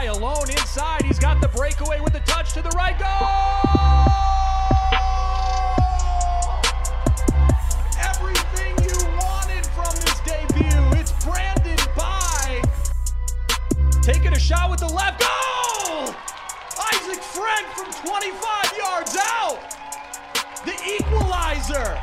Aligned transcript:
By 0.00 0.06
alone 0.06 0.48
inside. 0.48 1.02
He's 1.02 1.18
got 1.18 1.42
the 1.42 1.48
breakaway 1.48 2.00
with 2.00 2.14
the 2.14 2.20
touch 2.20 2.54
to 2.54 2.62
the 2.62 2.70
right. 2.70 2.98
Goal! 2.98 3.06
Everything 8.00 8.72
you 8.80 8.96
wanted 9.20 9.66
from 9.66 9.92
this 10.00 10.20
debut. 10.20 10.98
It's 10.98 11.12
Brandon 11.22 11.76
By. 11.94 12.62
Taking 14.00 14.32
a 14.32 14.38
shot 14.38 14.70
with 14.70 14.80
the 14.80 14.88
left. 14.88 15.20
Goal! 15.20 16.14
Isaac 16.94 17.22
Frank 17.22 17.66
from 17.76 17.92
25 17.92 18.72
yards 18.78 19.18
out. 19.20 19.60
The 20.64 20.80
equalizer. 20.96 22.00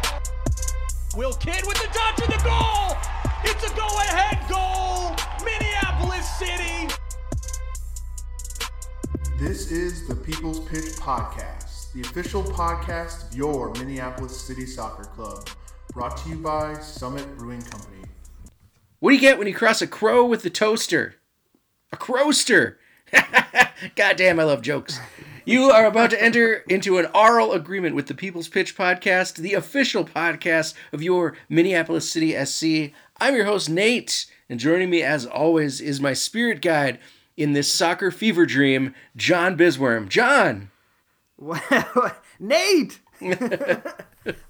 Will 1.15 1.33
Kidd 1.33 1.65
with 1.65 1.81
the 1.81 1.87
touch 1.87 2.21
of 2.21 2.27
the 2.27 2.43
goal. 2.45 2.95
It's 3.43 3.63
a 3.65 3.75
go-ahead 3.75 4.37
goal. 4.47 5.15
Minneapolis 5.43 6.29
City. 6.37 6.93
This 9.37 9.69
is 9.69 10.07
the 10.07 10.15
People's 10.15 10.61
Pitch 10.61 10.95
Podcast, 10.95 11.93
the 11.93 12.01
official 12.01 12.41
podcast 12.41 13.29
of 13.29 13.37
your 13.37 13.71
Minneapolis 13.75 14.35
City 14.35 14.65
Soccer 14.65 15.03
Club, 15.03 15.47
brought 15.93 16.17
to 16.17 16.29
you 16.29 16.37
by 16.37 16.73
Summit 16.79 17.37
Brewing 17.37 17.61
Company. 17.61 18.01
What 18.97 19.11
do 19.11 19.15
you 19.15 19.21
get 19.21 19.37
when 19.37 19.47
you 19.47 19.53
cross 19.53 19.79
a 19.79 19.85
crow 19.85 20.25
with 20.25 20.43
a 20.45 20.49
toaster? 20.49 21.17
A 21.91 21.97
crowster. 21.97 22.77
God 23.95 24.15
damn, 24.15 24.39
I 24.39 24.43
love 24.43 24.63
jokes. 24.63 24.99
You 25.45 25.65
are 25.65 25.85
about 25.85 26.09
to 26.09 26.21
enter 26.21 26.63
into 26.67 26.97
an 26.97 27.05
oral 27.13 27.51
agreement 27.51 27.93
with 27.93 28.07
the 28.07 28.15
People's 28.15 28.49
Pitch 28.49 28.75
Podcast, 28.75 29.35
the 29.35 29.53
official 29.53 30.03
podcast 30.03 30.73
of 30.91 31.03
your 31.03 31.37
Minneapolis 31.47 32.11
City 32.11 32.33
SC. 32.43 32.91
I'm 33.17 33.35
your 33.35 33.45
host, 33.45 33.69
Nate, 33.69 34.25
and 34.49 34.59
joining 34.59 34.89
me 34.89 35.03
as 35.03 35.27
always 35.27 35.79
is 35.79 36.01
my 36.01 36.13
spirit 36.13 36.59
guide 36.59 36.97
in 37.37 37.53
this 37.53 37.71
soccer 37.71 38.09
fever 38.11 38.45
dream, 38.45 38.93
John 39.15 39.55
Bisworm. 39.55 40.09
John! 40.09 40.71
Nate! 42.39 42.99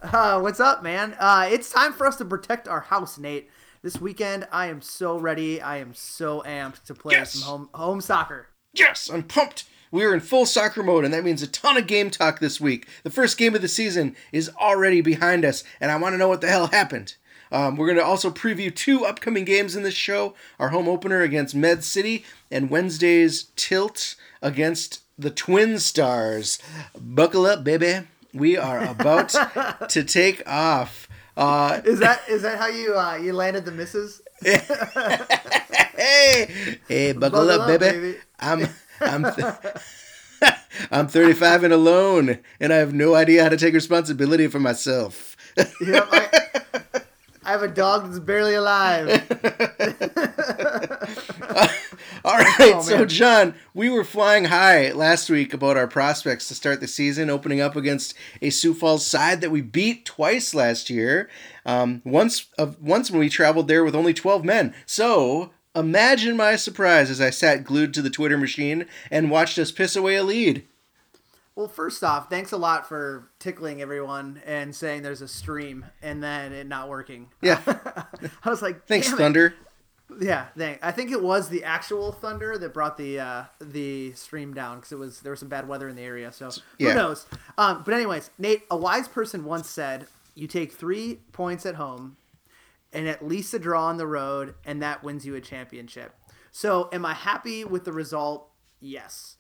uh, 0.02 0.39
what's 0.39 0.59
up, 0.62 0.81
man? 0.81 1.16
Uh, 1.20 1.47
it's 1.52 1.70
time 1.70 1.94
for 1.94 2.08
us 2.08 2.16
to 2.16 2.25
protect 2.25 2.67
our 2.67 2.80
house, 2.81 3.17
Nate. 3.17 3.50
This 3.84 4.02
weekend, 4.02 4.47
I 4.52 4.67
am 4.67 4.81
so 4.81 5.17
ready. 5.17 5.62
I 5.62 5.78
am 5.78 5.94
so 5.94 6.42
amped 6.45 6.84
to 6.86 6.95
play 6.95 7.16
Yes. 7.16 7.34
some 7.34 7.44
home 7.47 7.70
home 7.73 8.02
soccer. 8.02 8.47
Yes, 8.73 9.09
I'm 9.09 9.23
pumped. 9.23 9.66
We 9.92 10.03
are 10.03 10.14
in 10.14 10.19
full 10.19 10.45
soccer 10.45 10.84
mode, 10.84 11.06
and 11.06 11.14
that 11.14 11.23
means 11.23 11.42
a 11.42 11.47
ton 11.47 11.78
of 11.78 11.88
game 11.88 12.09
talk 12.09 12.40
this 12.40 12.59
week. 12.59 12.88
The 13.03 13.09
first 13.09 13.38
game 13.38 13.56
of 13.56 13.62
the 13.62 13.67
season 13.69 14.16
is 14.34 14.50
already 14.59 15.00
behind 15.02 15.45
us, 15.45 15.64
and 15.80 15.92
I 15.92 15.95
want 15.97 16.14
to 16.14 16.17
know 16.17 16.28
what 16.28 16.42
the 16.42 16.50
hell 16.50 16.67
happened. 16.67 17.16
Um, 17.52 17.78
we're 17.78 17.88
going 17.88 17.98
to 17.98 18.03
also 18.06 18.30
preview 18.30 18.73
two 18.73 19.06
upcoming 19.06 19.45
games 19.45 19.76
in 19.76 19.84
this 19.84 19.94
show 19.94 20.34
our 20.59 20.70
home 20.70 20.88
opener 20.88 21.22
against 21.22 21.56
Med 21.56 21.84
City, 21.84 22.26
and 22.52 22.70
Wednesday's 22.70 23.45
tilt 23.56 24.16
against 24.42 25.02
the 25.17 25.31
Twin 25.31 25.80
Stars. 25.80 26.59
Buckle 27.00 27.45
up, 27.45 27.64
baby. 27.64 28.08
We 28.34 28.58
are 28.58 28.84
about 28.86 29.30
to 29.90 30.03
take 30.03 30.48
off. 30.48 31.08
Uh, 31.36 31.81
Is 31.86 32.00
that 32.00 32.22
is 32.28 32.42
that 32.42 32.58
how 32.58 32.68
you 32.68 32.98
uh, 32.98 33.16
you 33.16 33.31
landed 33.34 33.64
the 33.66 33.72
misses? 33.72 34.22
hey, 34.44 34.59
hey, 36.88 37.12
buckle, 37.14 37.45
Buckle 37.45 37.50
up, 37.52 37.62
up, 37.70 37.80
baby. 37.80 38.00
baby. 38.12 38.18
I'm, 38.40 38.68
I'm, 39.02 39.23
th- 39.34 39.56
I'm 40.92 41.08
35 41.08 41.64
and 41.66 41.73
alone, 41.73 42.40
and 42.59 42.73
I 42.73 42.78
have 42.78 42.94
no 42.94 43.16
idea 43.16 43.44
how 43.44 43.50
to 43.50 43.58
take 43.58 43.73
responsibility 43.73 44.48
for 44.48 44.59
myself. 44.59 45.36
Yep, 45.58 46.08
I, 46.12 46.81
I 47.48 47.52
have 47.52 47.64
a 47.64 47.67
dog 47.70 48.06
that's 48.06 48.20
barely 48.20 48.56
alive. 48.56 49.08
All 52.26 52.38
right, 52.38 52.73
Oh, 52.76 52.81
so. 52.81 53.06
John, 53.06 53.56
we 53.73 53.90
were 53.90 54.03
flying 54.03 54.45
high 54.45 54.92
last 54.92 55.30
week 55.30 55.53
about 55.53 55.78
our 55.78 55.88
prospects 55.88 56.50
to 56.50 56.56
start 56.56 56.81
the 56.81 56.90
season, 56.90 57.30
opening 57.30 57.62
up 57.62 57.78
against 57.78 58.14
a 58.42 58.50
Sioux 58.50 58.74
Falls 58.74 59.06
side 59.06 59.40
that 59.40 59.50
we 59.50 59.62
beat 59.62 60.03
twice 60.03 60.53
last 60.53 60.90
year. 60.90 61.30
Um, 61.66 62.02
once, 62.03 62.47
of 62.58 62.81
once 62.81 63.09
when 63.09 63.22
we 63.22 63.30
traveled 63.30 63.69
there 63.69 63.85
with 63.85 63.96
only 63.96 64.14
12 64.14 64.44
men. 64.44 64.75
So 64.85 65.52
imagine 65.74 66.35
my 66.35 66.58
surprise 66.58 67.09
as 67.09 67.22
I 67.22 67.29
sat 67.29 67.64
glued 67.64 67.94
to 67.94 68.02
the 68.02 68.09
Twitter 68.09 68.38
machine 68.38 68.88
and 69.09 69.31
watched 69.31 69.58
us 69.58 69.72
piss 69.72 69.96
away 69.96 70.16
a 70.16 70.24
lead. 70.24 70.68
Well, 71.57 71.68
first 71.68 72.03
off, 72.03 72.29
thanks 72.29 72.51
a 72.51 72.57
lot 72.57 72.88
for 72.88 73.31
tickling 73.40 73.81
everyone 73.81 74.44
and 74.45 74.75
saying 74.75 75.01
there's 75.01 75.23
a 75.23 75.28
stream 75.28 75.88
and 76.03 76.22
then 76.22 76.53
it 76.53 76.68
not 76.68 76.88
working. 76.88 77.29
Yeah. 77.41 77.59
I 78.44 78.50
was 78.50 78.62
like, 78.62 78.85
Thanks. 78.85 79.12
Thunder. 79.12 79.56
Yeah, 80.22 80.46
thank. 80.56 80.78
I 80.84 80.91
think 80.91 81.12
it 81.12 81.22
was 81.22 81.50
the 81.50 81.63
actual 81.63 82.12
thunder 82.12 82.59
that 82.59 82.75
brought 82.75 82.96
the 82.97 83.19
uh, 83.19 83.44
the 83.59 84.12
stream 84.13 84.53
down 84.53 84.75
because 84.78 84.91
it 84.91 85.00
was 85.00 85.19
there 85.22 85.31
was 85.31 85.40
some 85.40 85.50
bad 85.50 85.67
weather 85.67 85.90
in 85.90 85.96
the 85.96 86.03
area. 86.03 86.31
So 86.31 86.51
Yeah. 86.78 86.90
who 86.91 86.96
knows? 86.96 87.25
Um, 87.57 87.81
but 87.84 87.96
anyways, 87.96 88.29
Nate, 88.38 88.62
a 88.69 88.78
wise 88.78 89.07
person 89.07 89.44
once 89.44 89.67
said, 89.69 90.06
"You 90.35 90.46
take 90.47 90.72
three 90.73 91.22
points 91.31 91.66
at 91.66 91.75
home, 91.75 92.17
and 92.94 93.07
at 93.07 93.28
least 93.28 93.53
a 93.56 93.59
draw 93.59 93.88
on 93.88 93.97
the 93.97 94.07
road, 94.07 94.53
and 94.63 94.81
that 94.84 95.03
wins 95.03 95.25
you 95.25 95.34
a 95.35 95.41
championship." 95.41 96.13
So, 96.51 96.88
am 96.94 97.03
I 97.03 97.13
happy 97.13 97.66
with 97.66 97.84
the 97.84 97.91
result? 97.91 98.47
Yes. 98.79 99.37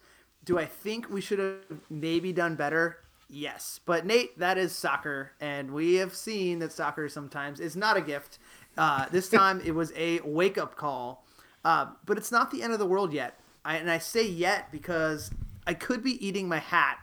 Do 0.47 0.57
I 0.57 0.65
think 0.65 1.09
we 1.09 1.19
should 1.19 1.39
have 1.39 1.81
maybe 1.89 2.31
done 2.31 2.55
better? 2.55 2.99
Yes. 3.29 3.81
But 3.85 4.05
Nate, 4.05 4.39
that 4.39 4.57
is 4.57 4.71
soccer, 4.71 5.33
and 5.41 5.71
we 5.71 5.95
have 5.95 6.15
seen 6.15 6.59
that 6.59 6.71
soccer 6.71 7.09
sometimes 7.09 7.59
is 7.59 7.75
not 7.75 7.97
a 7.97 8.01
gift. 8.01 8.39
Uh, 8.77 9.07
this 9.11 9.27
time 9.39 9.61
it 9.65 9.75
was 9.75 9.91
a 9.97 10.21
wake 10.21 10.57
up 10.57 10.77
call, 10.77 11.25
uh, 11.65 11.87
but 12.05 12.17
it's 12.17 12.31
not 12.31 12.49
the 12.49 12.63
end 12.63 12.71
of 12.71 12.79
the 12.79 12.85
world 12.85 13.11
yet. 13.11 13.37
I, 13.65 13.75
and 13.75 13.91
I 13.91 13.97
say 13.97 14.25
yet 14.25 14.71
because 14.71 15.31
I 15.67 15.73
could 15.73 16.01
be 16.01 16.25
eating 16.25 16.47
my 16.47 16.59
hat 16.59 16.99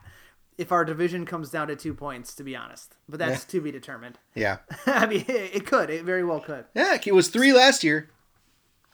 if 0.56 0.72
our 0.72 0.86
division 0.86 1.26
comes 1.26 1.50
down 1.50 1.68
to 1.68 1.76
two 1.76 1.92
points, 1.92 2.34
to 2.36 2.44
be 2.44 2.56
honest. 2.56 2.96
But 3.10 3.18
that's 3.18 3.44
to 3.44 3.60
be 3.60 3.70
determined. 3.70 4.18
Yeah. 4.34 4.58
I 4.86 5.04
mean, 5.04 5.26
it, 5.28 5.56
it 5.56 5.66
could. 5.66 5.90
It 5.90 6.04
very 6.04 6.24
well 6.24 6.40
could. 6.40 6.64
Yeah, 6.74 6.96
it 7.04 7.14
was 7.14 7.28
three 7.28 7.52
last 7.52 7.84
year. 7.84 8.08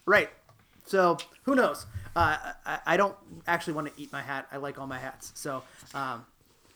Right. 0.07 0.31
So 0.87 1.19
who 1.45 1.55
knows? 1.55 1.87
Uh, 2.17 2.37
I, 2.67 2.79
I 2.87 2.97
don't 2.97 3.17
actually 3.47 3.75
want 3.75 3.95
to 3.95 4.03
eat 4.03 4.13
my 4.13 4.23
hat. 4.23 4.49
I 4.51 4.57
like 4.57 4.79
all 4.79 4.87
my 4.87 4.99
hats. 4.99 5.33
So 5.35 5.63
um, 5.95 6.27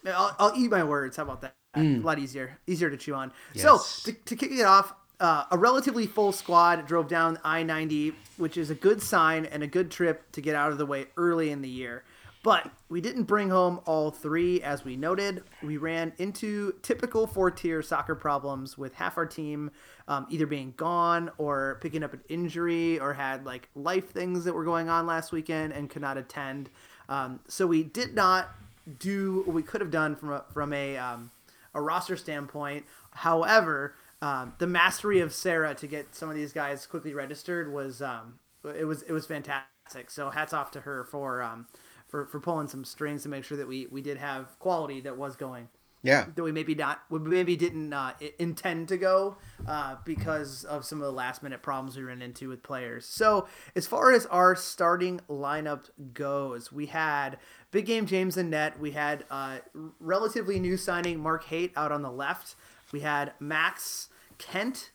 I'll, 0.07 0.37
I'll 0.39 0.53
eat 0.57 0.71
my 0.71 0.85
words. 0.85 1.17
How 1.17 1.25
about 1.25 1.41
that? 1.41 1.55
A 1.77 1.81
lot 1.81 2.21
easier, 2.21 2.57
easier 2.69 2.89
to 2.89 2.97
chew 2.97 3.15
on. 3.15 3.33
Yes. 3.53 3.65
So 3.65 4.13
to, 4.13 4.17
to 4.17 4.37
kick 4.37 4.53
it 4.53 4.63
off, 4.63 4.95
uh, 5.19 5.45
a 5.51 5.59
relatively 5.59 6.07
full 6.07 6.31
squad 6.31 6.87
drove 6.87 7.09
down 7.09 7.37
I 7.43 7.65
ninety, 7.65 8.15
which 8.37 8.57
is 8.57 8.71
a 8.71 8.77
good 8.77 9.03
sign 9.03 9.45
and 9.47 9.65
a 9.65 9.67
good 9.67 9.91
trip 9.91 10.31
to 10.33 10.41
get 10.41 10.55
out 10.55 10.71
of 10.71 10.79
the 10.79 10.87
way 10.87 11.07
early 11.17 11.51
in 11.51 11.63
the 11.63 11.69
year. 11.69 12.05
But 12.45 12.71
we 12.91 13.01
didn't 13.01 13.23
bring 13.23 13.49
home 13.49 13.81
all 13.87 14.11
three, 14.11 14.61
as 14.61 14.85
we 14.85 14.97
noted. 14.97 15.45
We 15.63 15.79
ran 15.79 16.13
into 16.19 16.75
typical 16.83 17.27
four 17.27 17.51
tier 17.51 17.81
soccer 17.81 18.15
problems 18.15 18.77
with 18.77 18.93
half 18.95 19.17
our 19.17 19.25
team 19.25 19.71
um, 20.09 20.27
either 20.29 20.47
being 20.47 20.75
gone 20.77 21.31
or 21.39 21.79
picking 21.81 22.05
up 22.05 22.13
an 22.13 22.21
injury 22.29 23.01
or 23.01 23.15
had 23.15 23.47
like 23.47 23.71
life 23.75 24.11
things 24.11 24.45
that 24.45 24.53
were 24.53 24.63
going 24.63 24.91
on 24.91 25.07
last 25.07 25.33
weekend 25.33 25.73
and 25.73 25.89
could 25.89 26.03
not 26.03 26.19
attend. 26.19 26.69
Um, 27.09 27.41
so 27.49 27.67
we 27.67 27.83
did 27.83 28.15
not 28.15 28.51
do 28.99 29.43
what 29.47 29.55
we 29.55 29.63
could 29.63 29.81
have 29.81 29.91
done 29.91 30.15
from 30.15 30.33
a, 30.33 30.45
from 30.53 30.75
a, 30.75 30.99
um, 30.99 31.31
a 31.73 31.81
roster 31.81 32.19
standpoint. 32.19 32.85
However, 33.13 33.95
um, 34.21 34.53
the 34.59 34.67
mastery 34.67 35.21
of 35.21 35.33
Sarah 35.33 35.75
to 35.77 35.87
get 35.87 36.15
some 36.15 36.29
of 36.29 36.37
these 36.37 36.53
guys 36.53 36.85
quickly 36.85 37.15
registered 37.15 37.73
was 37.73 38.03
um, 38.03 38.39
it 38.77 38.85
was 38.85 39.01
it 39.03 39.13
was 39.13 39.25
fantastic. 39.25 40.11
So 40.11 40.29
hats 40.29 40.53
off 40.53 40.71
to 40.73 40.83
her 40.83 41.05
for 41.05 41.43
um, 41.43 41.67
for, 42.15 42.27
for 42.27 42.39
pulling 42.39 42.69
some 42.69 42.85
strings 42.85 43.25
to 43.25 43.29
make 43.29 43.43
sure 43.43 43.57
that 43.57 43.67
we, 43.67 43.89
we 43.91 44.01
did 44.01 44.17
have 44.19 44.57
quality 44.61 45.01
that 45.01 45.17
was 45.17 45.35
going 45.35 45.67
Yeah. 46.05 46.27
that 46.33 46.43
we 46.45 46.53
maybe 46.53 46.73
not 46.77 47.01
we 47.11 47.19
maybe 47.19 47.57
didn't 47.57 47.93
uh, 47.93 48.13
intend 48.39 48.87
to 48.91 48.97
go 48.97 49.37
uh, 49.67 49.97
because 50.05 50.63
of 50.63 50.85
some 50.85 50.99
of 51.01 51.05
the 51.07 51.11
last 51.13 51.43
minute 51.43 51.61
problems 51.61 51.97
we 51.97 52.05
ran 52.05 52.23
into 52.23 52.49
with 52.49 52.63
players. 52.63 53.05
So 53.05 53.49
as 53.75 53.89
far 53.89 54.13
as 54.13 54.27
our 54.27 54.55
starting 54.55 55.23
lineup 55.29 55.91
goes, 56.13 56.71
we 56.71 56.87
had 56.87 57.39
big 57.73 57.87
game 57.87 58.07
James 58.07 58.37
and 58.37 58.49
net. 58.49 58.79
We 58.79 58.93
had 58.93 59.25
uh, 59.29 59.59
relatively 59.99 60.61
new 60.61 60.77
signing 60.77 61.19
Mark 61.19 61.43
Haight 61.47 61.73
out 61.75 61.91
on 61.91 62.03
the 62.03 62.13
left. 62.13 62.55
We 62.93 63.01
had 63.01 63.33
Max 63.41 64.09
Kent 64.39 64.93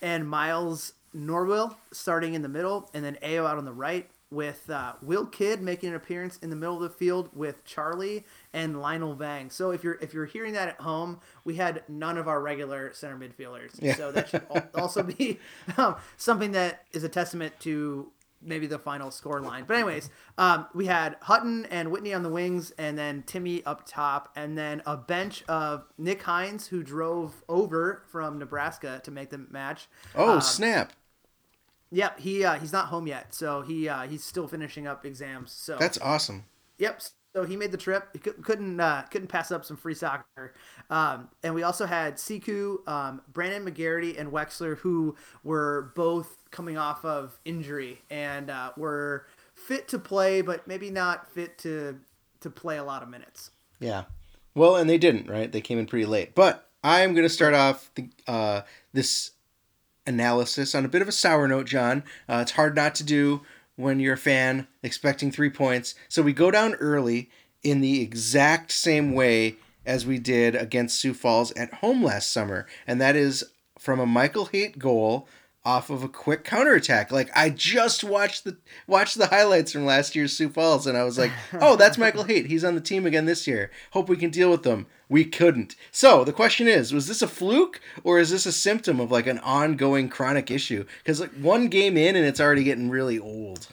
and 0.00 0.28
Miles 0.28 0.92
Norwell 1.16 1.74
starting 1.92 2.34
in 2.34 2.42
the 2.42 2.48
middle, 2.48 2.88
and 2.94 3.04
then 3.04 3.18
Ao 3.24 3.44
out 3.44 3.58
on 3.58 3.64
the 3.64 3.72
right, 3.72 4.08
with 4.30 4.70
uh, 4.70 4.92
Will 5.02 5.26
Kidd 5.26 5.60
making 5.60 5.88
an 5.90 5.94
appearance 5.96 6.38
in 6.38 6.50
the 6.50 6.56
middle 6.56 6.76
of 6.76 6.82
the 6.82 6.88
field 6.90 7.30
with 7.34 7.64
Charlie 7.64 8.24
and 8.52 8.80
Lionel 8.80 9.14
Vang. 9.14 9.50
So 9.50 9.70
if 9.72 9.82
you're 9.82 9.98
if 10.00 10.14
you're 10.14 10.26
hearing 10.26 10.52
that 10.52 10.68
at 10.68 10.80
home, 10.80 11.20
we 11.44 11.56
had 11.56 11.82
none 11.88 12.16
of 12.16 12.28
our 12.28 12.40
regular 12.40 12.92
center 12.92 13.16
midfielders. 13.16 13.72
Yeah. 13.80 13.94
So 13.96 14.12
that 14.12 14.28
should 14.28 14.42
also 14.74 15.02
be 15.02 15.38
um, 15.76 15.96
something 16.16 16.52
that 16.52 16.84
is 16.92 17.02
a 17.04 17.08
testament 17.08 17.58
to 17.60 18.12
maybe 18.42 18.66
the 18.66 18.78
final 18.78 19.10
score 19.10 19.38
line. 19.40 19.64
But 19.66 19.74
anyways, 19.74 20.08
um, 20.38 20.66
we 20.74 20.86
had 20.86 21.16
Hutton 21.20 21.66
and 21.66 21.90
Whitney 21.90 22.14
on 22.14 22.22
the 22.22 22.30
wings, 22.30 22.70
and 22.78 22.96
then 22.96 23.22
Timmy 23.26 23.62
up 23.66 23.84
top, 23.86 24.30
and 24.34 24.56
then 24.56 24.80
a 24.86 24.96
bench 24.96 25.44
of 25.46 25.84
Nick 25.98 26.22
Hines 26.22 26.68
who 26.68 26.82
drove 26.82 27.44
over 27.50 28.02
from 28.10 28.38
Nebraska 28.38 29.02
to 29.04 29.10
make 29.10 29.28
the 29.28 29.44
match. 29.50 29.88
Oh, 30.14 30.34
Um, 30.36 30.40
snap. 30.40 30.94
Yep, 31.92 32.20
he 32.20 32.44
uh, 32.44 32.54
he's 32.54 32.72
not 32.72 32.86
home 32.86 33.06
yet, 33.06 33.34
so 33.34 33.62
he 33.62 33.88
uh, 33.88 34.02
he's 34.02 34.24
still 34.24 34.46
finishing 34.46 34.86
up 34.86 35.04
exams. 35.04 35.52
So 35.52 35.76
That's 35.78 35.98
awesome. 35.98 36.44
Yep. 36.78 37.02
So 37.32 37.44
he 37.44 37.56
made 37.56 37.70
the 37.70 37.78
trip. 37.78 38.08
He 38.12 38.18
couldn't 38.18 38.80
uh, 38.80 39.02
couldn't 39.10 39.28
pass 39.28 39.50
up 39.50 39.64
some 39.64 39.76
free 39.76 39.94
soccer. 39.94 40.54
Um, 40.88 41.28
and 41.42 41.54
we 41.54 41.62
also 41.62 41.86
had 41.86 42.16
Siku, 42.16 42.86
um, 42.88 43.22
Brandon 43.32 43.64
McGarity, 43.64 44.18
and 44.18 44.32
Wexler, 44.32 44.78
who 44.78 45.16
were 45.44 45.92
both 45.94 46.36
coming 46.50 46.76
off 46.76 47.04
of 47.04 47.38
injury 47.44 48.02
and 48.10 48.50
uh, 48.50 48.72
were 48.76 49.26
fit 49.54 49.86
to 49.88 49.98
play, 49.98 50.42
but 50.42 50.66
maybe 50.66 50.90
not 50.90 51.30
fit 51.32 51.58
to 51.58 51.98
to 52.40 52.50
play 52.50 52.78
a 52.78 52.84
lot 52.84 53.02
of 53.02 53.08
minutes. 53.08 53.50
Yeah. 53.78 54.04
Well, 54.54 54.76
and 54.76 54.90
they 54.90 54.98
didn't, 54.98 55.28
right? 55.28 55.50
They 55.50 55.60
came 55.60 55.78
in 55.78 55.86
pretty 55.86 56.06
late. 56.06 56.34
But 56.34 56.68
I'm 56.82 57.14
going 57.14 57.24
to 57.24 57.32
start 57.32 57.54
off 57.54 57.90
the, 57.94 58.08
uh, 58.26 58.62
this 58.92 59.32
analysis 60.06 60.74
on 60.74 60.84
a 60.84 60.88
bit 60.88 61.02
of 61.02 61.08
a 61.08 61.12
sour 61.12 61.46
note, 61.48 61.66
John. 61.66 62.02
Uh, 62.28 62.40
it's 62.42 62.52
hard 62.52 62.74
not 62.74 62.94
to 62.96 63.04
do 63.04 63.42
when 63.76 64.00
you're 64.00 64.14
a 64.14 64.18
fan 64.18 64.66
expecting 64.82 65.30
three 65.30 65.50
points. 65.50 65.94
So 66.08 66.22
we 66.22 66.32
go 66.32 66.50
down 66.50 66.74
early 66.74 67.30
in 67.62 67.80
the 67.80 68.00
exact 68.02 68.72
same 68.72 69.12
way 69.12 69.56
as 69.86 70.06
we 70.06 70.18
did 70.18 70.54
against 70.54 71.00
Sioux 71.00 71.14
Falls 71.14 71.52
at 71.52 71.74
home 71.74 72.02
last 72.02 72.30
summer, 72.30 72.66
and 72.86 73.00
that 73.00 73.16
is 73.16 73.44
from 73.78 73.98
a 73.98 74.06
Michael 74.06 74.46
Haight 74.46 74.78
goal 74.78 75.26
off 75.64 75.90
of 75.90 76.02
a 76.02 76.08
quick 76.08 76.44
counterattack. 76.44 77.10
Like 77.10 77.30
I 77.36 77.50
just 77.50 78.02
watched 78.04 78.44
the 78.44 78.56
watched 78.86 79.18
the 79.18 79.26
highlights 79.26 79.72
from 79.72 79.84
last 79.84 80.16
year's 80.16 80.36
Sioux 80.36 80.48
Falls 80.48 80.86
and 80.86 80.96
I 80.96 81.04
was 81.04 81.18
like, 81.18 81.32
"Oh, 81.60 81.76
that's 81.76 81.98
Michael 81.98 82.24
Haight. 82.24 82.46
He's 82.46 82.64
on 82.64 82.74
the 82.74 82.80
team 82.80 83.06
again 83.06 83.26
this 83.26 83.46
year. 83.46 83.70
Hope 83.92 84.08
we 84.08 84.16
can 84.16 84.30
deal 84.30 84.50
with 84.50 84.62
them." 84.62 84.86
We 85.10 85.24
couldn't. 85.24 85.76
So, 85.90 86.24
the 86.24 86.32
question 86.32 86.68
is, 86.68 86.94
was 86.94 87.08
this 87.08 87.20
a 87.20 87.28
fluke 87.28 87.80
or 88.04 88.18
is 88.18 88.30
this 88.30 88.46
a 88.46 88.52
symptom 88.52 89.00
of 89.00 89.10
like 89.10 89.26
an 89.26 89.40
ongoing 89.40 90.08
chronic 90.08 90.50
issue? 90.50 90.86
Cuz 91.04 91.20
like 91.20 91.32
one 91.32 91.68
game 91.68 91.98
in 91.98 92.16
and 92.16 92.24
it's 92.24 92.40
already 92.40 92.64
getting 92.64 92.88
really 92.88 93.18
old. 93.18 93.68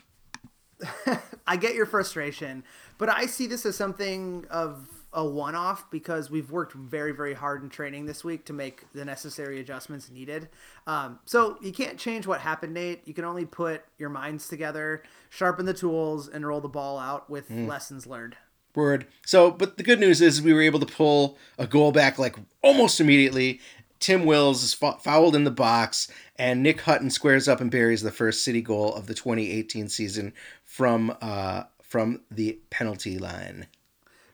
I 1.48 1.56
get 1.56 1.76
your 1.76 1.86
frustration, 1.86 2.64
but 2.98 3.08
I 3.08 3.28
see 3.28 3.48
this 3.48 3.66
as 3.66 3.76
something 3.76 4.46
of 4.50 4.90
a 5.14 5.26
one 5.26 5.56
off 5.56 5.90
because 5.90 6.30
we've 6.30 6.52
worked 6.52 6.74
very, 6.74 7.12
very 7.12 7.34
hard 7.34 7.64
in 7.64 7.70
training 7.70 8.06
this 8.06 8.24
week 8.24 8.46
to 8.46 8.54
make 8.54 8.92
the 8.94 9.06
necessary 9.06 9.60
adjustments 9.60 10.10
needed. 10.12 10.50
Um, 10.86 11.20
so 11.26 11.58
you 11.62 11.72
can't 11.72 11.98
change 11.98 12.28
what 12.28 12.42
happened, 12.42 12.74
Nate. 12.74 13.08
You 13.08 13.14
can 13.14 13.26
only 13.26 13.46
put 13.46 13.84
your 13.98 14.10
minds 14.10 14.48
together, 14.48 15.04
sharpen 15.30 15.66
the 15.66 15.74
tools, 15.74 16.28
and 16.28 16.46
roll 16.46 16.62
the 16.62 16.68
ball 16.68 17.00
out 17.00 17.30
with 17.30 17.50
lessons 17.50 18.06
learned. 18.06 18.36
Word. 18.78 19.08
So, 19.26 19.52
but 19.52 19.78
the 19.78 19.84
good 19.84 20.00
news 20.00 20.22
is 20.22 20.42
we 20.42 20.54
were 20.54 20.62
able 20.62 20.80
to 20.80 20.86
pull 20.86 21.38
a 21.58 21.66
goal 21.68 21.92
back 21.92 22.18
like 22.18 22.38
almost 22.62 23.02
immediately. 23.02 23.60
Tim 24.00 24.26
Wills 24.26 24.64
is 24.64 24.76
fou- 24.76 25.00
fouled 25.00 25.36
in 25.36 25.44
the 25.44 25.52
box, 25.52 26.08
and 26.38 26.62
Nick 26.62 26.82
Hutton 26.82 27.10
squares 27.10 27.48
up 27.48 27.60
and 27.60 27.72
buries 27.72 28.04
the 28.04 28.12
first 28.12 28.44
city 28.44 28.62
goal 28.62 28.94
of 28.94 29.08
the 29.08 29.16
2018 29.16 29.90
season 29.90 30.32
from 30.64 31.18
uh, 31.22 31.64
from 31.82 32.22
the 32.30 32.60
penalty 32.70 33.18
line. 33.18 33.66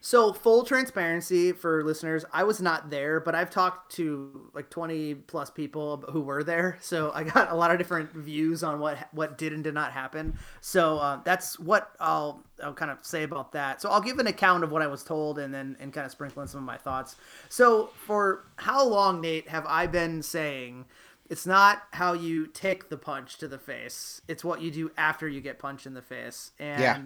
So, 0.06 0.34
full 0.34 0.66
transparency 0.66 1.54
for 1.54 1.82
listeners, 1.82 2.26
I 2.34 2.44
was 2.44 2.60
not 2.62 2.90
there, 2.90 3.22
but 3.22 3.36
I've 3.36 3.50
talked 3.50 3.94
to 3.94 4.52
like 4.54 4.70
20 4.70 5.16
plus 5.16 5.50
people 5.50 6.04
who 6.12 6.20
were 6.20 6.44
there. 6.44 6.78
So, 6.82 7.14
I 7.16 7.24
got 7.24 7.50
a 7.50 7.56
lot 7.56 7.72
of 7.72 7.78
different 7.78 8.12
views 8.12 8.64
on 8.64 8.82
what 8.82 8.98
what 9.14 9.38
did 9.38 9.54
and 9.54 9.64
did 9.64 9.74
not 9.74 9.94
happen. 9.94 10.38
So, 10.60 10.98
uh, 10.98 11.22
that's 11.24 11.58
what 11.58 11.92
I'll 12.02 12.44
I'll 12.62 12.74
kind 12.74 12.92
of 12.92 12.98
say 13.02 13.24
about 13.24 13.54
that. 13.54 13.82
So, 13.82 13.90
I'll 13.90 14.02
give 14.02 14.20
an 14.20 14.28
account 14.28 14.66
of 14.66 14.74
what 14.74 14.82
I 14.82 14.88
was 14.88 15.06
told 15.06 15.40
and 15.40 15.54
then 15.54 15.78
and 15.80 15.94
kind 15.94 16.04
of 16.06 16.12
sprinkle 16.12 16.42
in 16.42 16.50
some 16.50 16.60
of 16.60 16.66
my 16.66 16.78
thoughts. 16.78 17.16
So, 17.48 17.92
for 17.96 18.44
how 18.58 18.86
long, 18.86 19.22
Nate, 19.22 19.48
have 19.48 19.66
I 19.68 19.88
been 19.88 20.22
saying 20.22 20.84
it's 21.30 21.46
not 21.46 21.84
how 21.94 22.12
you 22.12 22.48
take 22.48 22.90
the 22.90 22.98
punch 22.98 23.38
to 23.38 23.48
the 23.48 23.58
face, 23.58 24.22
it's 24.28 24.44
what 24.44 24.62
you 24.62 24.70
do 24.70 24.92
after 24.98 25.30
you 25.30 25.40
get 25.40 25.60
punched 25.60 25.86
in 25.86 25.94
the 25.94 26.02
face. 26.02 26.52
And 26.60 26.82
Yeah. 26.82 27.04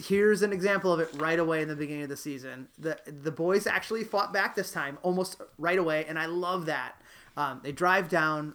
Here's 0.00 0.42
an 0.42 0.52
example 0.52 0.92
of 0.92 1.00
it 1.00 1.10
right 1.14 1.38
away 1.38 1.62
in 1.62 1.68
the 1.68 1.76
beginning 1.76 2.02
of 2.04 2.08
the 2.08 2.16
season. 2.16 2.68
The 2.78 2.98
the 3.06 3.30
boys 3.30 3.66
actually 3.66 4.04
fought 4.04 4.32
back 4.32 4.54
this 4.54 4.70
time 4.70 4.98
almost 5.02 5.40
right 5.58 5.78
away, 5.78 6.04
and 6.08 6.18
I 6.18 6.26
love 6.26 6.66
that. 6.66 7.00
Um, 7.36 7.60
they 7.62 7.72
drive 7.72 8.08
down 8.08 8.54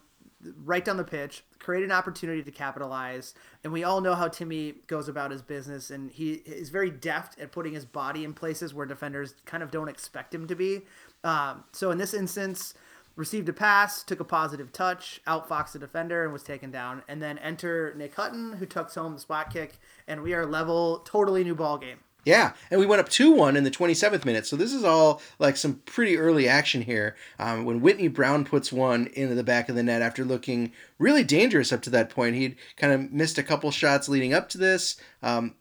right 0.64 0.86
down 0.86 0.98
the 0.98 1.04
pitch, 1.04 1.44
create 1.60 1.84
an 1.84 1.92
opportunity 1.92 2.44
to 2.44 2.52
capitalize, 2.52 3.34
and 3.64 3.74
we 3.74 3.84
all 3.84 4.02
know 4.02 4.14
how 4.14 4.28
Timmy 4.28 4.76
goes 4.88 5.08
about 5.08 5.32
his 5.32 5.42
business, 5.42 5.90
and 5.90 6.12
he 6.12 6.34
is 6.34 6.70
very 6.70 6.92
deft 6.92 7.40
at 7.40 7.52
putting 7.52 7.74
his 7.74 7.86
body 7.86 8.24
in 8.24 8.34
places 8.34 8.74
where 8.74 8.86
defenders 8.86 9.34
kind 9.46 9.64
of 9.64 9.72
don't 9.72 9.88
expect 9.88 10.36
him 10.36 10.48
to 10.48 10.56
be. 10.56 10.82
Um, 11.24 11.64
so 11.72 11.90
in 11.92 11.98
this 11.98 12.14
instance, 12.14 12.76
received 13.16 13.50
a 13.50 13.54
pass, 13.54 14.04
took 14.04 14.20
a 14.20 14.26
positive 14.26 14.72
touch, 14.72 15.22
outfoxed 15.28 15.74
the 15.74 15.80
defender, 15.80 16.24
and 16.24 16.34
was 16.34 16.44
taken 16.44 16.72
down. 16.72 17.04
And 17.08 17.22
then 17.22 17.38
enter 17.40 17.94
Nick 17.96 18.16
Hutton, 18.16 18.54
who 18.54 18.66
tucks 18.66 18.96
home 18.96 19.14
the 19.14 19.20
spot 19.20 19.52
kick, 19.52 19.78
and 20.08 20.22
we 20.22 20.34
are 20.34 20.46
level, 20.46 21.00
totally 21.00 21.44
new 21.44 21.56
ball 21.56 21.78
game. 21.78 22.00
Yeah, 22.26 22.54
and 22.72 22.80
we 22.80 22.88
went 22.88 23.00
up 23.00 23.10
2 23.10 23.32
1 23.32 23.56
in 23.56 23.64
the 23.64 23.72
27th 23.72 24.26
minute. 24.26 24.48
So 24.48 24.56
this 24.56 24.74
is 24.74 24.84
all 24.84 25.22
like 25.38 25.56
some 25.56 25.76
pretty 25.86 26.18
early 26.18 26.48
action 26.48 26.82
here. 26.82 27.16
Um, 27.38 27.66
when 27.66 27.82
Whitney 27.82 28.08
Brown 28.08 28.46
puts 28.46 28.74
one 28.74 29.08
into 29.14 29.36
the 29.36 29.44
back 29.44 29.70
of 29.70 29.76
the 29.76 29.84
net 29.84 30.02
after 30.02 30.26
looking 30.26 30.72
really 30.98 31.24
dangerous 31.24 31.72
up 31.72 31.84
to 31.84 31.92
that 31.92 32.10
point, 32.10 32.36
he'd 32.36 32.56
kind 32.78 32.94
of 32.94 33.12
missed 33.12 33.38
a 33.38 33.44
couple 33.44 33.70
shots 33.70 34.10
leading 34.10 34.34
up 34.34 34.50
to 34.50 34.58
this. 34.58 34.98
Um, 35.22 35.54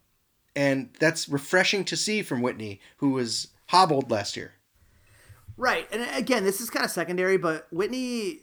and 0.57 0.89
that's 0.99 1.29
refreshing 1.29 1.85
to 1.85 1.97
see 1.99 2.23
from 2.23 2.41
Whitney, 2.41 2.81
who 2.97 3.11
was 3.11 3.49
hobbled 3.67 4.11
last 4.11 4.35
year. 4.35 4.55
Right, 5.56 5.89
and 5.93 6.03
again, 6.17 6.45
this 6.45 6.61
is 6.61 6.71
kind 6.71 6.85
of 6.85 6.91
secondary, 6.91 7.37
but 7.37 7.67
Whitney, 7.71 8.41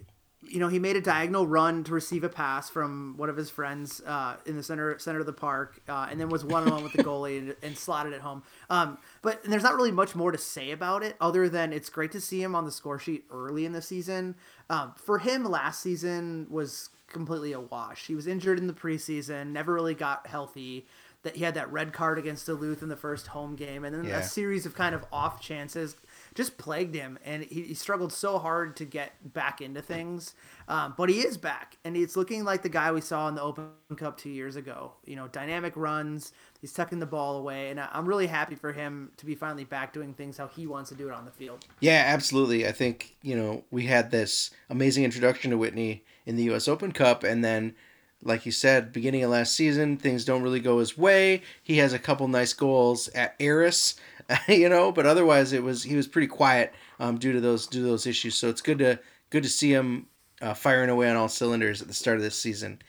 you 0.48 0.60
know, 0.60 0.70
he 0.70 0.80
made 0.80 0.96
a 0.96 1.02
diagonal 1.02 1.46
run 1.46 1.84
to 1.84 1.94
receive 1.94 2.24
a 2.24 2.30
pass 2.30 2.70
from 2.70 3.16
one 3.18 3.30
of 3.30 3.36
his 3.36 3.50
friends 3.50 4.02
uh, 4.06 4.38
in 4.46 4.56
the 4.56 4.64
center 4.64 4.98
center 4.98 5.20
of 5.20 5.26
the 5.26 5.34
park, 5.34 5.82
uh, 5.90 6.08
and 6.10 6.20
then 6.20 6.30
was 6.30 6.46
one 6.46 6.64
on 6.64 6.72
one 6.72 6.84
with 6.84 6.94
the 6.94 7.04
goalie 7.04 7.38
and, 7.38 7.56
and 7.62 7.78
slotted 7.78 8.14
it 8.14 8.22
home. 8.22 8.44
Um, 8.70 8.98
but 9.22 9.44
there's 9.44 9.64
not 9.64 9.76
really 9.76 9.92
much 9.92 10.16
more 10.16 10.32
to 10.32 10.38
say 10.38 10.72
about 10.72 11.04
it, 11.04 11.16
other 11.20 11.50
than 11.50 11.74
it's 11.74 11.90
great 11.90 12.12
to 12.14 12.22
see 12.22 12.42
him 12.42 12.56
on 12.56 12.66
the 12.66 12.72
score 12.72 12.98
sheet 12.98 13.26
early 13.30 13.66
in 13.66 13.74
the 13.74 13.82
season. 13.82 14.36
Um, 14.70 14.94
for 14.96 15.20
him, 15.20 15.44
last 15.44 15.82
season 15.82 16.48
was 16.50 16.90
completely 17.08 17.52
a 17.52 17.60
wash. 17.60 18.08
He 18.08 18.16
was 18.16 18.26
injured 18.26 18.58
in 18.58 18.68
the 18.68 18.74
preseason, 18.74 19.48
never 19.48 19.74
really 19.74 19.96
got 19.96 20.28
healthy. 20.28 20.88
That 21.24 21.36
he 21.36 21.44
had 21.44 21.54
that 21.54 21.72
red 21.72 21.94
card 21.94 22.18
against 22.18 22.48
Duluth 22.48 22.82
in 22.82 22.90
the 22.90 22.96
first 22.96 23.28
home 23.28 23.56
game, 23.56 23.86
and 23.86 23.94
then 23.96 24.06
Yeah. 24.06 24.18
a 24.18 24.24
series 24.24 24.66
of 24.66 24.74
kind 24.74 24.96
of 24.96 25.06
off 25.12 25.40
chances 25.40 25.96
just 26.34 26.58
plagued 26.58 26.96
him, 26.96 27.20
and 27.26 27.44
he, 27.44 27.64
he 27.64 27.74
struggled 27.74 28.14
so 28.14 28.40
hard 28.40 28.76
to 28.78 28.86
get 28.86 29.34
back 29.34 29.62
into 29.62 29.82
things. 29.82 30.34
Um, 30.68 30.94
but 30.98 31.10
he 31.10 31.20
is 31.20 31.38
back, 31.38 31.78
and 31.84 31.98
it's 31.98 32.16
looking 32.16 32.44
like 32.44 32.62
the 32.62 32.70
guy 32.70 32.92
we 32.92 33.02
saw 33.02 33.28
in 33.28 33.36
the 33.36 33.42
Open 33.42 33.72
Cup 33.98 34.18
two 34.18 34.30
years 34.30 34.56
ago. 34.56 34.94
You 35.06 35.18
know, 35.18 35.28
dynamic 35.28 35.74
runs, 35.76 36.32
he's 36.62 36.72
tucking 36.72 37.00
the 37.00 37.06
ball 37.06 37.38
away, 37.38 37.70
and 37.70 37.80
I- 37.80 37.90
I'm 37.92 38.06
really 38.06 38.28
happy 38.28 38.56
for 38.56 38.72
him 38.72 39.12
to 39.18 39.26
be 39.26 39.36
finally 39.36 39.66
back 39.66 39.92
doing 39.92 40.14
things 40.14 40.38
how 40.38 40.48
he 40.48 40.66
wants 40.68 40.90
to 40.90 40.96
do 40.96 41.10
it 41.10 41.14
on 41.14 41.26
the 41.26 41.32
field. 41.32 41.66
Yeah, 41.80 42.04
absolutely. 42.08 42.66
I 42.68 42.72
think, 42.72 43.18
you 43.22 43.36
know, 43.36 43.64
we 43.70 43.86
had 43.86 44.12
this 44.12 44.52
amazing 44.70 45.04
introduction 45.04 45.52
to 45.52 45.58
Whitney 45.58 46.04
in 46.26 46.38
the 46.38 46.44
US 46.44 46.68
Open 46.68 46.92
Cup 46.92 47.24
and 47.24 47.44
then 47.44 47.76
like 48.24 48.46
you 48.46 48.52
said, 48.52 48.92
beginning 48.94 49.24
of 49.24 49.32
last 49.32 49.56
season, 49.56 49.98
things 49.98 50.26
don't 50.26 50.44
really 50.44 50.60
go 50.60 50.80
his 50.80 50.98
way. 50.98 51.42
He 51.64 51.78
has 51.78 51.94
a 51.94 52.00
couple 52.00 52.28
nice 52.28 52.54
goals 52.54 53.08
at 53.10 53.36
Eris, 53.40 53.96
you 54.48 54.70
know, 54.70 54.92
but 54.92 55.06
otherwise 55.06 55.54
it 55.54 55.64
was 55.64 55.84
he 55.84 55.96
was 55.96 56.08
pretty 56.08 56.28
quiet 56.28 56.74
um, 57.00 57.18
due 57.18 57.34
to 57.34 57.42
those 57.42 57.68
due 57.68 57.82
to 57.82 57.88
those 57.88 58.08
issues. 58.08 58.36
So 58.36 58.50
it's 58.50 58.62
good 58.62 58.80
to 58.80 59.00
good 59.30 59.44
to 59.44 59.50
see 59.50 59.74
him 59.74 60.08
uh, 60.42 60.54
firing 60.54 60.90
away 60.90 61.10
on 61.10 61.16
all 61.16 61.30
cylinders 61.30 61.82
at 61.82 61.88
the 61.88 61.94
start 61.94 62.18
of 62.18 62.24
this 62.24 62.38
season. 62.38 62.82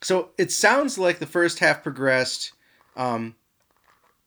So 0.00 0.30
it 0.38 0.50
sounds 0.50 0.98
like 0.98 1.18
the 1.18 1.26
first 1.26 1.58
half 1.58 1.82
progressed. 1.82 2.52
Um, 2.96 3.36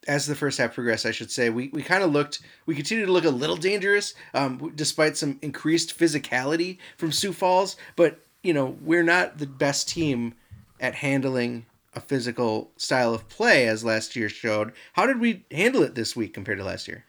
as 0.07 0.27
the 0.27 0.35
first 0.35 0.59
half 0.59 0.75
progressed, 0.75 1.05
I 1.05 1.11
should 1.11 1.31
say, 1.31 1.49
we, 1.49 1.69
we 1.69 1.81
kind 1.81 2.03
of 2.03 2.11
looked, 2.11 2.41
we 2.67 2.75
continued 2.75 3.07
to 3.07 3.11
look 3.11 3.25
a 3.25 3.29
little 3.29 3.55
dangerous, 3.55 4.13
um, 4.35 4.71
despite 4.75 5.17
some 5.17 5.39
increased 5.41 5.97
physicality 5.97 6.77
from 6.97 7.11
Sioux 7.11 7.33
Falls. 7.33 7.75
But, 7.95 8.19
you 8.43 8.53
know, 8.53 8.77
we're 8.81 9.03
not 9.03 9.39
the 9.39 9.47
best 9.47 9.89
team 9.89 10.35
at 10.79 10.93
handling 10.93 11.65
a 11.95 12.01
physical 12.01 12.71
style 12.77 13.13
of 13.13 13.27
play 13.29 13.67
as 13.67 13.83
last 13.83 14.15
year 14.15 14.29
showed. 14.29 14.73
How 14.93 15.05
did 15.05 15.19
we 15.19 15.45
handle 15.51 15.81
it 15.83 15.95
this 15.95 16.15
week 16.15 16.33
compared 16.33 16.57
to 16.57 16.63
last 16.63 16.87
year? 16.87 17.05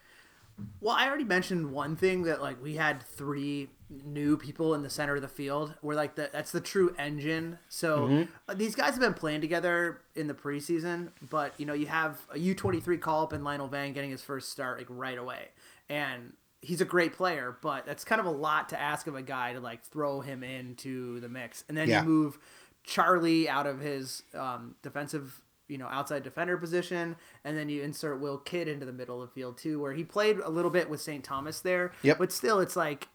Well, 0.81 0.95
I 0.95 1.07
already 1.07 1.23
mentioned 1.23 1.71
one 1.71 1.95
thing 1.95 2.23
that 2.23 2.41
like 2.41 2.61
we 2.63 2.75
had 2.75 3.03
three 3.03 3.69
new 4.03 4.37
people 4.37 4.73
in 4.73 4.81
the 4.81 4.89
center 4.89 5.15
of 5.15 5.21
the 5.21 5.27
field. 5.27 5.75
We're 5.83 5.93
like 5.95 6.15
the 6.15 6.29
that's 6.33 6.51
the 6.51 6.59
true 6.61 6.95
engine. 6.97 7.59
So 7.69 8.25
uh, 8.49 8.53
these 8.55 8.73
guys 8.75 8.91
have 8.91 8.99
been 8.99 9.13
playing 9.13 9.41
together 9.41 10.01
in 10.15 10.27
the 10.27 10.33
preseason, 10.33 11.09
but 11.29 11.53
you 11.59 11.65
know 11.67 11.73
you 11.73 11.85
have 11.87 12.19
a 12.31 12.39
U 12.39 12.55
twenty 12.55 12.79
three 12.79 12.97
call 12.97 13.23
up 13.23 13.33
and 13.33 13.43
Lionel 13.43 13.67
Vang 13.67 13.93
getting 13.93 14.09
his 14.09 14.23
first 14.23 14.49
start 14.51 14.79
like 14.79 14.87
right 14.89 15.17
away, 15.17 15.49
and 15.89 16.33
he's 16.61 16.81
a 16.81 16.85
great 16.85 17.13
player. 17.13 17.55
But 17.61 17.85
that's 17.85 18.03
kind 18.03 18.19
of 18.19 18.25
a 18.25 18.31
lot 18.31 18.69
to 18.69 18.79
ask 18.81 19.05
of 19.05 19.15
a 19.15 19.21
guy 19.21 19.53
to 19.53 19.59
like 19.59 19.83
throw 19.83 20.21
him 20.21 20.43
into 20.43 21.19
the 21.19 21.29
mix, 21.29 21.63
and 21.69 21.77
then 21.77 21.87
Yeah. 21.87 22.01
you 22.01 22.07
move 22.07 22.39
Charlie 22.87 23.47
out 23.47 23.67
of 23.67 23.79
his 23.79 24.23
um, 24.33 24.73
defensive 24.81 25.41
you 25.67 25.77
know 25.77 25.87
outside 25.91 26.23
defender 26.23 26.57
position 26.57 27.15
and 27.43 27.57
then 27.57 27.67
you 27.67 27.83
insert 27.83 28.19
will 28.21 28.37
kidd 28.37 28.67
into 28.69 28.85
the 28.85 28.93
middle 28.93 29.21
of 29.21 29.29
the 29.29 29.33
field 29.33 29.57
too 29.57 29.79
where 29.81 29.91
he 29.91 30.01
played 30.01 30.39
a 30.39 30.49
little 30.49 30.71
bit 30.71 30.89
with 30.89 31.01
st 31.01 31.25
thomas 31.25 31.59
there 31.59 31.91
Yep. 32.03 32.17
but 32.19 32.31
still 32.31 32.61
it's 32.61 32.77
like 32.77 33.09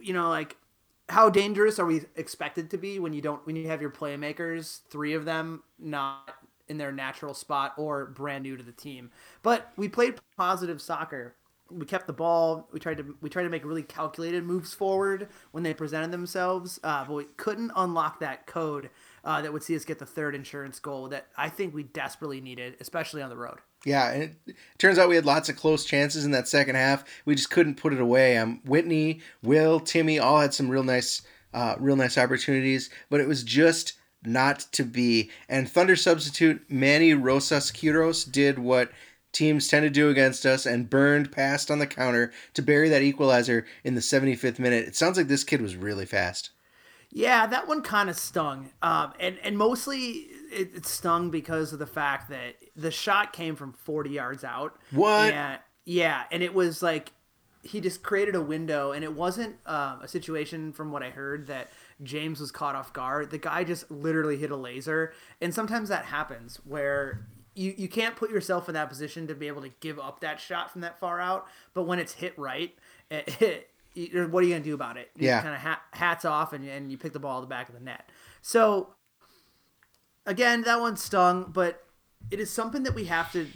you 0.00 0.12
know 0.12 0.28
like 0.28 0.56
how 1.08 1.30
dangerous 1.30 1.78
are 1.78 1.86
we 1.86 2.02
expected 2.16 2.70
to 2.70 2.78
be 2.78 2.98
when 2.98 3.12
you 3.12 3.20
don't 3.22 3.44
when 3.46 3.56
you 3.56 3.68
have 3.68 3.80
your 3.80 3.90
playmakers, 3.90 4.80
three 4.90 5.14
of 5.14 5.24
them 5.24 5.62
not 5.78 6.34
in 6.68 6.78
their 6.78 6.90
natural 6.90 7.32
spot 7.32 7.74
or 7.76 8.06
brand 8.06 8.42
new 8.42 8.56
to 8.56 8.62
the 8.62 8.72
team. 8.72 9.10
But 9.42 9.70
we 9.76 9.88
played 9.88 10.16
positive 10.36 10.82
soccer. 10.82 11.36
We 11.70 11.86
kept 11.86 12.06
the 12.06 12.12
ball. 12.12 12.68
We 12.72 12.78
tried 12.78 12.98
to 12.98 13.16
we 13.20 13.28
tried 13.28 13.44
to 13.44 13.48
make 13.48 13.64
really 13.64 13.82
calculated 13.82 14.44
moves 14.44 14.72
forward 14.72 15.28
when 15.50 15.62
they 15.62 15.74
presented 15.74 16.12
themselves, 16.12 16.78
uh, 16.84 17.04
but 17.04 17.14
we 17.14 17.24
couldn't 17.36 17.72
unlock 17.74 18.20
that 18.20 18.46
code 18.46 18.90
uh, 19.24 19.42
that 19.42 19.52
would 19.52 19.62
see 19.62 19.74
us 19.74 19.84
get 19.84 19.98
the 19.98 20.06
third 20.06 20.34
insurance 20.34 20.78
goal 20.78 21.08
that 21.08 21.26
I 21.36 21.48
think 21.48 21.74
we 21.74 21.82
desperately 21.82 22.40
needed, 22.40 22.76
especially 22.80 23.22
on 23.22 23.30
the 23.30 23.36
road. 23.36 23.58
Yeah, 23.84 24.10
and 24.10 24.36
it 24.46 24.56
turns 24.78 24.98
out 24.98 25.08
we 25.08 25.16
had 25.16 25.26
lots 25.26 25.48
of 25.48 25.56
close 25.56 25.84
chances 25.84 26.24
in 26.24 26.30
that 26.32 26.48
second 26.48 26.76
half. 26.76 27.04
We 27.24 27.34
just 27.34 27.50
couldn't 27.50 27.76
put 27.76 27.92
it 27.92 28.00
away. 28.00 28.36
Um, 28.36 28.60
Whitney, 28.64 29.20
Will, 29.42 29.80
Timmy 29.80 30.18
all 30.18 30.40
had 30.40 30.54
some 30.54 30.68
real 30.68 30.82
nice, 30.82 31.22
uh, 31.52 31.74
real 31.78 31.96
nice 31.96 32.18
opportunities, 32.18 32.90
but 33.10 33.20
it 33.20 33.28
was 33.28 33.42
just 33.42 33.94
not 34.24 34.60
to 34.72 34.84
be. 34.84 35.30
And 35.48 35.70
Thunder 35.70 35.96
substitute 35.96 36.64
Manny 36.68 37.14
Rosas 37.14 37.70
Quiros 37.70 38.30
did 38.30 38.58
what 38.58 38.90
teams 39.32 39.68
tend 39.68 39.84
to 39.84 39.90
do 39.90 40.08
against 40.08 40.46
us 40.46 40.66
and 40.66 40.88
burned 40.88 41.30
past 41.32 41.70
on 41.70 41.78
the 41.78 41.86
counter 41.86 42.32
to 42.54 42.62
bury 42.62 42.88
that 42.88 43.02
equalizer 43.02 43.66
in 43.84 43.94
the 43.94 44.00
75th 44.00 44.58
minute. 44.58 44.86
It 44.86 44.96
sounds 44.96 45.16
like 45.16 45.28
this 45.28 45.44
kid 45.44 45.60
was 45.60 45.76
really 45.76 46.06
fast. 46.06 46.50
Yeah, 47.10 47.46
that 47.46 47.68
one 47.68 47.82
kind 47.82 48.10
of 48.10 48.18
stung, 48.18 48.70
um, 48.82 49.14
and 49.20 49.38
and 49.42 49.56
mostly 49.56 50.26
it, 50.52 50.72
it, 50.74 50.86
stung 50.86 51.30
because 51.30 51.72
of 51.72 51.78
the 51.78 51.86
fact 51.86 52.28
that 52.30 52.56
the 52.74 52.90
shot 52.90 53.32
came 53.32 53.56
from 53.56 53.72
forty 53.72 54.10
yards 54.10 54.44
out. 54.44 54.78
What? 54.90 55.32
And, 55.32 55.60
yeah, 55.84 56.24
and 56.30 56.42
it 56.42 56.52
was 56.52 56.82
like 56.82 57.12
he 57.62 57.80
just 57.80 58.02
created 58.02 58.34
a 58.34 58.42
window, 58.42 58.92
and 58.92 59.04
it 59.04 59.12
wasn't 59.12 59.56
uh, 59.66 59.98
a 60.02 60.08
situation 60.08 60.72
from 60.72 60.90
what 60.90 61.02
I 61.02 61.10
heard 61.10 61.46
that 61.46 61.70
James 62.02 62.40
was 62.40 62.50
caught 62.50 62.74
off 62.74 62.92
guard. 62.92 63.30
The 63.30 63.38
guy 63.38 63.64
just 63.64 63.90
literally 63.90 64.36
hit 64.36 64.50
a 64.50 64.56
laser, 64.56 65.12
and 65.40 65.54
sometimes 65.54 65.88
that 65.88 66.06
happens 66.06 66.60
where 66.64 67.26
you, 67.56 67.74
you 67.76 67.88
can't 67.88 68.14
put 68.14 68.30
yourself 68.30 68.68
in 68.68 68.74
that 68.74 68.88
position 68.88 69.26
to 69.28 69.34
be 69.34 69.48
able 69.48 69.62
to 69.62 69.70
give 69.80 69.98
up 69.98 70.20
that 70.20 70.38
shot 70.38 70.70
from 70.70 70.82
that 70.82 70.98
far 71.00 71.20
out. 71.20 71.46
But 71.74 71.84
when 71.84 71.98
it's 71.98 72.12
hit 72.12 72.38
right, 72.38 72.76
it, 73.10 73.68
it, 73.94 74.30
what 74.30 74.44
are 74.44 74.46
you 74.46 74.52
going 74.52 74.62
to 74.62 74.68
do 74.68 74.74
about 74.74 74.98
it? 74.98 75.10
You 75.16 75.28
yeah. 75.28 75.42
Kind 75.42 75.54
of 75.54 75.60
ha- 75.60 75.82
hats 75.92 76.24
off 76.24 76.52
and, 76.52 76.68
and 76.68 76.90
you 76.92 76.98
pick 76.98 77.12
the 77.12 77.18
ball 77.18 77.38
at 77.38 77.40
the 77.40 77.46
back 77.46 77.68
of 77.68 77.74
the 77.74 77.80
net. 77.80 78.08
So, 78.42 78.90
again, 80.26 80.62
that 80.62 80.80
one 80.80 80.96
stung, 80.96 81.50
but 81.52 81.82
it 82.30 82.38
is 82.38 82.50
something 82.50 82.82
that 82.82 82.94
we 82.94 83.06
have 83.06 83.32
to 83.32 83.48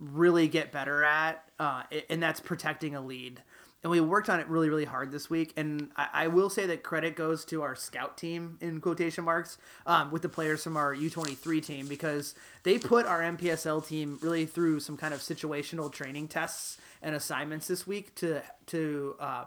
really 0.00 0.48
get 0.48 0.72
better 0.72 1.04
at, 1.04 1.44
uh, 1.58 1.84
and 2.10 2.22
that's 2.22 2.40
protecting 2.40 2.94
a 2.94 3.00
lead. 3.00 3.42
And 3.86 3.90
we 3.92 4.00
worked 4.00 4.28
on 4.28 4.40
it 4.40 4.48
really, 4.48 4.68
really 4.68 4.84
hard 4.84 5.12
this 5.12 5.30
week. 5.30 5.52
And 5.56 5.90
I, 5.94 6.08
I 6.12 6.26
will 6.26 6.50
say 6.50 6.66
that 6.66 6.82
credit 6.82 7.14
goes 7.14 7.44
to 7.44 7.62
our 7.62 7.76
scout 7.76 8.18
team, 8.18 8.58
in 8.60 8.80
quotation 8.80 9.22
marks, 9.24 9.58
um, 9.86 10.10
with 10.10 10.22
the 10.22 10.28
players 10.28 10.64
from 10.64 10.76
our 10.76 10.92
U23 10.92 11.64
team, 11.64 11.86
because 11.86 12.34
they 12.64 12.80
put 12.80 13.06
our 13.06 13.20
NPSL 13.20 13.86
team 13.86 14.18
really 14.20 14.44
through 14.44 14.80
some 14.80 14.96
kind 14.96 15.14
of 15.14 15.20
situational 15.20 15.92
training 15.92 16.26
tests 16.26 16.78
and 17.00 17.14
assignments 17.14 17.68
this 17.68 17.86
week 17.86 18.12
to 18.16 18.42
to 18.66 19.14
uh, 19.20 19.44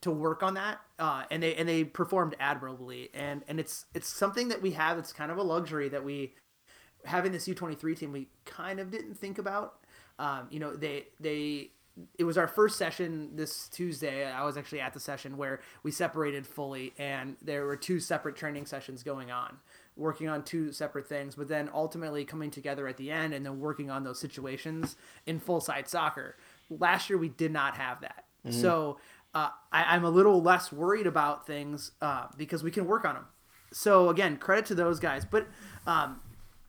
to 0.00 0.10
work 0.10 0.42
on 0.42 0.54
that, 0.54 0.80
uh, 0.98 1.24
and 1.30 1.42
they 1.42 1.54
and 1.54 1.68
they 1.68 1.84
performed 1.84 2.34
admirably. 2.40 3.10
And 3.12 3.42
and 3.46 3.60
it's 3.60 3.84
it's 3.92 4.08
something 4.08 4.48
that 4.48 4.62
we 4.62 4.70
have. 4.70 4.96
It's 4.96 5.12
kind 5.12 5.30
of 5.30 5.36
a 5.36 5.42
luxury 5.42 5.90
that 5.90 6.02
we 6.02 6.32
having 7.04 7.30
this 7.30 7.46
U 7.46 7.54
twenty 7.54 7.74
three 7.74 7.94
team. 7.94 8.10
We 8.10 8.28
kind 8.46 8.80
of 8.80 8.90
didn't 8.90 9.18
think 9.18 9.36
about. 9.36 9.80
Um, 10.18 10.46
you 10.50 10.60
know, 10.60 10.74
they 10.74 11.08
they 11.20 11.72
it 12.18 12.24
was 12.24 12.36
our 12.36 12.48
first 12.48 12.76
session 12.76 13.30
this 13.34 13.68
Tuesday. 13.68 14.26
I 14.30 14.44
was 14.44 14.56
actually 14.56 14.80
at 14.80 14.92
the 14.92 15.00
session 15.00 15.36
where 15.36 15.60
we 15.82 15.90
separated 15.90 16.46
fully, 16.46 16.92
and 16.98 17.36
there 17.40 17.64
were 17.64 17.76
two 17.76 18.00
separate 18.00 18.36
training 18.36 18.66
sessions 18.66 19.02
going 19.02 19.30
on, 19.30 19.56
working 19.96 20.28
on 20.28 20.42
two 20.42 20.72
separate 20.72 21.08
things, 21.08 21.34
but 21.34 21.48
then 21.48 21.70
ultimately 21.72 22.24
coming 22.24 22.50
together 22.50 22.86
at 22.86 22.96
the 22.96 23.10
end 23.10 23.32
and 23.32 23.46
then 23.46 23.60
working 23.60 23.90
on 23.90 24.04
those 24.04 24.20
situations 24.20 24.96
in 25.26 25.40
full 25.40 25.60
side 25.60 25.88
soccer. 25.88 26.36
Last 26.68 27.08
year 27.08 27.18
we 27.18 27.30
did 27.30 27.52
not 27.52 27.76
have 27.76 28.02
that, 28.02 28.24
mm-hmm. 28.46 28.60
so 28.60 28.98
uh, 29.34 29.50
I, 29.72 29.96
am 29.96 30.04
a 30.04 30.10
little 30.10 30.42
less 30.42 30.72
worried 30.72 31.06
about 31.06 31.46
things 31.46 31.92
uh, 32.02 32.26
because 32.36 32.62
we 32.62 32.70
can 32.70 32.86
work 32.86 33.04
on 33.04 33.14
them. 33.14 33.26
So 33.72 34.08
again, 34.08 34.36
credit 34.38 34.66
to 34.66 34.74
those 34.74 35.00
guys. 35.00 35.24
But 35.24 35.46
um, 35.86 36.20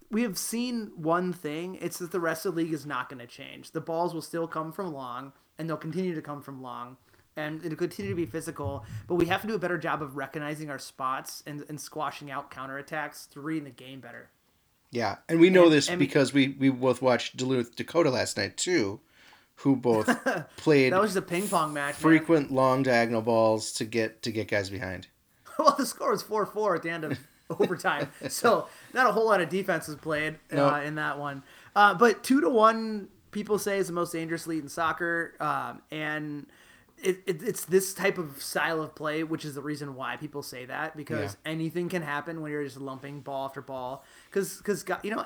we 0.09 0.23
have 0.23 0.37
seen 0.37 0.91
one 0.95 1.33
thing: 1.33 1.77
it's 1.81 1.99
that 1.99 2.11
the 2.11 2.19
rest 2.19 2.45
of 2.45 2.55
the 2.55 2.61
league 2.63 2.73
is 2.73 2.85
not 2.85 3.09
going 3.09 3.19
to 3.19 3.27
change. 3.27 3.71
The 3.71 3.81
balls 3.81 4.13
will 4.13 4.21
still 4.21 4.47
come 4.47 4.71
from 4.71 4.93
long, 4.93 5.33
and 5.57 5.69
they'll 5.69 5.77
continue 5.77 6.15
to 6.15 6.21
come 6.21 6.41
from 6.41 6.61
long, 6.61 6.97
and 7.35 7.63
it'll 7.63 7.77
continue 7.77 8.11
to 8.11 8.15
be 8.15 8.25
physical. 8.25 8.85
But 9.07 9.15
we 9.15 9.25
have 9.27 9.41
to 9.41 9.47
do 9.47 9.55
a 9.55 9.59
better 9.59 9.77
job 9.77 10.01
of 10.01 10.17
recognizing 10.17 10.69
our 10.69 10.79
spots 10.79 11.43
and, 11.45 11.63
and 11.69 11.79
squashing 11.79 12.31
out 12.31 12.51
counterattacks 12.51 13.29
to 13.31 13.41
reading 13.41 13.65
the 13.65 13.69
game 13.71 13.99
better. 13.99 14.29
Yeah, 14.91 15.17
and 15.27 15.39
we 15.39 15.49
know 15.49 15.65
and, 15.65 15.73
this 15.73 15.89
and 15.89 15.99
because 15.99 16.33
we 16.33 16.55
we 16.59 16.69
both 16.69 17.01
watched 17.01 17.37
Duluth 17.37 17.75
Dakota 17.75 18.09
last 18.09 18.37
night 18.37 18.57
too 18.57 19.01
who 19.57 19.75
both 19.75 20.07
played. 20.57 20.93
that 20.93 21.01
was 21.01 21.13
the 21.13 21.21
ping 21.21 21.47
pong 21.47 21.73
match. 21.73 21.95
Frequent 21.95 22.49
man. 22.49 22.55
long 22.55 22.83
diagonal 22.83 23.21
balls 23.21 23.71
to 23.73 23.85
get 23.85 24.21
to 24.23 24.31
get 24.31 24.47
guys 24.47 24.69
behind. 24.69 25.07
well, 25.59 25.75
the 25.77 25.85
score 25.85 26.11
was 26.11 26.21
four 26.21 26.45
four 26.45 26.75
at 26.75 26.83
the 26.83 26.89
end 26.89 27.03
of 27.03 27.17
overtime, 27.59 28.09
so 28.27 28.67
not 28.93 29.07
a 29.07 29.11
whole 29.11 29.25
lot 29.25 29.41
of 29.41 29.49
defense 29.49 29.87
was 29.87 29.97
played 29.97 30.37
nope. 30.51 30.73
uh, 30.73 30.81
in 30.81 30.95
that 30.95 31.17
one. 31.17 31.43
Uh, 31.75 31.93
but 31.93 32.23
two 32.23 32.41
to 32.41 32.49
one, 32.49 33.07
people 33.31 33.57
say 33.59 33.77
is 33.77 33.87
the 33.87 33.93
most 33.93 34.11
dangerous 34.11 34.47
lead 34.47 34.63
in 34.63 34.69
soccer, 34.69 35.33
um, 35.39 35.81
and. 35.91 36.47
It, 36.99 37.21
it, 37.27 37.43
it's 37.43 37.63
this 37.65 37.93
type 37.93 38.17
of 38.17 38.41
style 38.41 38.81
of 38.81 38.95
play, 38.95 39.23
which 39.23 39.45
is 39.45 39.53
the 39.53 39.61
reason 39.61 39.93
why 39.93 40.17
people 40.17 40.41
say 40.41 40.65
that 40.65 40.97
because 40.97 41.37
yeah. 41.45 41.51
anything 41.51 41.89
can 41.89 42.01
happen 42.01 42.41
when 42.41 42.51
you're 42.51 42.63
just 42.63 42.81
lumping 42.81 43.19
ball 43.19 43.45
after 43.45 43.61
ball. 43.61 44.03
Because, 44.31 44.57
because 44.57 44.83
you 45.03 45.11
know, 45.11 45.23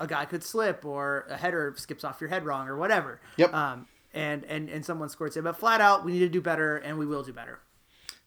a 0.00 0.06
guy 0.08 0.24
could 0.24 0.42
slip 0.42 0.84
or 0.84 1.26
a 1.30 1.36
header 1.36 1.74
skips 1.76 2.02
off 2.02 2.20
your 2.20 2.28
head 2.28 2.44
wrong 2.44 2.68
or 2.68 2.76
whatever. 2.76 3.20
Yep. 3.36 3.54
Um, 3.54 3.86
and 4.14 4.44
and 4.44 4.68
and 4.68 4.84
someone 4.84 5.08
scores 5.08 5.36
it, 5.36 5.44
but 5.44 5.56
flat 5.56 5.80
out, 5.80 6.04
we 6.04 6.12
need 6.12 6.20
to 6.20 6.28
do 6.28 6.40
better, 6.40 6.76
and 6.76 6.98
we 6.98 7.06
will 7.06 7.22
do 7.22 7.32
better. 7.32 7.60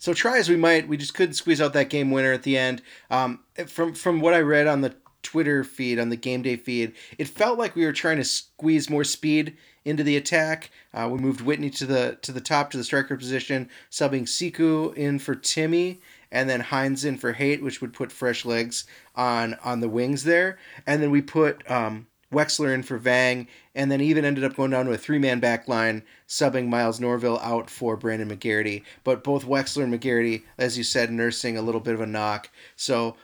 So 0.06 0.14
try 0.14 0.38
as 0.38 0.50
we 0.50 0.56
might, 0.56 0.88
we 0.88 0.98
just 0.98 1.16
couldn't 1.16 1.34
squeeze 1.34 1.60
out 1.60 1.74
that 1.74 1.90
game 1.90 2.12
winner 2.12 2.32
at 2.32 2.44
the 2.44 2.60
end. 2.60 2.84
Um, 3.10 3.40
from 3.66 3.96
from 3.96 4.22
what 4.22 4.36
I 4.36 4.42
read 4.42 4.68
on 4.68 4.82
the 4.82 4.94
Twitter 5.24 5.64
feed, 5.64 5.98
on 5.98 6.10
the 6.10 6.16
game 6.16 6.44
day 6.44 6.58
feed, 6.58 6.94
it 7.18 7.28
felt 7.28 7.58
like 7.58 7.76
we 7.76 7.86
were 7.86 7.92
trying 7.92 8.18
to 8.18 8.24
squeeze 8.24 8.88
more 8.88 9.04
speed 9.04 9.58
into 9.84 10.04
the 10.04 10.16
attack. 10.16 10.70
Uh, 10.94 11.10
we 11.12 11.18
moved 11.18 11.42
Whitney 11.42 11.72
to 11.72 11.88
the 11.88 12.20
to 12.22 12.32
the 12.32 12.40
top 12.40 12.70
to 12.70 12.78
the 12.78 12.84
striker 12.84 13.18
position, 13.18 13.68
subbing 13.90 14.28
Siku 14.28 14.94
in 14.94 15.18
for 15.18 15.34
Timmy, 15.34 16.02
and 16.32 16.48
then 16.48 16.60
Hines 16.60 17.04
in 17.04 17.18
for 17.18 17.34
Haight, 17.34 17.64
which 17.64 17.82
would 17.82 17.92
put 17.92 18.12
fresh 18.12 18.46
legs 18.46 18.86
on 19.16 19.56
on 19.64 19.80
the 19.80 19.90
wings 19.90 20.24
there. 20.24 20.60
And 20.86 21.02
then 21.02 21.10
we 21.10 21.24
put 21.24 21.68
um, 21.72 22.06
Wexler 22.36 22.74
in 22.74 22.84
for 22.84 22.98
Vang, 22.98 23.48
and 23.74 23.92
then 23.92 24.02
even 24.02 24.26
ended 24.26 24.44
up 24.44 24.56
going 24.56 24.72
down 24.72 24.86
to 24.86 24.92
a 24.92 24.98
three 24.98 25.20
man 25.20 25.40
back 25.40 25.68
line, 25.68 26.04
subbing 26.28 26.68
Miles 26.68 27.00
Norville 27.00 27.40
out 27.40 27.70
for 27.70 27.96
Brandon 27.96 28.30
McGarity. 28.30 28.84
But 29.04 29.24
both 29.24 29.46
Wexler 29.46 29.84
and 29.84 29.94
McGarity, 29.94 30.44
as 30.58 30.78
you 30.78 30.84
said, 30.84 31.12
nursing 31.12 31.58
a 31.58 31.62
little 31.62 31.82
bit 31.82 31.94
of 31.94 32.02
a 32.02 32.06
knock. 32.06 32.50
So 32.76 33.16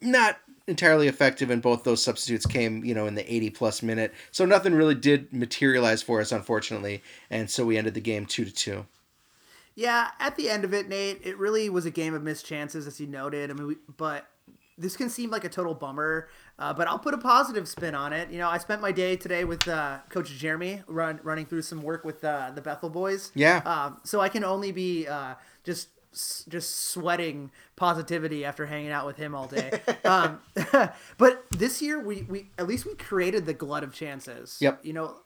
not 0.00 0.38
entirely 0.66 1.08
effective 1.08 1.50
and 1.50 1.60
both 1.60 1.82
those 1.82 2.00
substitutes 2.00 2.46
came 2.46 2.84
you 2.84 2.94
know 2.94 3.06
in 3.06 3.16
the 3.16 3.34
80 3.34 3.50
plus 3.50 3.82
minute 3.82 4.14
so 4.30 4.44
nothing 4.44 4.72
really 4.72 4.94
did 4.94 5.32
materialize 5.32 6.00
for 6.00 6.20
us 6.20 6.30
unfortunately 6.30 7.02
and 7.28 7.50
so 7.50 7.64
we 7.64 7.76
ended 7.76 7.94
the 7.94 8.00
game 8.00 8.24
2 8.24 8.44
to 8.44 8.52
2 8.52 8.86
yeah, 9.80 10.10
at 10.18 10.36
the 10.36 10.50
end 10.50 10.64
of 10.64 10.74
it, 10.74 10.88
Nate, 10.88 11.20
it 11.24 11.38
really 11.38 11.70
was 11.70 11.86
a 11.86 11.90
game 11.90 12.12
of 12.12 12.22
missed 12.22 12.44
chances, 12.44 12.86
as 12.86 13.00
you 13.00 13.06
noted. 13.06 13.50
I 13.50 13.54
mean, 13.54 13.66
we, 13.66 13.76
but 13.96 14.26
this 14.76 14.96
can 14.96 15.08
seem 15.08 15.30
like 15.30 15.44
a 15.44 15.48
total 15.48 15.74
bummer, 15.74 16.28
uh, 16.60 16.74
but 16.74 16.86
I'll 16.86 16.98
put 16.98 17.14
a 17.14 17.18
positive 17.18 17.66
spin 17.66 17.94
on 17.94 18.12
it. 18.12 18.30
You 18.30 18.38
know, 18.38 18.48
I 18.48 18.58
spent 18.58 18.82
my 18.82 18.92
day 18.92 19.16
today 19.16 19.44
with 19.44 19.66
uh, 19.66 19.98
Coach 20.10 20.30
Jeremy 20.30 20.82
run, 20.86 21.18
running 21.22 21.46
through 21.46 21.62
some 21.62 21.82
work 21.82 22.04
with 22.04 22.22
uh, 22.22 22.52
the 22.54 22.60
Bethel 22.60 22.90
boys. 22.90 23.32
Yeah. 23.34 23.62
Um, 23.64 24.00
so 24.04 24.20
I 24.20 24.28
can 24.28 24.44
only 24.44 24.70
be 24.70 25.06
uh, 25.06 25.34
just 25.64 25.88
just 26.48 26.90
sweating 26.90 27.52
positivity 27.76 28.44
after 28.44 28.66
hanging 28.66 28.90
out 28.90 29.06
with 29.06 29.16
him 29.16 29.34
all 29.34 29.46
day. 29.46 29.80
um, 30.04 30.40
but 31.18 31.44
this 31.50 31.80
year, 31.80 31.98
we, 32.00 32.22
we 32.22 32.50
at 32.58 32.66
least 32.66 32.84
we 32.84 32.94
created 32.94 33.46
the 33.46 33.54
glut 33.54 33.82
of 33.82 33.94
chances. 33.94 34.58
Yep. 34.60 34.80
You 34.84 34.92
know, 34.92 35.16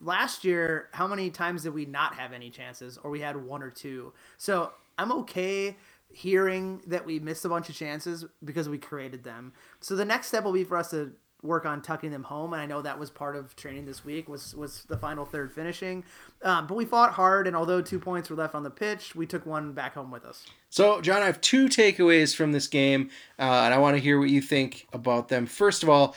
last 0.00 0.44
year, 0.44 0.88
how 0.92 1.06
many 1.06 1.30
times 1.30 1.62
did 1.62 1.74
we 1.74 1.84
not 1.84 2.14
have 2.14 2.32
any 2.32 2.50
chances, 2.50 2.98
or 3.04 3.10
we 3.10 3.20
had 3.20 3.36
one 3.36 3.62
or 3.62 3.70
two? 3.70 4.12
So 4.38 4.72
I'm 4.98 5.12
okay 5.12 5.76
hearing 6.12 6.82
that 6.86 7.06
we 7.06 7.18
missed 7.18 7.44
a 7.44 7.48
bunch 7.48 7.68
of 7.68 7.74
chances 7.74 8.24
because 8.44 8.68
we 8.68 8.78
created 8.78 9.24
them. 9.24 9.52
So 9.80 9.96
the 9.96 10.04
next 10.04 10.28
step 10.28 10.44
will 10.44 10.52
be 10.52 10.64
for 10.64 10.76
us 10.76 10.90
to 10.90 11.12
work 11.42 11.64
on 11.64 11.80
tucking 11.80 12.10
them 12.10 12.22
home, 12.22 12.52
and 12.52 12.60
I 12.60 12.66
know 12.66 12.82
that 12.82 12.98
was 12.98 13.10
part 13.10 13.34
of 13.34 13.56
training 13.56 13.86
this 13.86 14.04
week 14.04 14.28
was 14.28 14.54
was 14.54 14.84
the 14.84 14.96
final 14.96 15.24
third 15.24 15.52
finishing. 15.52 16.04
Um, 16.42 16.66
but 16.66 16.74
we 16.74 16.84
fought 16.84 17.12
hard, 17.12 17.46
and 17.46 17.56
although 17.56 17.80
two 17.80 17.98
points 17.98 18.28
were 18.28 18.36
left 18.36 18.54
on 18.54 18.62
the 18.62 18.70
pitch, 18.70 19.14
we 19.14 19.26
took 19.26 19.46
one 19.46 19.72
back 19.72 19.94
home 19.94 20.10
with 20.10 20.24
us. 20.24 20.44
So, 20.68 21.00
John, 21.00 21.22
I 21.22 21.26
have 21.26 21.40
two 21.40 21.68
takeaways 21.68 22.34
from 22.34 22.52
this 22.52 22.66
game, 22.66 23.10
uh, 23.38 23.42
and 23.64 23.74
I 23.74 23.78
want 23.78 23.96
to 23.96 24.02
hear 24.02 24.18
what 24.18 24.28
you 24.28 24.42
think 24.42 24.86
about 24.92 25.28
them. 25.28 25.46
First 25.46 25.82
of 25.82 25.88
all, 25.88 26.14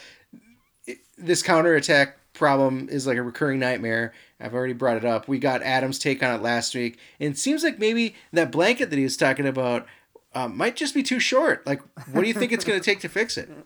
this 1.16 1.42
counterattack 1.42 2.18
problem 2.34 2.88
is 2.90 3.06
like 3.06 3.16
a 3.16 3.22
recurring 3.22 3.60
nightmare. 3.60 4.12
I've 4.40 4.54
already 4.54 4.74
brought 4.74 4.98
it 4.98 5.04
up. 5.04 5.26
We 5.26 5.38
got 5.38 5.62
Adam's 5.62 5.98
take 5.98 6.22
on 6.22 6.34
it 6.34 6.42
last 6.42 6.74
week, 6.74 6.98
and 7.18 7.32
it 7.32 7.38
seems 7.38 7.64
like 7.64 7.78
maybe 7.78 8.14
that 8.32 8.52
blanket 8.52 8.90
that 8.90 8.96
he 8.96 9.04
was 9.04 9.16
talking 9.16 9.46
about 9.46 9.86
um, 10.34 10.56
might 10.56 10.76
just 10.76 10.94
be 10.94 11.02
too 11.02 11.20
short. 11.20 11.66
Like, 11.66 11.80
what 12.12 12.22
do 12.22 12.28
you 12.28 12.34
think 12.34 12.52
it's 12.52 12.64
going 12.64 12.78
to 12.78 12.84
take 12.84 13.00
to 13.00 13.08
fix 13.08 13.38
it? 13.38 13.48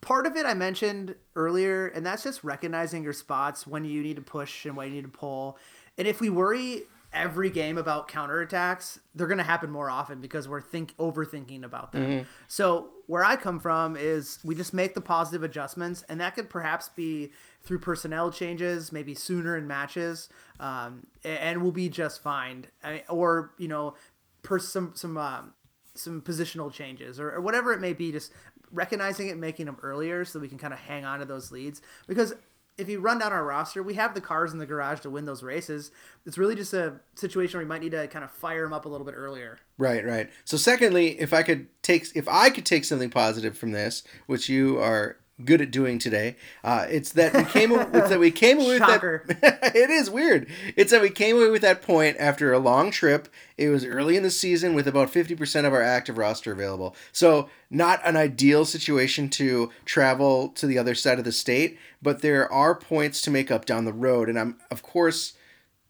part 0.00 0.26
of 0.26 0.36
it 0.36 0.46
I 0.46 0.54
mentioned 0.54 1.16
earlier, 1.36 1.88
and 1.88 2.06
that's 2.06 2.22
just 2.22 2.42
recognizing 2.44 3.02
your 3.02 3.12
spots 3.12 3.66
when 3.66 3.84
you 3.84 4.02
need 4.02 4.16
to 4.16 4.22
push 4.22 4.64
and 4.64 4.76
when 4.76 4.88
you 4.88 4.94
need 4.94 5.02
to 5.02 5.08
pull. 5.08 5.58
And 5.98 6.08
if 6.08 6.20
we 6.20 6.30
worry 6.30 6.82
every 7.12 7.50
game 7.50 7.76
about 7.78 8.08
counterattacks, 8.08 9.00
they're 9.14 9.26
going 9.26 9.38
to 9.38 9.44
happen 9.44 9.70
more 9.70 9.90
often 9.90 10.20
because 10.20 10.48
we're 10.48 10.60
think 10.60 10.96
overthinking 10.96 11.64
about 11.64 11.92
them. 11.92 12.26
So 12.46 12.90
where 13.08 13.24
I 13.24 13.36
come 13.36 13.58
from 13.58 13.96
is 13.96 14.38
we 14.44 14.54
just 14.54 14.74
make 14.74 14.94
the 14.94 15.00
positive 15.00 15.42
adjustments, 15.42 16.04
and 16.10 16.20
that 16.20 16.34
could 16.34 16.50
perhaps 16.50 16.90
be 16.90 17.32
through 17.62 17.78
personnel 17.78 18.30
changes, 18.30 18.92
maybe 18.92 19.14
sooner 19.14 19.56
in 19.56 19.66
matches, 19.66 20.28
um, 20.60 21.06
and 21.24 21.62
we'll 21.62 21.72
be 21.72 21.88
just 21.88 22.22
fine. 22.22 22.66
Or 23.08 23.52
you 23.56 23.66
know, 23.66 23.94
per 24.42 24.58
some 24.58 24.92
some 24.94 25.16
um, 25.16 25.54
some 25.94 26.20
positional 26.20 26.70
changes 26.70 27.18
or, 27.18 27.32
or 27.32 27.40
whatever 27.40 27.72
it 27.72 27.80
may 27.80 27.94
be, 27.94 28.12
just 28.12 28.30
recognizing 28.70 29.28
it, 29.28 29.38
making 29.38 29.64
them 29.64 29.78
earlier 29.82 30.26
so 30.26 30.38
we 30.38 30.48
can 30.48 30.58
kind 30.58 30.74
of 30.74 30.78
hang 30.78 31.06
on 31.06 31.20
to 31.20 31.24
those 31.24 31.50
leads. 31.50 31.80
Because 32.06 32.34
if 32.78 32.88
you 32.88 33.00
run 33.00 33.18
down 33.18 33.32
our 33.32 33.44
roster, 33.44 33.82
we 33.82 33.94
have 33.94 34.14
the 34.14 34.20
cars 34.20 34.52
in 34.52 34.58
the 34.58 34.66
garage 34.66 35.00
to 35.00 35.10
win 35.10 35.26
those 35.26 35.42
races. 35.42 35.90
It's 36.24 36.38
really 36.38 36.54
just 36.54 36.72
a 36.72 36.94
situation 37.16 37.58
where 37.58 37.62
you 37.62 37.68
might 37.68 37.82
need 37.82 37.90
to 37.90 38.06
kind 38.06 38.24
of 38.24 38.30
fire 38.30 38.62
them 38.62 38.72
up 38.72 38.84
a 38.84 38.88
little 38.88 39.04
bit 39.04 39.14
earlier. 39.16 39.58
Right, 39.76 40.04
right. 40.04 40.30
So, 40.44 40.56
secondly, 40.56 41.20
if 41.20 41.32
I 41.32 41.42
could 41.42 41.66
take, 41.82 42.06
if 42.14 42.28
I 42.28 42.50
could 42.50 42.64
take 42.64 42.84
something 42.84 43.10
positive 43.10 43.58
from 43.58 43.72
this, 43.72 44.04
which 44.26 44.48
you 44.48 44.78
are 44.78 45.16
good 45.44 45.60
at 45.60 45.70
doing 45.70 45.98
today, 45.98 46.36
uh, 46.64 46.86
it's 46.88 47.12
that 47.12 47.34
we 47.34 47.44
came, 47.44 47.72
it's 47.72 48.08
that 48.08 48.18
we 48.18 48.30
came 48.32 48.58
away 48.58 48.78
with 48.78 48.78
Shocker. 48.78 49.24
that. 49.26 49.74
it 49.76 49.90
is 49.90 50.10
weird. 50.10 50.48
It's 50.76 50.90
that 50.90 51.02
we 51.02 51.10
came 51.10 51.36
away 51.36 51.50
with 51.50 51.62
that 51.62 51.82
point 51.82 52.16
after 52.18 52.52
a 52.52 52.58
long 52.58 52.90
trip. 52.90 53.28
It 53.56 53.68
was 53.68 53.84
early 53.84 54.16
in 54.16 54.22
the 54.22 54.30
season 54.30 54.74
with 54.74 54.88
about 54.88 55.10
fifty 55.10 55.34
percent 55.34 55.66
of 55.66 55.72
our 55.72 55.82
active 55.82 56.18
roster 56.18 56.52
available. 56.52 56.94
So, 57.12 57.48
not 57.70 58.00
an 58.04 58.16
ideal 58.16 58.64
situation 58.64 59.28
to 59.30 59.70
travel 59.84 60.48
to 60.50 60.66
the 60.66 60.78
other 60.78 60.94
side 60.94 61.18
of 61.18 61.24
the 61.24 61.32
state, 61.32 61.78
but 62.02 62.22
there 62.22 62.50
are 62.52 62.74
points 62.74 63.20
to 63.22 63.30
make 63.30 63.50
up 63.50 63.64
down 63.64 63.84
the 63.84 63.92
road, 63.92 64.28
and 64.28 64.38
I'm 64.38 64.58
of 64.70 64.82
course 64.82 65.34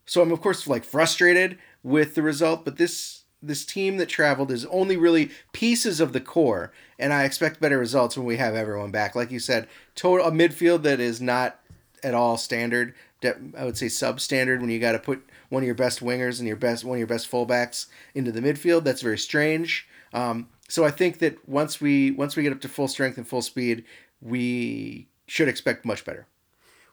so 0.09 0.23
I'm 0.23 0.33
of 0.33 0.40
course 0.40 0.67
like 0.67 0.85
frustrated 0.85 1.59
with 1.83 2.14
the 2.14 2.23
result, 2.23 2.64
but 2.64 2.76
this 2.78 3.18
this 3.42 3.64
team 3.64 3.97
that 3.99 4.09
traveled 4.09 4.50
is 4.50 4.64
only 4.66 4.97
really 4.97 5.30
pieces 5.52 6.00
of 6.00 6.12
the 6.12 6.21
core, 6.21 6.73
and 6.99 7.12
I 7.12 7.25
expect 7.25 7.61
better 7.61 7.78
results 7.78 8.16
when 8.16 8.26
we 8.26 8.37
have 8.37 8.54
everyone 8.54 8.90
back. 8.90 9.14
Like 9.14 9.30
you 9.30 9.38
said, 9.38 9.68
total 9.95 10.26
a 10.26 10.30
midfield 10.30 10.83
that 10.83 11.00
is 11.00 11.21
not 11.21 11.61
at 12.02 12.14
all 12.14 12.37
standard. 12.37 12.95
I 13.25 13.64
would 13.64 13.76
say 13.76 13.87
substandard 13.87 14.61
when 14.61 14.71
you 14.71 14.78
got 14.78 14.92
to 14.92 14.99
put 14.99 15.25
one 15.49 15.62
of 15.62 15.66
your 15.66 15.75
best 15.75 16.00
wingers 16.00 16.38
and 16.38 16.47
your 16.47 16.57
best 16.57 16.85
one 16.85 16.97
of 16.97 16.99
your 16.99 17.07
best 17.09 17.30
fullbacks 17.30 17.87
into 18.14 18.30
the 18.30 18.40
midfield. 18.40 18.85
That's 18.85 19.02
very 19.02 19.18
strange. 19.18 19.88
Um, 20.12 20.49
so 20.68 20.85
I 20.85 20.90
think 20.90 21.18
that 21.18 21.49
once 21.49 21.80
we 21.80 22.11
once 22.11 22.37
we 22.37 22.42
get 22.42 22.52
up 22.52 22.61
to 22.61 22.68
full 22.68 22.88
strength 22.88 23.18
and 23.18 23.26
full 23.26 23.42
speed, 23.42 23.85
we 24.21 25.09
should 25.26 25.49
expect 25.49 25.85
much 25.85 26.04
better. 26.04 26.26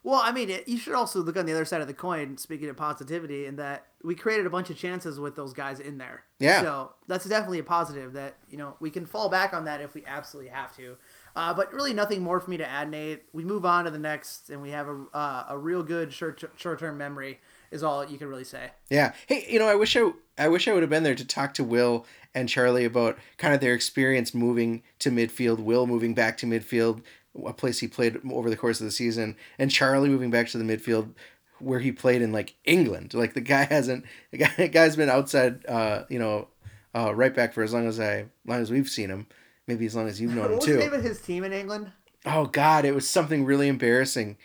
Well, 0.06 0.20
I 0.22 0.30
mean, 0.30 0.50
it, 0.50 0.68
you 0.68 0.78
should 0.78 0.94
also 0.94 1.20
look 1.20 1.36
on 1.36 1.46
the 1.46 1.52
other 1.52 1.64
side 1.64 1.80
of 1.80 1.88
the 1.88 1.92
coin. 1.92 2.38
Speaking 2.38 2.68
of 2.68 2.76
positivity, 2.76 3.44
in 3.44 3.56
that 3.56 3.86
we 4.04 4.14
created 4.14 4.46
a 4.46 4.50
bunch 4.50 4.70
of 4.70 4.78
chances 4.78 5.18
with 5.18 5.34
those 5.34 5.52
guys 5.52 5.80
in 5.80 5.98
there. 5.98 6.22
Yeah. 6.38 6.62
So 6.62 6.92
that's 7.08 7.24
definitely 7.24 7.58
a 7.58 7.64
positive. 7.64 8.12
That 8.12 8.36
you 8.48 8.56
know 8.56 8.76
we 8.78 8.88
can 8.88 9.04
fall 9.04 9.28
back 9.28 9.52
on 9.52 9.64
that 9.64 9.80
if 9.80 9.94
we 9.94 10.04
absolutely 10.06 10.52
have 10.52 10.76
to. 10.76 10.96
Uh, 11.34 11.52
but 11.54 11.72
really, 11.72 11.92
nothing 11.92 12.22
more 12.22 12.38
for 12.38 12.48
me 12.48 12.56
to 12.56 12.66
add, 12.66 12.88
Nate. 12.88 13.24
We 13.32 13.42
move 13.42 13.66
on 13.66 13.84
to 13.86 13.90
the 13.90 13.98
next, 13.98 14.48
and 14.48 14.62
we 14.62 14.70
have 14.70 14.86
a 14.86 15.06
uh, 15.12 15.46
a 15.48 15.58
real 15.58 15.82
good 15.82 16.12
short 16.12 16.40
short 16.54 16.78
term 16.78 16.96
memory. 16.96 17.40
Is 17.72 17.82
all 17.82 18.04
you 18.04 18.16
can 18.16 18.28
really 18.28 18.44
say. 18.44 18.70
Yeah. 18.88 19.12
Hey, 19.26 19.44
you 19.48 19.58
know, 19.58 19.66
I 19.66 19.74
wish 19.74 19.96
I 19.96 20.12
I 20.38 20.46
wish 20.46 20.68
I 20.68 20.72
would 20.72 20.84
have 20.84 20.90
been 20.90 21.02
there 21.02 21.16
to 21.16 21.26
talk 21.26 21.52
to 21.54 21.64
Will 21.64 22.06
and 22.32 22.48
Charlie 22.48 22.84
about 22.84 23.18
kind 23.38 23.52
of 23.52 23.60
their 23.60 23.74
experience 23.74 24.32
moving 24.32 24.84
to 25.00 25.10
midfield. 25.10 25.58
Will 25.58 25.88
moving 25.88 26.14
back 26.14 26.36
to 26.38 26.46
midfield, 26.46 27.02
a 27.44 27.52
place 27.52 27.80
he 27.80 27.88
played 27.88 28.18
over 28.30 28.48
the 28.50 28.56
course 28.56 28.80
of 28.80 28.86
the 28.86 28.90
season, 28.92 29.36
and 29.58 29.70
Charlie 29.70 30.08
moving 30.08 30.30
back 30.30 30.48
to 30.48 30.58
the 30.58 30.64
midfield 30.64 31.10
where 31.58 31.80
he 31.80 31.90
played 31.92 32.22
in 32.22 32.32
like 32.32 32.54
England. 32.64 33.14
Like 33.14 33.34
the 33.34 33.40
guy 33.40 33.64
hasn't 33.64 34.04
the 34.30 34.38
guy 34.38 34.52
the 34.56 34.68
guy's 34.68 34.96
been 34.96 35.10
outside 35.10 35.64
uh, 35.66 36.04
you 36.08 36.18
know, 36.18 36.48
uh, 36.94 37.14
right 37.14 37.34
back 37.34 37.52
for 37.54 37.62
as 37.62 37.72
long 37.72 37.86
as 37.86 37.98
I 38.00 38.26
long 38.46 38.60
as 38.60 38.70
we've 38.70 38.88
seen 38.88 39.10
him. 39.10 39.26
Maybe 39.66 39.84
as 39.86 39.96
long 39.96 40.06
as 40.08 40.20
you've 40.20 40.30
known 40.34 40.42
What 40.42 40.50
him 40.50 40.56
was 40.56 40.64
too. 40.64 40.72
the 40.74 40.78
name 40.80 40.92
of 40.94 41.02
his 41.02 41.20
team 41.20 41.44
in 41.44 41.52
England? 41.52 41.92
Oh 42.24 42.46
God, 42.46 42.84
it 42.84 42.94
was 42.94 43.08
something 43.08 43.44
really 43.44 43.68
embarrassing. 43.68 44.36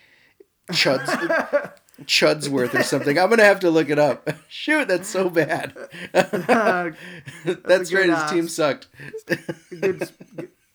Chuds, 0.71 1.05
Chudsworth 2.03 2.73
or 2.73 2.83
something. 2.83 3.17
I'm 3.19 3.29
gonna 3.29 3.43
have 3.43 3.59
to 3.61 3.69
look 3.69 3.89
it 3.89 3.99
up. 3.99 4.29
Shoot, 4.47 4.87
that's 4.87 5.09
so 5.09 5.29
bad. 5.29 5.73
Uh, 6.13 6.91
that's 7.65 7.91
a 7.91 7.95
right. 7.97 8.09
His 8.09 8.31
team 8.31 8.47
sucked. 8.47 8.87
good, 9.81 10.09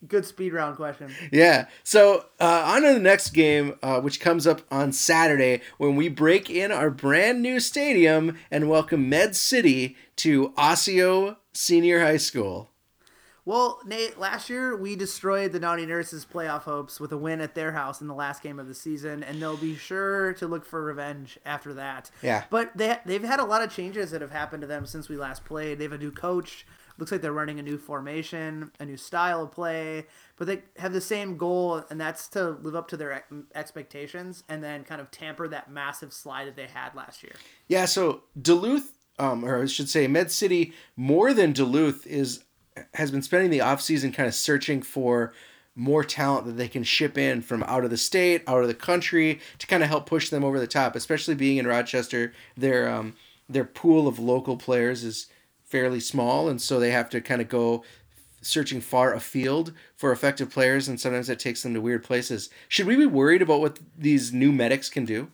good 0.08 0.24
speed 0.24 0.52
round 0.52 0.76
question. 0.76 1.12
yeah. 1.32 1.66
So 1.84 2.26
uh, 2.40 2.62
on 2.66 2.82
to 2.82 2.94
the 2.94 3.00
next 3.00 3.30
game, 3.30 3.76
uh, 3.82 4.00
which 4.00 4.20
comes 4.20 4.46
up 4.46 4.62
on 4.70 4.92
Saturday 4.92 5.60
when 5.78 5.96
we 5.96 6.08
break 6.08 6.50
in 6.50 6.72
our 6.72 6.90
brand 6.90 7.42
new 7.42 7.60
stadium 7.60 8.38
and 8.50 8.68
welcome 8.68 9.08
Med 9.08 9.36
City 9.36 9.96
to 10.16 10.52
Osseo 10.56 11.36
Senior 11.52 12.00
High 12.00 12.18
School. 12.18 12.70
Well, 13.46 13.78
Nate, 13.86 14.18
last 14.18 14.50
year 14.50 14.76
we 14.76 14.96
destroyed 14.96 15.52
the 15.52 15.60
Naughty 15.60 15.86
Nurses 15.86 16.26
playoff 16.26 16.62
hopes 16.62 16.98
with 16.98 17.12
a 17.12 17.16
win 17.16 17.40
at 17.40 17.54
their 17.54 17.70
house 17.70 18.00
in 18.00 18.08
the 18.08 18.14
last 18.14 18.42
game 18.42 18.58
of 18.58 18.66
the 18.66 18.74
season, 18.74 19.22
and 19.22 19.40
they'll 19.40 19.56
be 19.56 19.76
sure 19.76 20.32
to 20.34 20.48
look 20.48 20.64
for 20.64 20.82
revenge 20.82 21.38
after 21.46 21.72
that. 21.74 22.10
Yeah. 22.22 22.42
But 22.50 22.76
they 22.76 22.98
they've 23.06 23.22
had 23.22 23.38
a 23.38 23.44
lot 23.44 23.62
of 23.62 23.72
changes 23.72 24.10
that 24.10 24.20
have 24.20 24.32
happened 24.32 24.62
to 24.62 24.66
them 24.66 24.84
since 24.84 25.08
we 25.08 25.16
last 25.16 25.44
played. 25.44 25.78
They 25.78 25.84
have 25.84 25.92
a 25.92 25.98
new 25.98 26.10
coach. 26.10 26.66
Looks 26.98 27.12
like 27.12 27.20
they're 27.20 27.32
running 27.32 27.58
a 27.58 27.62
new 27.62 27.78
formation, 27.78 28.70
a 28.80 28.86
new 28.86 28.96
style 28.96 29.42
of 29.42 29.52
play, 29.52 30.06
but 30.36 30.46
they 30.46 30.62
have 30.78 30.92
the 30.92 31.00
same 31.00 31.36
goal, 31.36 31.84
and 31.90 32.00
that's 32.00 32.28
to 32.28 32.50
live 32.50 32.74
up 32.74 32.88
to 32.88 32.96
their 32.96 33.24
expectations 33.54 34.44
and 34.48 34.62
then 34.64 34.84
kind 34.84 35.00
of 35.00 35.10
tamper 35.10 35.46
that 35.48 35.70
massive 35.70 36.12
slide 36.12 36.46
that 36.46 36.56
they 36.56 36.66
had 36.66 36.94
last 36.94 37.22
year. 37.22 37.34
Yeah, 37.68 37.84
so 37.84 38.22
Duluth, 38.40 38.98
um, 39.18 39.44
or 39.44 39.62
I 39.62 39.66
should 39.66 39.88
say 39.88 40.06
Med 40.06 40.30
City, 40.30 40.72
more 40.96 41.34
than 41.34 41.52
Duluth, 41.52 42.06
is 42.06 42.44
has 42.94 43.10
been 43.10 43.22
spending 43.22 43.50
the 43.50 43.60
offseason 43.60 44.12
kind 44.12 44.26
of 44.26 44.34
searching 44.34 44.82
for 44.82 45.32
more 45.74 46.04
talent 46.04 46.46
that 46.46 46.56
they 46.56 46.68
can 46.68 46.82
ship 46.82 47.16
in 47.18 47.42
from 47.42 47.62
out 47.64 47.84
of 47.84 47.90
the 47.90 47.96
state, 47.96 48.42
out 48.46 48.62
of 48.62 48.68
the 48.68 48.74
country, 48.74 49.40
to 49.58 49.66
kind 49.66 49.82
of 49.82 49.88
help 49.88 50.06
push 50.06 50.30
them 50.30 50.44
over 50.44 50.58
the 50.58 50.66
top. 50.66 50.96
Especially 50.96 51.34
being 51.34 51.58
in 51.58 51.66
Rochester, 51.66 52.32
their 52.56 52.88
um, 52.88 53.14
their 53.48 53.64
pool 53.64 54.08
of 54.08 54.18
local 54.18 54.56
players 54.56 55.04
is 55.04 55.26
fairly 55.66 56.00
small, 56.00 56.48
and 56.48 56.60
so 56.60 56.80
they 56.80 56.90
have 56.92 57.10
to 57.10 57.20
kind 57.20 57.40
of 57.42 57.48
go 57.48 57.84
searching 58.40 58.80
far 58.80 59.12
afield 59.12 59.72
for 59.96 60.12
effective 60.12 60.50
players, 60.50 60.88
and 60.88 61.00
sometimes 61.00 61.26
that 61.26 61.38
takes 61.38 61.62
them 61.62 61.74
to 61.74 61.80
weird 61.80 62.04
places. 62.04 62.48
Should 62.68 62.86
we 62.86 62.96
be 62.96 63.06
worried 63.06 63.42
about 63.42 63.60
what 63.60 63.78
these 63.98 64.32
new 64.32 64.52
medics 64.52 64.88
can 64.88 65.04
do? 65.04 65.28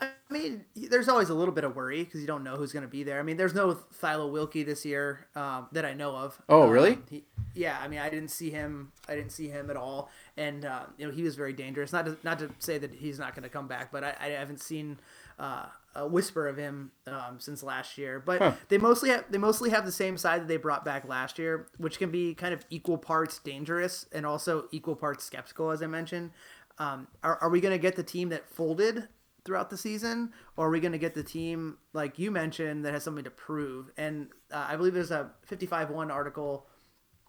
I 0.00 0.08
mean, 0.30 0.64
there's 0.74 1.08
always 1.08 1.28
a 1.28 1.34
little 1.34 1.52
bit 1.52 1.64
of 1.64 1.76
worry 1.76 2.04
because 2.04 2.20
you 2.22 2.26
don't 2.26 2.42
know 2.42 2.56
who's 2.56 2.72
going 2.72 2.84
to 2.84 2.88
be 2.88 3.02
there. 3.02 3.20
I 3.20 3.22
mean, 3.22 3.36
there's 3.36 3.54
no 3.54 3.74
Thilo 4.02 4.32
Wilkie 4.32 4.62
this 4.62 4.82
year 4.84 5.26
um, 5.36 5.66
that 5.72 5.84
I 5.84 5.92
know 5.92 6.16
of. 6.16 6.40
Oh, 6.48 6.62
Um, 6.62 6.70
really? 6.70 6.98
he- 7.10 7.24
yeah, 7.54 7.78
I 7.82 7.86
mean, 7.86 7.98
I 7.98 8.08
didn't 8.08 8.30
see 8.30 8.48
him. 8.48 8.92
I 9.08 9.14
didn't 9.14 9.32
see 9.32 9.48
him 9.48 9.68
at 9.68 9.76
all, 9.76 10.10
and 10.38 10.64
uh, 10.64 10.84
you 10.96 11.06
know, 11.06 11.12
he 11.12 11.22
was 11.22 11.34
very 11.34 11.52
dangerous. 11.52 11.92
Not 11.92 12.06
to, 12.06 12.16
not 12.22 12.38
to 12.38 12.50
say 12.60 12.78
that 12.78 12.94
he's 12.94 13.18
not 13.18 13.34
going 13.34 13.42
to 13.42 13.50
come 13.50 13.68
back, 13.68 13.92
but 13.92 14.02
I, 14.04 14.14
I 14.18 14.28
haven't 14.28 14.62
seen 14.62 14.98
uh, 15.38 15.66
a 15.94 16.06
whisper 16.06 16.48
of 16.48 16.56
him 16.56 16.92
um, 17.06 17.38
since 17.38 17.62
last 17.62 17.98
year. 17.98 18.20
But 18.24 18.56
they 18.68 18.78
mostly 18.78 19.10
have 19.10 19.24
they 19.30 19.38
mostly 19.38 19.70
have 19.70 19.84
the 19.84 19.92
same 19.92 20.16
side 20.16 20.42
that 20.42 20.48
they 20.48 20.56
brought 20.56 20.84
back 20.84 21.06
last 21.06 21.38
year, 21.38 21.68
which 21.78 21.98
can 21.98 22.10
be 22.10 22.34
kind 22.34 22.54
of 22.54 22.64
equal 22.70 22.98
parts 22.98 23.38
dangerous 23.38 24.06
and 24.12 24.24
also 24.26 24.68
equal 24.72 24.96
parts 24.96 25.24
skeptical, 25.24 25.70
as 25.70 25.82
I 25.82 25.86
mentioned. 25.86 26.30
Um, 26.78 27.08
are, 27.22 27.36
are 27.38 27.50
we 27.50 27.60
going 27.60 27.74
to 27.74 27.78
get 27.78 27.96
the 27.96 28.02
team 28.02 28.30
that 28.30 28.48
folded 28.48 29.08
throughout 29.44 29.70
the 29.70 29.76
season, 29.76 30.32
or 30.56 30.68
are 30.68 30.70
we 30.70 30.80
going 30.80 30.92
to 30.92 30.98
get 30.98 31.14
the 31.14 31.22
team 31.22 31.76
like 31.92 32.18
you 32.18 32.30
mentioned 32.30 32.84
that 32.84 32.94
has 32.94 33.02
something 33.02 33.24
to 33.24 33.30
prove? 33.30 33.90
And 33.96 34.28
uh, 34.50 34.66
I 34.68 34.76
believe 34.76 34.94
there's 34.94 35.10
a 35.10 35.30
55-1 35.50 36.10
article 36.10 36.66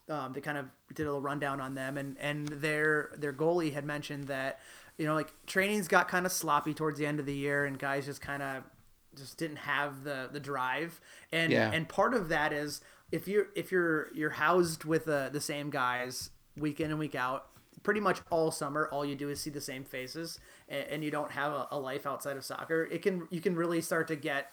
um, 0.10 0.34
that 0.34 0.44
kind 0.44 0.58
of 0.58 0.66
did 0.94 1.04
a 1.04 1.06
little 1.06 1.22
rundown 1.22 1.62
on 1.62 1.76
them, 1.76 1.98
and 1.98 2.18
and 2.20 2.48
their 2.48 3.12
their 3.18 3.34
goalie 3.34 3.74
had 3.74 3.86
mentioned 3.86 4.26
that 4.26 4.60
you 4.98 5.06
know 5.06 5.14
like 5.16 5.34
trainings 5.48 5.88
got 5.88 6.08
kind 6.08 6.26
of 6.26 6.32
sloppy 6.32 6.74
towards 6.74 7.00
the 7.00 7.06
end 7.06 7.20
of 7.20 7.26
the 7.26 7.36
year, 7.36 7.66
and 7.66 7.78
guys 7.80 8.06
just 8.06 8.22
kind 8.22 8.44
of 8.44 8.64
just 9.16 9.38
didn't 9.38 9.58
have 9.58 10.04
the 10.04 10.30
the 10.32 10.40
drive, 10.40 11.00
and 11.32 11.52
Yeah. 11.52 11.72
and 11.72 11.88
part 11.88 12.14
of 12.14 12.30
that 12.30 12.52
is 12.54 12.82
if 13.12 13.28
you're 13.28 13.48
if 13.56 13.72
you're 13.72 14.10
you're 14.14 14.32
housed 14.32 14.86
with 14.86 15.06
the 15.06 15.30
the 15.32 15.42
same 15.42 15.70
guys 15.70 16.30
week 16.58 16.80
in 16.80 16.90
and 16.92 17.00
week 17.00 17.16
out 17.16 17.48
pretty 17.82 18.00
much 18.00 18.22
all 18.30 18.50
summer 18.50 18.88
all 18.92 19.04
you 19.04 19.16
do 19.16 19.28
is 19.30 19.42
see 19.42 19.50
the 19.50 19.60
same 19.60 19.84
faces 19.84 20.40
and, 20.70 20.86
and 20.90 21.04
you 21.04 21.12
don't 21.12 21.32
have 21.32 21.52
a, 21.52 21.68
a 21.72 21.78
life 21.80 22.06
outside 22.08 22.38
of 22.38 22.46
soccer. 22.46 22.88
It 22.92 23.02
can 23.02 23.28
you 23.30 23.42
can 23.42 23.56
really 23.56 23.82
start 23.82 24.08
to 24.08 24.16
get 24.16 24.52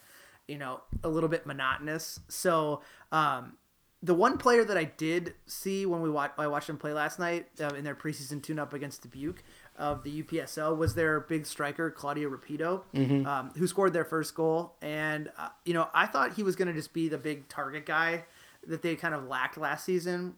you 0.48 0.58
know 0.58 0.80
a 1.04 1.08
little 1.08 1.28
bit 1.28 1.46
monotonous. 1.46 2.18
So 2.28 2.82
um 3.12 3.56
the 4.02 4.14
one 4.14 4.38
player 4.38 4.64
that 4.64 4.78
I 4.78 4.84
did 4.84 5.34
see 5.46 5.84
when 5.84 6.00
we 6.00 6.08
watched, 6.08 6.38
I 6.38 6.46
watched 6.46 6.68
them 6.68 6.78
play 6.78 6.92
last 6.92 7.18
night 7.18 7.48
uh, 7.60 7.74
in 7.74 7.84
their 7.84 7.94
preseason 7.94 8.42
tune-up 8.42 8.72
against 8.72 9.02
Dubuque 9.02 9.42
of 9.76 10.02
the 10.04 10.22
UPSL 10.22 10.76
was 10.76 10.94
their 10.94 11.20
big 11.20 11.46
striker 11.46 11.90
Claudio 11.90 12.30
Rapido, 12.30 12.82
um, 13.26 13.50
who 13.56 13.66
scored 13.66 13.92
their 13.92 14.04
first 14.04 14.34
goal. 14.34 14.74
And 14.80 15.30
uh, 15.38 15.48
you 15.64 15.74
know, 15.74 15.88
I 15.94 16.06
thought 16.06 16.34
he 16.34 16.42
was 16.42 16.56
going 16.56 16.68
to 16.68 16.74
just 16.74 16.92
be 16.92 17.08
the 17.08 17.18
big 17.18 17.48
target 17.48 17.86
guy 17.86 18.24
that 18.66 18.82
they 18.82 18.96
kind 18.96 19.14
of 19.14 19.24
lacked 19.26 19.56
last 19.56 19.84
season. 19.84 20.34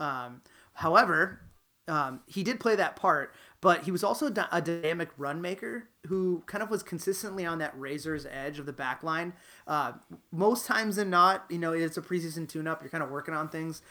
Um, 0.00 0.42
however, 0.72 1.40
um, 1.88 2.20
he 2.26 2.42
did 2.42 2.60
play 2.60 2.76
that 2.76 2.96
part, 2.96 3.34
but 3.60 3.84
he 3.84 3.90
was 3.90 4.02
also 4.02 4.26
a 4.26 4.60
dynamic 4.62 5.10
run 5.18 5.40
maker 5.40 5.88
who 6.06 6.42
kind 6.46 6.62
of 6.62 6.70
was 6.70 6.82
consistently 6.82 7.44
on 7.44 7.58
that 7.58 7.78
razor's 7.78 8.26
edge 8.26 8.58
of 8.58 8.66
the 8.66 8.72
back 8.72 9.02
line. 9.02 9.32
Uh, 9.66 9.92
most 10.30 10.66
times 10.66 10.96
than 10.96 11.10
not, 11.10 11.44
you 11.50 11.58
know, 11.58 11.72
it's 11.72 11.96
a 11.96 12.02
preseason 12.02 12.48
tune-up. 12.48 12.82
You're 12.82 12.90
kind 12.90 13.04
of 13.04 13.10
working 13.10 13.34
on 13.34 13.48
things. 13.48 13.82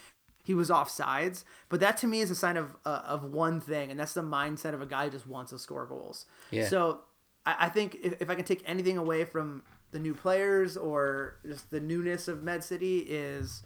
He 0.43 0.53
was 0.53 0.69
off 0.69 0.89
sides, 0.89 1.45
but 1.69 1.79
that 1.79 1.97
to 1.97 2.07
me 2.07 2.19
is 2.19 2.29
a 2.29 2.35
sign 2.35 2.57
of 2.57 2.75
uh, 2.85 3.01
of 3.05 3.23
one 3.23 3.61
thing, 3.61 3.91
and 3.91 3.99
that's 3.99 4.13
the 4.13 4.23
mindset 4.23 4.73
of 4.73 4.81
a 4.81 4.85
guy 4.85 5.05
who 5.05 5.11
just 5.11 5.25
wants 5.25 5.51
to 5.51 5.59
score 5.59 5.85
goals. 5.85 6.25
Yeah. 6.51 6.67
So 6.67 7.01
I, 7.45 7.55
I 7.61 7.69
think 7.69 7.97
if, 8.03 8.21
if 8.21 8.29
I 8.29 8.35
can 8.35 8.43
take 8.43 8.61
anything 8.65 8.97
away 8.97 9.23
from 9.23 9.63
the 9.91 9.99
new 9.99 10.13
players 10.13 10.75
or 10.75 11.35
just 11.47 11.71
the 11.71 11.79
newness 11.79 12.27
of 12.27 12.43
Med 12.43 12.63
City 12.63 12.99
is 13.07 13.63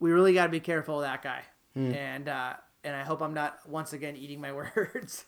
we 0.00 0.10
really 0.10 0.34
got 0.34 0.44
to 0.44 0.48
be 0.50 0.60
careful 0.60 0.96
of 0.96 1.02
that 1.02 1.22
guy. 1.22 1.42
And 1.76 2.28
uh, 2.28 2.54
and 2.84 2.94
I 2.96 3.02
hope 3.02 3.20
I'm 3.22 3.34
not 3.34 3.58
once 3.68 3.92
again 3.92 4.16
eating 4.16 4.40
my 4.40 4.52
words. 4.60 5.24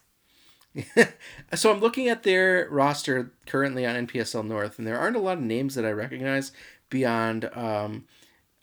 so 1.54 1.72
I'm 1.72 1.80
looking 1.80 2.08
at 2.08 2.22
their 2.22 2.68
roster 2.70 3.32
currently 3.46 3.84
on 3.84 4.06
NPSL 4.06 4.46
North, 4.46 4.78
and 4.78 4.86
there 4.86 4.98
aren't 4.98 5.16
a 5.16 5.20
lot 5.20 5.38
of 5.38 5.42
names 5.44 5.74
that 5.74 5.84
I 5.84 5.90
recognize 5.90 6.52
beyond 6.90 7.44
um, 7.56 8.04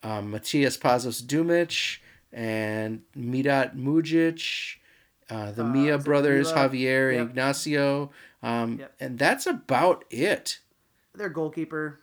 um, 0.04 0.32
Matias 0.32 0.78
Pazos 0.78 1.22
Dumic 1.22 1.98
and 2.32 3.02
Midat 3.18 3.76
Mujic, 3.76 4.76
uh, 5.30 5.52
the 5.52 5.64
Mia 5.66 5.98
brothers, 5.98 6.54
Mila? 6.54 6.70
Javier 6.70 7.12
Yep. 7.12 7.20
and 7.22 7.30
Ignacio, 7.30 8.12
um, 8.42 8.80
Yep. 8.80 8.94
and 9.02 9.20
that's 9.20 9.46
about 9.46 10.06
it. 10.10 10.60
Their 11.14 11.30
goalkeeper. 11.30 12.00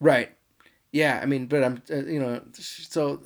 Right. 0.00 0.36
Yeah, 0.94 1.18
I 1.20 1.26
mean, 1.26 1.46
but 1.46 1.64
I'm, 1.64 1.82
uh, 1.90 2.04
you 2.04 2.20
know, 2.20 2.40
so 2.52 3.20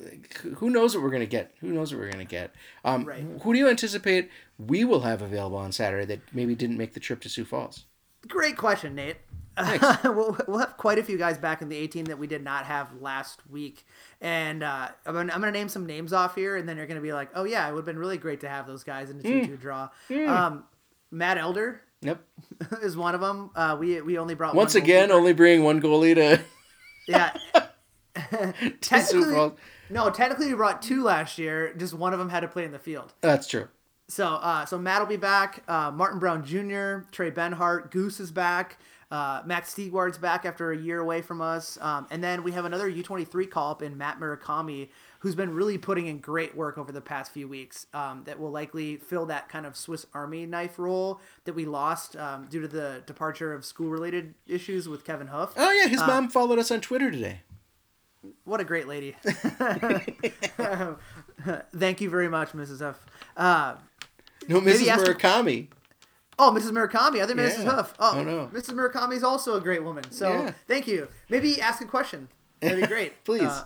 who 0.55 0.71
knows 0.71 0.95
what 0.95 1.03
we're 1.03 1.11
gonna 1.11 1.27
get? 1.27 1.51
Who 1.61 1.67
knows 1.67 1.93
what 1.93 1.99
we're 2.01 2.09
gonna 2.11 2.25
get? 2.25 2.55
Um, 2.83 3.05
Right. 3.05 3.23
Who 3.43 3.53
do 3.53 3.59
you 3.59 3.69
anticipate 3.69 4.31
we 4.57 4.83
will 4.83 5.01
have 5.01 5.21
available 5.21 5.57
on 5.57 5.71
Saturday 5.71 6.05
that 6.05 6.21
maybe 6.33 6.55
didn't 6.55 6.77
make 6.77 6.95
the 6.95 6.99
trip 6.99 7.21
to 7.21 7.29
Sioux 7.29 7.45
Falls? 7.45 7.85
Great 8.27 8.57
question, 8.57 8.95
Nate. 8.95 9.17
We'll, 10.03 10.35
we'll 10.47 10.59
have 10.59 10.77
quite 10.77 10.97
a 10.97 11.03
few 11.03 11.17
guys 11.17 11.37
back 11.37 11.61
in 11.61 11.69
the 11.69 11.75
18 11.75 12.05
that 12.05 12.17
we 12.17 12.25
did 12.25 12.43
not 12.43 12.65
have 12.65 12.87
last 13.01 13.41
week. 13.49 13.85
And 14.19 14.63
uh, 14.63 14.87
I'm 15.05 15.13
going 15.13 15.29
I'm 15.29 15.41
to 15.41 15.51
name 15.51 15.69
some 15.69 15.85
names 15.85 16.11
off 16.11 16.33
here, 16.33 16.55
and 16.55 16.67
then 16.67 16.77
you're 16.77 16.87
going 16.87 16.95
to 16.99 17.03
be 17.03 17.13
like, 17.13 17.29
oh, 17.35 17.43
yeah, 17.43 17.67
it 17.67 17.71
would 17.73 17.79
have 17.79 17.85
been 17.85 17.99
really 17.99 18.17
great 18.17 18.39
to 18.41 18.49
have 18.49 18.65
those 18.67 18.83
guys 18.83 19.09
in 19.09 19.17
the 19.17 19.23
2 19.23 19.45
2 19.47 19.57
draw. 19.57 19.89
Um, 20.09 20.63
Matt 21.11 21.37
Elder 21.37 21.81
Yep. 22.01 22.21
is 22.81 22.95
one 22.97 23.13
of 23.15 23.21
them. 23.21 23.51
Uh, 23.53 23.75
we, 23.79 23.99
we 24.01 24.17
only 24.17 24.33
brought 24.33 24.55
Once 24.55 24.75
again, 24.75 25.11
only 25.11 25.33
bringing 25.33 25.63
one 25.65 25.81
goalie 25.81 26.15
to, 26.15 26.41
Yeah. 27.09 27.33
technically, 28.81 29.51
no, 29.89 30.09
technically 30.09 30.47
we 30.47 30.53
brought 30.53 30.81
two 30.81 31.03
last 31.03 31.37
year. 31.37 31.73
Just 31.75 31.93
one 31.93 32.13
of 32.13 32.19
them 32.19 32.29
had 32.29 32.41
to 32.41 32.47
play 32.47 32.65
in 32.65 32.71
the 32.71 32.79
field. 32.79 33.13
That's 33.21 33.47
true. 33.47 33.67
So, 34.07 34.25
uh, 34.25 34.65
so 34.65 34.77
Matt 34.77 35.01
will 35.01 35.07
be 35.07 35.17
back. 35.17 35.63
Uh, 35.67 35.91
Martin 35.91 36.19
Brown 36.19 36.43
Jr., 36.43 37.07
Trey 37.11 37.31
Benhart, 37.31 37.91
Goose 37.91 38.19
is 38.19 38.31
back. 38.31 38.79
Uh, 39.11 39.41
Max 39.45 39.73
Stegward's 39.73 40.17
back 40.17 40.45
after 40.45 40.71
a 40.71 40.77
year 40.77 40.99
away 40.99 41.21
from 41.21 41.41
us. 41.41 41.77
Um, 41.81 42.07
and 42.11 42.23
then 42.23 42.43
we 42.43 42.51
have 42.51 42.65
another 42.65 42.91
U23 42.91 43.49
call 43.49 43.71
up 43.71 43.81
in 43.81 43.97
Matt 43.97 44.19
Murakami, 44.19 44.89
who's 45.19 45.35
been 45.35 45.53
really 45.53 45.77
putting 45.77 46.07
in 46.07 46.19
great 46.19 46.55
work 46.55 46.77
over 46.77 46.91
the 46.91 47.01
past 47.01 47.31
few 47.31 47.47
weeks. 47.47 47.85
Um, 47.93 48.23
that 48.25 48.39
will 48.39 48.51
likely 48.51 48.97
fill 48.97 49.25
that 49.27 49.49
kind 49.49 49.65
of 49.65 49.75
Swiss 49.77 50.05
Army 50.13 50.45
knife 50.45 50.79
role 50.79 51.19
that 51.45 51.53
we 51.53 51.65
lost 51.65 52.15
um, 52.15 52.47
due 52.49 52.61
to 52.61 52.67
the 52.67 53.03
departure 53.05 53.53
of 53.53 53.63
school-related 53.65 54.33
issues 54.47 54.87
with 54.89 55.05
Kevin 55.05 55.27
Huff. 55.27 55.53
Oh 55.57 55.71
yeah, 55.71 55.87
his 55.87 55.99
mom 56.01 56.29
followed 56.29 56.59
us 56.59 56.71
on 56.71 56.81
Twitter 56.81 57.11
today. 57.11 57.41
What 58.43 58.59
a 58.59 58.65
great 58.65 58.87
lady. 58.87 59.15
Thank 61.75 62.01
you 62.01 62.09
very 62.09 62.29
much, 62.29 62.51
Mrs. 62.51 62.79
Huff. 62.79 62.99
Uh, 63.37 63.75
No, 64.47 64.61
Mrs. 64.61 64.87
her- 64.89 65.13
Murakami. 65.13 65.67
Oh, 66.37 66.51
Mrs. 66.51 66.71
Murakami, 66.71 67.21
other 67.21 67.35
Mrs. 67.35 67.63
Yeah. 67.63 67.71
Huff. 67.71 67.93
Oh, 67.99 68.19
Oh, 68.19 68.23
no. 68.23 68.47
Mrs. 68.53 68.73
Murakami 68.73 69.15
is 69.15 69.23
also 69.23 69.55
a 69.55 69.61
great 69.61 69.83
woman. 69.83 70.09
So 70.11 70.31
Yeah. 70.31 70.51
thank 70.67 70.87
you. 70.87 71.07
Maybe 71.29 71.59
ask 71.61 71.81
a 71.81 71.85
question. 71.85 72.29
That'd 72.61 72.79
be 72.81 72.87
great. 72.87 73.23
Please. 73.25 73.43
Uh, 73.43 73.65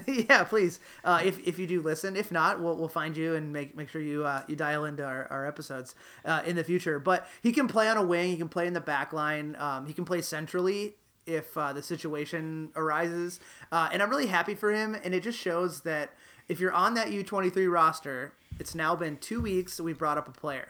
yeah, 0.06 0.44
please. 0.44 0.80
Uh, 1.04 1.20
if, 1.24 1.38
if 1.46 1.58
you 1.58 1.66
do 1.66 1.80
listen, 1.80 2.16
if 2.16 2.32
not, 2.32 2.60
we'll, 2.60 2.76
we'll 2.76 2.88
find 2.88 3.16
you 3.16 3.34
and 3.34 3.52
make 3.52 3.76
make 3.76 3.88
sure 3.88 4.00
you 4.00 4.24
uh, 4.24 4.42
you 4.48 4.56
dial 4.56 4.84
into 4.84 5.04
our, 5.04 5.26
our 5.30 5.46
episodes 5.46 5.94
uh, 6.24 6.42
in 6.46 6.56
the 6.56 6.64
future. 6.64 6.98
But 6.98 7.26
he 7.42 7.52
can 7.52 7.68
play 7.68 7.88
on 7.88 7.96
a 7.96 8.02
wing. 8.02 8.30
He 8.30 8.36
can 8.36 8.48
play 8.48 8.66
in 8.66 8.72
the 8.72 8.80
back 8.80 9.12
line. 9.12 9.56
Um, 9.58 9.86
he 9.86 9.92
can 9.92 10.04
play 10.04 10.22
centrally 10.22 10.94
if 11.26 11.56
uh, 11.56 11.72
the 11.72 11.82
situation 11.82 12.70
arises. 12.76 13.40
Uh, 13.72 13.88
and 13.92 14.02
I'm 14.02 14.10
really 14.10 14.26
happy 14.26 14.54
for 14.54 14.72
him. 14.72 14.96
And 15.02 15.14
it 15.14 15.22
just 15.22 15.38
shows 15.38 15.80
that 15.82 16.10
if 16.48 16.60
you're 16.60 16.72
on 16.72 16.94
that 16.94 17.08
U23 17.08 17.70
roster, 17.72 18.34
it's 18.58 18.74
now 18.74 18.94
been 18.94 19.16
two 19.16 19.40
weeks 19.40 19.76
that 19.76 19.82
we 19.84 19.92
brought 19.92 20.18
up 20.18 20.28
a 20.28 20.32
player. 20.32 20.68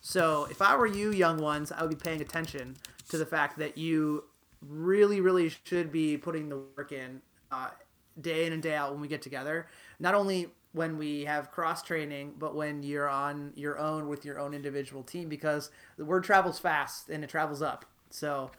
So 0.00 0.46
if 0.50 0.62
I 0.62 0.76
were 0.76 0.86
you, 0.86 1.12
young 1.12 1.38
ones, 1.38 1.70
I 1.70 1.82
would 1.82 1.90
be 1.90 1.96
paying 1.96 2.22
attention 2.22 2.76
to 3.10 3.18
the 3.18 3.26
fact 3.26 3.58
that 3.58 3.76
you 3.76 4.24
really, 4.66 5.20
really 5.20 5.50
should 5.64 5.92
be 5.92 6.16
putting 6.16 6.48
the 6.48 6.62
work 6.76 6.92
in 6.92 7.20
uh, 7.50 7.68
day 8.20 8.46
in 8.46 8.52
and 8.52 8.62
day 8.62 8.74
out 8.74 8.92
when 8.92 9.00
we 9.00 9.08
get 9.08 9.22
together. 9.22 9.66
Not 9.98 10.14
only 10.14 10.48
when 10.72 10.98
we 10.98 11.24
have 11.24 11.50
cross 11.50 11.82
training, 11.82 12.34
but 12.38 12.54
when 12.54 12.82
you're 12.82 13.08
on 13.08 13.52
your 13.56 13.78
own 13.78 14.08
with 14.08 14.24
your 14.24 14.38
own 14.38 14.54
individual 14.54 15.02
team, 15.02 15.28
because 15.28 15.70
the 15.96 16.04
word 16.04 16.24
travels 16.24 16.58
fast 16.58 17.08
and 17.08 17.24
it 17.24 17.30
travels 17.30 17.62
up. 17.62 17.84
So 18.10 18.50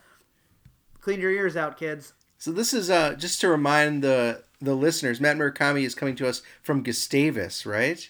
clean 1.00 1.20
your 1.20 1.32
ears 1.32 1.56
out, 1.56 1.78
kids. 1.78 2.14
So 2.38 2.52
this 2.52 2.74
is 2.74 2.90
uh, 2.90 3.14
just 3.14 3.40
to 3.42 3.50
remind 3.50 4.04
the 4.04 4.44
the 4.60 4.76
listeners. 4.76 5.22
Matt 5.22 5.38
Murakami 5.38 5.84
is 5.84 5.96
coming 5.96 6.16
to 6.16 6.28
us 6.28 6.42
from 6.62 6.84
Gustavus, 6.84 7.66
right? 7.66 8.10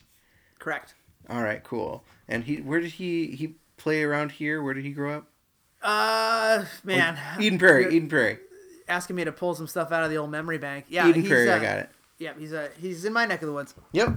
Correct. 0.60 0.96
All 1.30 1.42
right, 1.44 1.64
cool. 1.64 2.04
And 2.28 2.46
he, 2.46 2.58
where 2.58 2.80
did 2.80 2.94
he 2.94 3.28
he 3.28 3.56
play 3.78 4.04
around 4.04 4.34
here? 4.34 4.62
Where 4.62 4.74
did 4.74 4.86
he 4.86 4.92
grow 4.92 5.18
up? 5.18 5.28
Uh, 5.82 6.66
man, 6.84 7.18
Eden 7.40 7.60
Prairie. 7.60 7.96
Eden 7.96 8.08
Prairie. 8.10 8.38
Asking 8.92 9.16
me 9.16 9.24
to 9.26 9.32
pull 9.32 9.56
some 9.56 9.68
stuff 9.68 9.92
out 9.92 10.04
of 10.04 10.12
the 10.12 10.18
old 10.18 10.30
memory 10.30 10.58
bank. 10.58 10.86
Yeah, 10.90 11.08
Eden 11.08 11.22
he's, 11.22 11.30
Prairie. 11.30 11.50
uh, 11.50 11.56
I 11.56 11.60
got 11.60 11.78
it. 11.80 11.90
Yeah, 12.20 12.34
he's 12.38 12.54
uh, 12.54 12.70
he's 12.80 13.04
in 13.06 13.14
my 13.14 13.26
neck 13.26 13.42
of 13.42 13.48
the 13.48 13.54
woods. 13.54 13.74
Yep. 13.94 14.10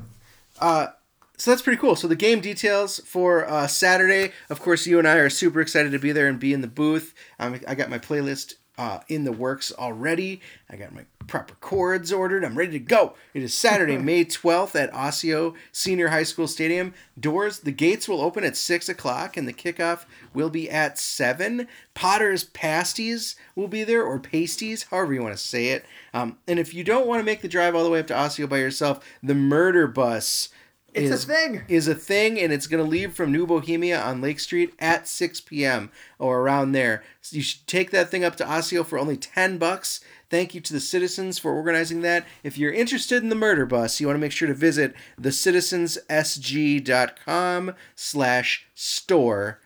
Uh, 0.61 0.89
so 1.37 1.51
that's 1.51 1.63
pretty 1.63 1.81
cool. 1.81 1.97
So 1.97 2.07
the 2.07 2.17
game 2.17 2.41
details 2.41 2.99
for 3.01 3.49
uh, 3.49 3.67
Saturday. 3.67 4.33
Of 4.51 4.61
course, 4.61 4.87
you 4.87 4.99
and 4.99 5.09
I 5.09 5.17
are 5.17 5.31
super 5.31 5.61
excited 5.61 5.93
to 5.93 5.99
be 5.99 6.13
there 6.13 6.29
and 6.29 6.39
be 6.39 6.53
in 6.53 6.61
the 6.61 6.69
booth. 6.69 7.15
Um, 7.39 7.59
I 7.67 7.75
got 7.75 7.89
my 7.91 7.99
playlist 7.99 8.55
uh, 8.77 9.01
in 9.09 9.25
the 9.25 9.33
works 9.33 9.73
already. 9.73 10.41
I 10.69 10.77
got 10.77 10.93
my 10.95 11.05
proper 11.27 11.55
chords 11.61 12.13
ordered. 12.13 12.45
I'm 12.45 12.59
ready 12.59 12.73
to 12.73 12.79
go. 12.79 13.15
It 13.33 13.43
is 13.43 13.55
Saturday, 13.55 13.97
May 13.99 14.25
12th 14.25 14.75
at 14.75 14.93
Osseo 14.93 15.55
Senior 15.73 16.09
High 16.09 16.25
School 16.25 16.49
Stadium. 16.49 16.95
Doors, 17.19 17.61
the 17.61 17.73
gates 17.73 18.09
will 18.09 18.21
open 18.21 18.45
at 18.45 18.57
6 18.57 18.89
o'clock 18.89 19.37
and 19.37 19.47
the 19.47 19.53
kickoff 19.53 20.05
will 20.33 20.51
be 20.51 20.69
at 20.69 20.99
7. 20.99 21.69
Potter's 21.95 22.45
Pasties 22.45 23.37
will 23.55 23.69
be 23.69 23.85
there, 23.85 24.05
or 24.05 24.19
Pasties, 24.19 24.85
however 24.85 25.15
you 25.15 25.23
want 25.23 25.37
to 25.37 25.43
say 25.43 25.69
it. 25.69 25.85
Um, 26.13 26.39
and 26.47 26.59
if 26.59 26.75
you 26.75 26.85
don't 26.85 27.07
want 27.07 27.21
to 27.21 27.25
make 27.25 27.41
the 27.41 27.49
drive 27.49 27.75
all 27.75 27.85
the 27.85 27.91
way 27.91 28.01
up 28.01 28.07
to 28.09 28.19
Osseo 28.19 28.47
by 28.47 28.59
yourself, 28.59 29.05
the 29.23 29.35
Murder 29.35 29.87
Bus 29.87 30.49
It's 30.95 31.25
a 31.25 31.27
thing. 31.27 31.63
is 31.69 31.89
a 31.89 31.95
thing, 31.95 32.39
and 32.39 32.53
it's 32.53 32.69
going 32.69 32.83
to 32.83 32.89
leave 32.89 33.15
from 33.15 33.33
New 33.33 33.47
Bohemia 33.47 34.01
on 34.01 34.21
Lake 34.21 34.39
Street 34.39 34.75
at 34.79 35.09
6 35.09 35.41
p.m. 35.43 35.91
or 36.19 36.41
around 36.41 36.73
there. 36.73 37.03
So 37.21 37.37
you 37.37 37.43
should 37.43 37.67
take 37.67 37.91
that 37.91 38.11
thing 38.11 38.25
up 38.25 38.37
to 38.37 38.45
Osseo 38.45 38.85
for 38.85 38.99
only 38.99 39.17
10 39.17 39.59
bucks. 39.59 40.01
Thank 40.31 40.55
you 40.55 40.61
to 40.61 40.73
the 40.73 40.81
citizens 40.81 41.39
for 41.39 41.53
organizing 41.53 42.01
that. 42.03 42.25
If 42.43 42.57
you're 42.57 42.73
interested 42.73 43.23
in 43.23 43.29
the 43.29 43.35
murder 43.35 43.67
bus, 43.67 44.01
you 44.01 44.07
want 44.07 44.17
to 44.17 44.21
make 44.21 44.33
sure 44.33 44.49
to 44.49 44.55
visit 44.55 44.95
thecitizenssg.com 45.21 47.75
slash 47.97 48.67
store 48.75 49.61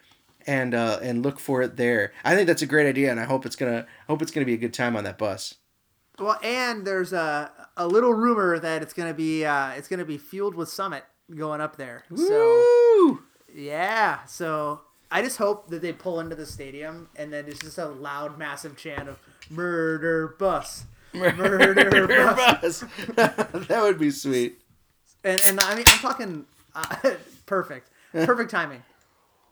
and 0.46 0.74
uh, 0.74 0.98
and 1.02 1.22
look 1.22 1.38
for 1.38 1.60
it 1.62 1.76
there. 1.76 2.12
I 2.24 2.34
think 2.34 2.46
that's 2.46 2.62
a 2.62 2.66
great 2.66 2.88
idea, 2.88 3.10
and 3.10 3.20
I 3.20 3.24
hope 3.24 3.44
it's 3.44 3.56
gonna 3.56 3.86
hope 4.08 4.22
it's 4.22 4.30
gonna 4.30 4.46
be 4.46 4.54
a 4.54 4.58
good 4.58 4.72
time 4.72 4.96
on 4.96 5.04
that 5.04 5.18
bus. 5.18 5.56
Well, 6.18 6.38
and 6.42 6.86
there's 6.86 7.12
a 7.12 7.52
a 7.76 7.86
little 7.86 8.14
rumor 8.14 8.58
that 8.58 8.80
it's 8.82 8.94
gonna 8.94 9.12
be 9.14 9.44
uh, 9.44 9.72
it's 9.72 9.88
gonna 9.88 10.06
be 10.06 10.16
fueled 10.16 10.54
with 10.54 10.70
Summit 10.70 11.04
going 11.34 11.60
up 11.60 11.76
there. 11.76 12.04
So 12.14 13.20
yeah, 13.54 14.24
so 14.26 14.82
I 15.10 15.22
just 15.22 15.38
hope 15.38 15.68
that 15.70 15.82
they 15.82 15.92
pull 15.92 16.20
into 16.20 16.34
the 16.36 16.46
stadium 16.46 17.08
and 17.16 17.32
then 17.32 17.46
it's 17.46 17.60
just 17.60 17.78
a 17.78 17.86
loud, 17.86 18.38
massive 18.38 18.76
chant 18.76 19.08
of 19.08 19.18
"Murder 19.50 20.34
Bus." 20.38 20.84
Murder 21.14 22.06
bus. 22.36 22.82
bus. 22.82 22.84
that 23.16 23.80
would 23.82 23.98
be 23.98 24.10
sweet. 24.10 24.60
And, 25.24 25.40
and 25.46 25.60
I 25.60 25.74
mean, 25.74 25.84
I'm 25.88 25.98
talking 25.98 26.44
uh, 26.74 26.96
perfect, 27.46 27.88
perfect 28.12 28.50
timing. 28.50 28.82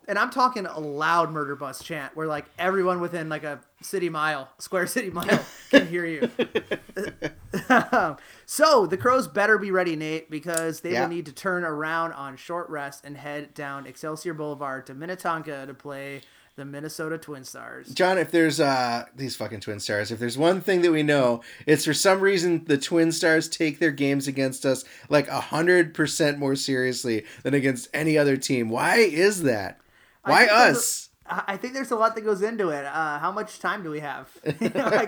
And 0.09 0.19
I'm 0.19 0.31
talking 0.31 0.67
a 0.67 0.79
loud 0.79 1.31
murder 1.33 1.57
bus 1.57 1.83
chant 1.83 2.15
where 2.17 2.27
like 2.29 2.45
everyone 2.59 3.01
within 3.01 3.29
like 3.29 3.43
a 3.45 3.61
City 3.83 4.09
Mile, 4.09 4.49
Square 4.59 4.87
City 4.89 5.11
Mile 5.11 5.45
can 5.71 5.87
hear 5.89 6.07
you. 6.07 6.31
so 8.47 8.87
the 8.87 8.97
Crows 8.97 9.27
better 9.29 9.59
be 9.59 9.71
ready, 9.71 9.97
Nate, 9.97 10.31
because 10.31 10.81
they 10.81 10.93
Yeah. 10.93 11.03
will 11.03 11.09
need 11.09 11.27
to 11.27 11.33
turn 11.33 11.65
around 11.65 12.13
on 12.13 12.37
short 12.37 12.69
rest 12.71 13.05
and 13.05 13.17
head 13.17 13.55
down 13.55 13.87
Excelsior 13.87 14.35
Boulevard 14.35 14.87
to 14.87 14.95
Minnetonka 14.95 15.67
to 15.67 15.75
play 15.75 16.21
the 16.57 16.65
Minnesota 16.65 17.19
Twin 17.19 17.45
Stars. 17.45 17.89
John, 17.93 18.17
if 18.17 18.31
there's 18.31 18.61
uh 18.61 19.05
these 19.15 19.37
fucking 19.37 19.61
Twin 19.61 19.79
Stars, 19.81 20.11
if 20.11 20.19
there's 20.19 20.39
one 20.39 20.61
thing 20.63 20.81
that 20.83 20.93
we 20.93 21.03
know, 21.03 21.43
it's 21.67 21.85
for 21.85 21.93
some 21.93 22.21
reason 22.21 22.65
the 22.65 22.79
Twin 22.79 23.13
Stars 23.13 23.49
take 23.49 23.79
their 23.79 23.91
games 23.91 24.27
against 24.27 24.65
us 24.65 24.85
like 25.11 25.29
a 25.29 25.41
hundred 25.41 25.93
percent 25.93 26.39
more 26.39 26.57
seriously 26.57 27.25
than 27.43 27.53
against 27.53 27.89
any 27.93 28.17
other 28.17 28.37
team. 28.39 28.71
Why 28.71 28.97
is 28.99 29.43
that? 29.43 29.81
Why 30.27 30.47
us? 30.47 31.11
I 31.29 31.57
think 31.57 31.75
there's 31.75 31.91
a 31.91 31.97
lot 31.97 32.15
that 32.15 32.21
goes 32.21 32.41
into 32.43 32.69
it. 32.69 32.85
Uh, 32.85 33.19
how 33.19 33.33
much 33.33 33.59
time 33.59 33.83
do 33.83 33.91
we 33.91 34.01
have? 34.01 34.29
You 34.61 34.69
know, 34.71 35.07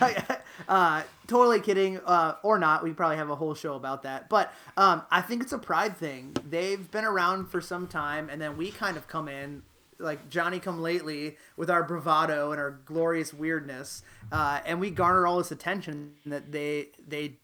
like, 0.00 0.22
uh, 0.68 1.02
totally 1.26 1.60
kidding, 1.60 1.98
uh, 2.06 2.36
or 2.42 2.58
not. 2.58 2.82
We 2.82 2.92
probably 2.92 3.16
have 3.18 3.28
a 3.30 3.36
whole 3.36 3.54
show 3.54 3.74
about 3.74 4.02
that. 4.04 4.28
But 4.28 4.52
um, 4.76 5.02
I 5.10 5.20
think 5.20 5.42
it's 5.42 5.52
a 5.52 5.58
pride 5.58 5.96
thing. 5.96 6.34
They've 6.48 6.90
been 6.90 7.04
around 7.04 7.46
for 7.50 7.60
some 7.60 7.86
time, 7.86 8.30
and 8.30 8.40
then 8.40 8.56
we 8.56 8.70
kind 8.70 8.96
of 8.96 9.06
come 9.08 9.28
in 9.28 9.62
like 9.98 10.28
Johnny 10.28 10.58
come 10.58 10.80
lately 10.80 11.36
with 11.56 11.70
our 11.70 11.84
bravado 11.84 12.50
and 12.50 12.60
our 12.60 12.72
glorious 12.84 13.32
weirdness, 13.32 14.02
uh, 14.32 14.60
and 14.66 14.80
we 14.80 14.90
garner 14.90 15.26
all 15.26 15.38
this 15.38 15.52
attention 15.52 16.14
that 16.26 16.50
they 16.52 16.88
they 17.06 17.34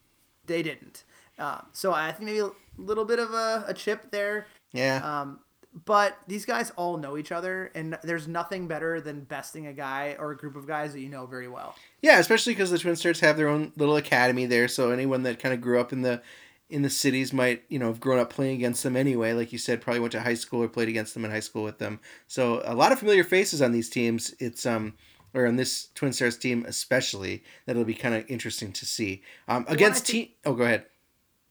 they 0.45 0.61
didn't. 0.61 1.03
Uh, 1.37 1.61
so 1.71 1.93
I 1.93 2.11
think 2.11 2.25
maybe 2.25 2.39
a 2.39 2.51
little 2.77 3.05
bit 3.05 3.19
of 3.19 3.33
a, 3.33 3.63
a 3.67 3.73
chip 3.73 4.11
there. 4.11 4.47
Yeah. 4.73 5.21
Um, 5.21 5.39
but 5.85 6.17
these 6.27 6.45
guys 6.45 6.71
all 6.75 6.97
know 6.97 7.17
each 7.17 7.31
other, 7.31 7.71
and 7.75 7.97
there's 8.03 8.27
nothing 8.27 8.67
better 8.67 8.99
than 8.99 9.21
besting 9.21 9.67
a 9.67 9.73
guy 9.73 10.15
or 10.19 10.31
a 10.31 10.37
group 10.37 10.55
of 10.55 10.65
guys 10.65 10.93
that 10.93 10.99
you 10.99 11.09
know 11.09 11.25
very 11.25 11.47
well. 11.47 11.75
Yeah, 12.01 12.19
especially 12.19 12.53
because 12.53 12.71
the 12.71 12.79
Twin 12.79 12.95
Stars 12.95 13.19
have 13.19 13.37
their 13.37 13.47
own 13.47 13.71
little 13.77 13.95
academy 13.95 14.45
there, 14.45 14.67
so 14.67 14.91
anyone 14.91 15.23
that 15.23 15.39
kind 15.39 15.53
of 15.53 15.61
grew 15.61 15.79
up 15.79 15.93
in 15.93 16.01
the 16.01 16.21
in 16.69 16.83
the 16.83 16.89
cities 16.89 17.33
might 17.33 17.63
you 17.67 17.79
know 17.79 17.87
have 17.87 17.99
grown 17.99 18.19
up 18.19 18.29
playing 18.29 18.55
against 18.55 18.83
them 18.83 18.95
anyway. 18.95 19.33
Like 19.33 19.51
you 19.51 19.57
said, 19.57 19.81
probably 19.81 19.99
went 19.99 20.11
to 20.13 20.21
high 20.21 20.33
school 20.35 20.63
or 20.63 20.67
played 20.67 20.89
against 20.89 21.13
them 21.13 21.25
in 21.25 21.31
high 21.31 21.39
school 21.39 21.63
with 21.63 21.77
them. 21.79 21.99
So 22.27 22.61
a 22.65 22.75
lot 22.75 22.91
of 22.91 22.99
familiar 22.99 23.23
faces 23.23 23.61
on 23.61 23.71
these 23.71 23.89
teams. 23.89 24.33
It's 24.39 24.65
um 24.65 24.93
or 25.33 25.45
on 25.45 25.55
this 25.55 25.89
Twin 25.93 26.13
Stars 26.13 26.37
team 26.37 26.65
especially 26.67 27.43
that'll 27.65 27.85
be 27.85 27.93
kind 27.93 28.15
of 28.15 28.25
interesting 28.27 28.71
to 28.73 28.85
see. 28.85 29.21
Um, 29.47 29.65
against 29.67 30.05
think- 30.07 30.27
team. 30.29 30.35
Oh, 30.45 30.53
go 30.53 30.63
ahead. 30.63 30.85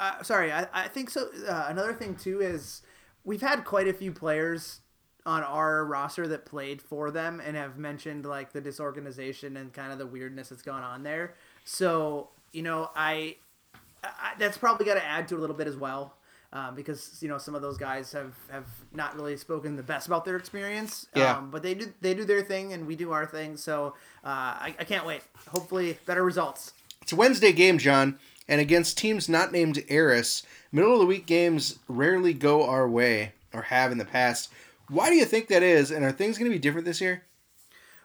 Uh, 0.01 0.23
sorry, 0.23 0.53
I, 0.53 0.67
I 0.73 0.87
think 0.89 1.11
so. 1.11 1.29
Uh, 1.49 1.67
another 1.69 1.93
thing 1.93 2.15
too 2.15 2.41
is 2.41 2.83
we've 3.29 3.43
had 3.43 3.65
quite 3.65 3.87
a 3.87 3.93
few 3.93 4.11
players 4.11 4.81
on 5.27 5.43
our 5.43 5.85
roster 5.85 6.27
that 6.27 6.47
played 6.47 6.81
for 6.81 7.11
them 7.11 7.41
and 7.45 7.55
have 7.57 7.77
mentioned 7.77 8.25
like 8.25 8.53
the 8.53 8.61
disorganization 8.61 9.59
and 9.59 9.73
kind 9.75 9.93
of 9.93 9.99
the 9.99 10.07
weirdness 10.07 10.49
that's 10.49 10.63
gone 10.63 10.83
on 10.83 11.03
there. 11.03 11.35
So 11.65 12.31
you 12.53 12.63
know, 12.63 12.91
I, 12.97 13.37
I 14.03 14.33
that's 14.39 14.57
probably 14.57 14.87
got 14.87 14.95
to 14.95 15.05
add 15.05 15.29
to 15.29 15.37
a 15.37 15.39
little 15.41 15.57
bit 15.57 15.67
as 15.67 15.77
well. 15.77 16.15
Um, 16.51 16.75
because 16.75 17.19
you 17.23 17.29
know 17.29 17.37
some 17.37 17.55
of 17.55 17.61
those 17.61 17.77
guys 17.77 18.11
have, 18.13 18.33
have 18.51 18.65
not 18.95 19.15
really 19.15 19.37
spoken 19.37 19.77
the 19.77 19.83
best 19.83 20.07
about 20.07 20.25
their 20.25 20.37
experience, 20.37 21.07
Yeah. 21.15 21.37
um, 21.37 21.51
but 21.51 21.63
they 21.63 21.75
do 21.75 21.93
they 22.01 22.15
do 22.15 22.25
their 22.25 22.41
thing 22.41 22.73
and 22.73 22.87
we 22.87 22.97
do 22.97 23.13
our 23.13 23.27
thing. 23.27 23.59
So 23.59 23.89
uh, 24.25 24.29
I, 24.29 24.75
I 24.81 24.85
can't 24.85 25.05
wait. 25.05 25.21
Hopefully, 25.49 25.99
better 26.07 26.25
results. 26.25 26.73
It's 27.03 27.13
a 27.13 27.17
Wednesday 27.17 27.53
game, 27.53 27.77
John, 27.77 28.19
and 28.49 28.61
against 28.61 28.99
teams 28.99 29.29
not 29.29 29.53
named 29.53 29.85
Eris, 29.89 30.43
middle 30.73 30.95
of 30.95 31.01
the 31.01 31.07
week 31.07 31.27
games 31.27 31.79
rarely 31.87 32.33
go 32.33 32.69
our 32.69 32.89
way 32.89 33.33
or 33.53 33.63
have 33.63 33.93
in 33.93 33.99
the 33.99 34.05
past. 34.05 34.51
Why 34.89 35.11
do 35.11 35.17
you 35.17 35.25
think 35.25 35.49
that 35.49 35.63
is? 35.63 35.91
And 35.91 36.05
are 36.05 36.13
things 36.13 36.39
going 36.39 36.51
to 36.51 36.55
be 36.55 36.61
different 36.61 36.87
this 36.87 37.01
year? 37.01 37.25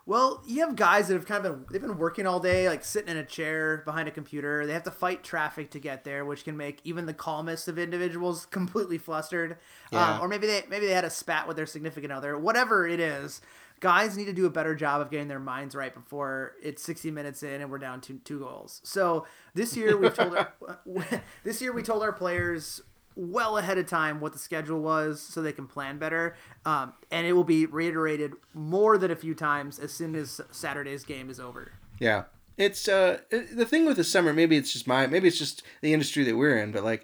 Well, 0.06 0.44
you 0.46 0.60
have 0.66 0.76
guys 0.76 1.08
that 1.08 1.14
have 1.14 1.26
kind 1.26 1.46
of 1.46 1.54
been 1.54 1.66
they've 1.72 1.82
been 1.82 1.98
working 1.98 2.28
all 2.28 2.42
day, 2.42 2.68
like 2.68 2.84
sitting 2.84 3.10
in 3.10 3.16
a 3.16 3.24
chair 3.24 3.84
behind 3.86 4.10
a 4.10 4.12
computer. 4.12 4.66
They 4.68 4.74
have 4.74 4.84
to 4.84 4.92
fight 4.92 5.24
traffic 5.24 5.72
to 5.72 5.80
get 5.80 6.04
there, 6.04 6.26
which 6.26 6.44
can 6.44 6.58
make 6.58 6.82
even 6.84 7.06
the 7.06 7.14
calmest 7.14 7.70
of 7.70 7.80
individuals 7.80 8.46
completely 8.52 8.98
flustered. 8.98 9.58
Yeah. 9.94 10.16
Um, 10.16 10.22
or 10.22 10.28
maybe 10.28 10.46
they 10.46 10.64
maybe 10.70 10.88
they 10.88 10.94
had 10.94 11.06
a 11.06 11.10
spat 11.10 11.48
with 11.48 11.56
their 11.56 11.66
significant 11.66 12.12
other. 12.12 12.38
Whatever 12.38 12.86
it 12.86 13.00
is, 13.00 13.40
guys 13.84 14.16
need 14.16 14.26
to 14.26 14.34
do 14.34 14.46
a 14.46 14.50
better 14.50 14.74
job 14.74 15.02
of 15.02 15.12
getting 15.12 15.28
their 15.28 15.42
minds 15.42 15.76
right 15.76 15.94
before 15.94 16.54
it's 16.64 16.82
60 16.82 17.12
minutes 17.12 17.44
in 17.44 17.60
and 17.60 17.70
we're 17.70 17.78
down 17.78 18.00
to 18.00 18.18
two 18.24 18.40
goals. 18.40 18.80
So 18.86 19.28
this 19.54 19.76
year 19.76 19.98
we've 19.98 20.16
told 20.16 20.38
our, 20.38 20.54
this 21.44 21.62
year 21.62 21.74
we 21.74 21.84
told 21.84 22.02
our 22.02 22.14
players 22.14 22.82
well 23.18 23.58
ahead 23.58 23.78
of 23.78 23.86
time 23.86 24.22
what 24.22 24.32
the 24.32 24.40
schedule 24.40 24.80
was 24.80 25.22
so 25.22 25.42
they 25.42 25.52
can 25.52 25.68
plan 25.68 25.98
better. 25.98 26.34
Um, 26.66 26.94
and 27.12 27.28
it 27.28 27.34
will 27.34 27.44
be 27.44 27.66
reiterated 27.66 28.32
more 28.54 28.98
than 28.98 29.12
a 29.12 29.18
few 29.18 29.36
times 29.36 29.80
as 29.80 29.92
soon 29.92 30.16
as 30.16 30.40
Saturday's 30.50 31.04
game 31.04 31.30
is 31.30 31.38
over. 31.38 31.74
Yeah. 32.00 32.24
It's 32.56 32.88
uh 32.88 33.18
the 33.30 33.66
thing 33.66 33.86
with 33.86 33.98
the 33.98 34.04
summer, 34.06 34.32
maybe 34.32 34.56
it's 34.56 34.72
just 34.72 34.88
my 34.88 35.08
maybe 35.08 35.28
it's 35.28 35.40
just 35.40 35.62
the 35.82 35.94
industry 35.94 36.24
that 36.24 36.38
we're 36.38 36.58
in, 36.58 36.72
but 36.72 36.86
like 36.86 37.04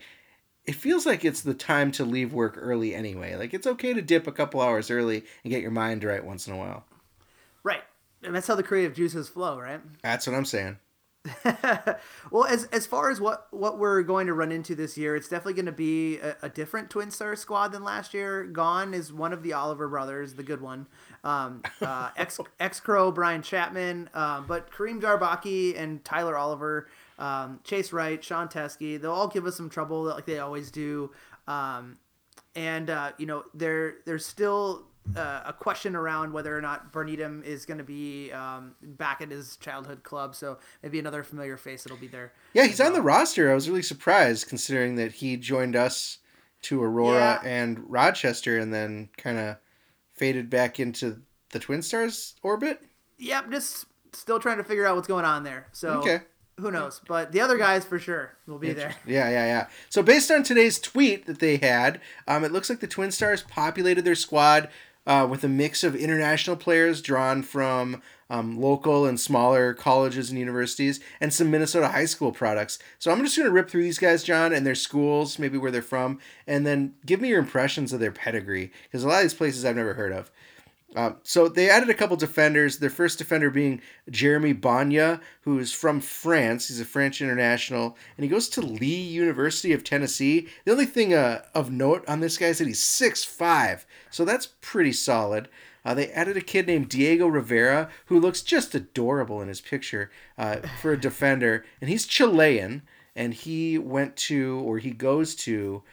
it 0.70 0.76
feels 0.76 1.04
like 1.04 1.26
it's 1.26 1.42
the 1.42 1.56
time 1.56 1.92
to 1.94 2.06
leave 2.06 2.32
work 2.32 2.54
early 2.56 2.94
anyway. 2.94 3.36
Like 3.36 3.56
it's 3.56 3.66
okay 3.66 3.92
to 3.92 4.04
dip 4.04 4.28
a 4.28 4.32
couple 4.32 4.62
hours 4.62 4.92
early 4.92 5.24
and 5.44 5.50
get 5.50 5.64
your 5.64 5.72
mind 5.72 6.04
right 6.04 6.24
once 6.24 6.48
in 6.48 6.54
a 6.54 6.58
while. 6.58 6.86
Right. 7.64 7.82
And 8.22 8.36
that's 8.36 8.46
how 8.46 8.54
the 8.54 8.62
creative 8.62 8.94
juices 8.94 9.28
flow, 9.28 9.60
right? 9.60 9.82
That's 10.04 10.28
what 10.28 10.36
I'm 10.36 10.46
saying. 10.46 10.78
Well, 12.32 12.46
as 12.46 12.66
as 12.66 12.86
far 12.86 13.10
as 13.10 13.20
what 13.20 13.48
what 13.52 13.80
we're 13.80 14.04
going 14.04 14.28
to 14.28 14.34
run 14.34 14.52
into 14.52 14.76
this 14.76 14.98
year, 14.98 15.16
it's 15.16 15.28
definitely 15.28 15.56
going 15.56 15.66
to 15.66 15.72
be 15.72 16.18
a, 16.20 16.36
a 16.44 16.50
different 16.50 16.90
Twin 16.90 17.10
Star 17.12 17.36
squad 17.36 17.70
than 17.70 17.84
last 17.84 18.14
year. 18.14 18.44
Gone 18.44 18.94
is 18.94 19.12
one 19.12 19.34
of 19.34 19.42
the 19.42 19.54
Oliver 19.54 19.88
brothers, 19.88 20.36
the 20.36 20.44
good 20.44 20.62
one. 20.62 20.86
Um, 21.24 21.64
uh, 21.82 22.12
ex 22.16 22.40
ex 22.60 22.80
Crow 22.80 23.12
Brian 23.12 23.42
Chapman, 23.42 24.10
um, 24.14 24.46
but 24.48 24.72
Kareem 24.72 25.02
Darbaki 25.02 25.78
and 25.78 26.04
Tyler 26.06 26.38
Oliver, 26.38 26.88
um, 27.20 27.60
Chase 27.64 27.94
Wright, 27.94 28.24
Sean 28.24 28.48
Teskey, 28.48 29.00
they'll 29.00 29.12
all 29.12 29.28
give 29.28 29.46
us 29.46 29.56
some 29.56 29.70
trouble 29.70 30.04
like 30.04 30.26
they 30.26 30.40
always 30.40 30.72
do. 30.72 31.12
Um, 31.48 31.98
and 32.56 32.90
uh, 32.90 33.12
you 33.18 33.26
know 33.28 33.44
there 33.54 33.96
there's 34.06 34.26
still 34.26 34.86
uh, 35.16 35.42
a 35.46 35.54
question 35.54 35.96
around 35.96 36.34
whether 36.34 36.56
or 36.56 36.62
not 36.62 36.92
Bernidum 36.92 37.44
is 37.44 37.66
going 37.66 37.78
to 37.78 37.84
be 37.84 38.32
um, 38.32 38.76
back 38.82 39.22
at 39.22 39.30
his 39.32 39.56
childhood 39.58 40.04
club. 40.04 40.36
So 40.36 40.58
maybe 40.84 41.00
another 41.00 41.24
familiar 41.24 41.58
face 41.58 41.84
that'll 41.84 41.98
be 41.98 42.08
there. 42.08 42.34
Yeah, 42.54 42.66
he's 42.66 42.82
on 42.82 42.94
the 42.94 43.02
roster. 43.02 43.52
I 43.52 43.54
was 43.56 43.70
really 43.70 43.82
surprised 43.84 44.48
considering 44.48 44.96
that 44.96 45.12
he 45.14 45.38
joined 45.38 45.76
us 45.76 46.20
to 46.64 46.84
Aurora 46.84 47.40
Yeah. 47.44 47.50
and 47.50 47.80
Rochester 47.90 48.58
and 48.60 48.74
then 48.74 49.10
kind 49.18 49.40
of 49.40 49.58
faded 50.14 50.50
back 50.50 50.80
into 50.80 51.22
the 51.52 51.60
Twin 51.60 51.82
Stars 51.82 52.36
orbit. 52.44 52.82
Yep, 53.18 53.52
just 53.52 53.86
still 54.14 54.40
trying 54.40 54.58
to 54.58 54.64
figure 54.64 54.86
out 54.86 54.96
what's 54.96 55.08
going 55.08 55.26
on 55.26 55.44
there. 55.44 55.68
So 55.72 55.90
Okay. 56.00 56.22
Who 56.60 56.72
knows? 56.72 57.02
But 57.08 57.32
the 57.32 57.42
other 57.42 57.58
guys 57.58 57.86
for 57.86 58.00
sure 58.00 58.34
will 58.48 58.60
be 58.60 58.74
there. 58.74 58.96
Yeah, 59.06 59.30
yeah, 59.30 59.46
yeah. 59.46 59.68
So 59.90 60.04
based 60.04 60.30
on 60.32 60.44
today's 60.44 60.80
tweet 60.80 61.26
that 61.26 61.40
they 61.40 61.58
had, 61.58 62.02
um, 62.28 62.44
it 62.44 62.52
looks 62.52 62.70
like 62.70 62.80
the 62.80 62.88
Twin 62.88 63.12
Stars 63.12 63.42
populated 63.42 64.04
their 64.04 64.16
squad 64.16 64.70
uh, 65.08 65.26
with 65.30 65.44
a 65.44 65.50
mix 65.50 65.84
of 65.84 65.96
international 65.96 66.56
players 66.56 67.02
drawn 67.02 67.42
from 67.42 68.02
um, 68.30 68.62
local 68.62 69.08
and 69.08 69.20
smaller 69.20 69.74
colleges 69.74 70.30
and 70.30 70.38
universities, 70.38 71.00
and 71.20 71.34
some 71.34 71.50
Minnesota 71.50 71.88
high 71.88 72.06
school 72.06 72.32
products. 72.32 72.78
So 73.00 73.12
I'm 73.12 73.24
just 73.24 73.36
going 73.36 73.48
to 73.48 73.52
rip 73.52 73.70
through 73.70 73.82
these 73.82 73.98
guys, 73.98 74.24
John, 74.24 74.54
and 74.54 74.68
their 74.68 74.76
schools, 74.76 75.40
maybe 75.40 75.58
where 75.58 75.72
they're 75.72 75.82
from, 75.82 76.20
and 76.46 76.66
then 76.66 76.94
give 77.08 77.22
me 77.22 77.30
your 77.30 77.40
impressions 77.40 77.92
of 77.92 78.00
their 78.00 78.12
pedigree, 78.12 78.72
because 78.84 79.04
a 79.04 79.08
lot 79.08 79.18
of 79.18 79.24
these 79.24 79.34
places 79.34 79.66
I've 79.66 79.76
never 79.76 79.96
heard 79.96 80.12
of. 80.12 80.30
Um, 80.96 81.18
so 81.22 81.48
they 81.48 81.70
added 81.70 81.90
a 81.90 81.94
couple 81.94 82.18
defenders. 82.18 82.80
Their 82.80 82.90
first 82.90 83.20
defender 83.20 83.52
being 83.52 83.82
Jeremy 84.10 84.54
Banya, 84.54 85.22
who 85.42 85.60
is 85.60 85.72
from 85.72 86.02
France. 86.02 86.68
He's 86.68 86.82
a 86.82 86.86
French 86.86 87.22
international, 87.22 87.96
and 88.18 88.24
he 88.24 88.30
goes 88.30 88.50
to 88.50 88.62
Lee 88.62 89.02
University 89.02 89.72
of 89.72 89.84
Tennessee. 89.84 90.48
The 90.66 90.72
only 90.72 90.88
thing 90.88 91.14
uh, 91.14 91.44
of 91.54 91.72
note 91.72 92.04
on 92.08 92.22
this 92.22 92.38
guy 92.38 92.48
is 92.48 92.58
that 92.58 92.68
he's 92.68 92.82
6'5", 92.82 93.86
so 94.10 94.26
that's 94.26 94.50
pretty 94.62 94.94
solid. 94.94 95.48
Uh, 95.86 95.94
they 95.94 96.10
added 96.12 96.38
a 96.38 96.42
kid 96.42 96.68
named 96.68 96.90
Diego 96.90 97.28
Rivera, 97.28 97.90
who 98.08 98.20
looks 98.20 98.42
just 98.42 98.76
adorable 98.76 99.42
in 99.42 99.48
his 99.48 99.62
picture 99.62 100.10
uh, 100.38 100.58
for 100.82 100.92
a 100.92 100.98
defender, 101.00 101.66
and 101.80 101.90
he's 101.90 102.08
Chilean, 102.08 102.82
and 103.16 103.34
he 103.34 103.78
went 103.78 104.16
to, 104.16 104.62
or 104.66 104.80
he 104.80 104.92
goes 104.92 105.36
to, 105.36 105.84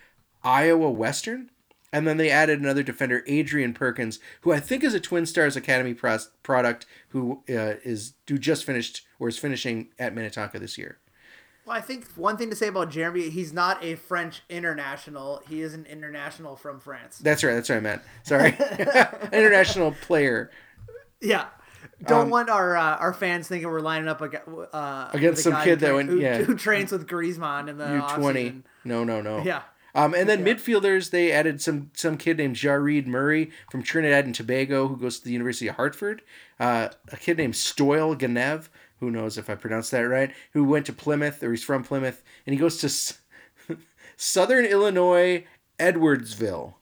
Iowa 0.43 0.91
Western. 0.91 1.51
And 1.93 2.07
then 2.07 2.17
they 2.17 2.31
added 2.31 2.61
another 2.61 2.83
defender, 2.83 3.23
Adrian 3.27 3.73
Perkins, 3.73 4.19
who 4.43 4.53
I 4.53 4.61
think 4.61 4.83
is 4.85 4.93
a 4.93 5.01
Twin 5.01 5.25
Stars 5.25 5.57
Academy 5.57 5.95
pros- 5.95 6.31
product, 6.43 6.85
who 7.11 7.43
uh, 7.49 7.79
is 7.85 8.15
who 8.29 8.39
just 8.39 8.65
finished 8.65 9.03
or 9.19 9.29
is 9.29 9.39
finishing 9.39 9.89
at 9.99 10.15
Minnetonka 10.15 10.59
this 10.59 10.77
year. 10.77 10.99
Well, 11.65 11.77
I 11.77 11.81
think 11.81 12.07
one 12.15 12.37
thing 12.37 12.51
to 12.51 12.57
say 12.57 12.69
about 12.69 12.91
Jeremy, 12.91 13.29
he's 13.31 13.53
not 13.53 13.83
a 13.83 13.95
French 13.97 14.43
international. 14.49 15.43
He 15.49 15.63
is 15.63 15.75
an 15.75 15.85
international 15.87 16.55
from 16.57 16.79
France. 16.81 17.19
That's 17.19 17.43
right. 17.43 17.55
That's 17.55 17.69
what 17.69 17.77
I 17.79 17.81
meant. 17.81 18.03
Sorry, 18.25 18.57
international 19.33 19.93
player 20.03 20.51
Yeah. 21.21 21.47
Don't 22.05 22.23
Um, 22.25 22.31
want 22.31 22.51
our 22.51 22.77
uh, 22.77 22.97
our 22.97 23.15
fans 23.15 23.49
thinking 23.49 23.69
we're 23.71 23.81
lining 23.81 24.09
up 24.09 24.21
uh, 24.21 25.11
Against 25.15 25.45
some 25.45 25.55
kid 25.63 25.81
who 25.81 25.87
that 25.87 25.95
went- 25.95 26.09
who, 26.11 26.21
yeah. 26.21 26.39
who 26.43 26.57
trains 26.57 26.93
with 26.93 27.07
Griezmann 27.07 27.69
in 27.69 27.79
the 27.79 27.91
U 27.95 28.15
twenty. 28.17 28.63
No, 28.85 29.03
no, 29.03 29.23
no. 29.23 29.43
Yeah. 29.43 29.63
Um, 29.97 30.13
and 30.15 30.29
then 30.29 30.45
midfielders, 30.45 31.09
they 31.11 31.33
added 31.33 31.63
some 31.63 31.91
some 31.95 32.19
kid 32.19 32.37
named 32.37 32.55
Jareed 32.55 33.07
Murray 33.07 33.51
from 33.71 33.83
Trinidad 33.83 34.27
and 34.27 34.35
Tobago 34.35 34.89
who 34.89 34.97
goes 34.99 35.19
to 35.19 35.25
the 35.25 35.33
University 35.33 35.69
of 35.69 35.77
Hartford. 35.77 36.21
Uh, 36.61 36.91
a 37.11 37.17
kid 37.17 37.39
named 37.39 37.55
Stoyle 37.55 38.15
Ganev, 38.15 38.69
who 39.01 39.11
knows 39.11 39.39
if 39.39 39.49
I 39.49 39.55
pronounced 39.55 39.93
that 39.93 40.01
right, 40.01 40.35
who 40.53 40.65
went 40.65 40.85
to 40.87 40.93
Plymouth 40.93 41.43
or 41.43 41.51
he's 41.51 41.65
from 41.65 41.83
Plymouth, 41.83 42.23
and 42.45 42.53
he 42.53 42.61
goes 42.61 42.77
to 42.79 42.89
S- 42.89 43.21
Southern 44.19 44.67
Illinois 44.67 45.45
Edwardsville. 45.79 46.75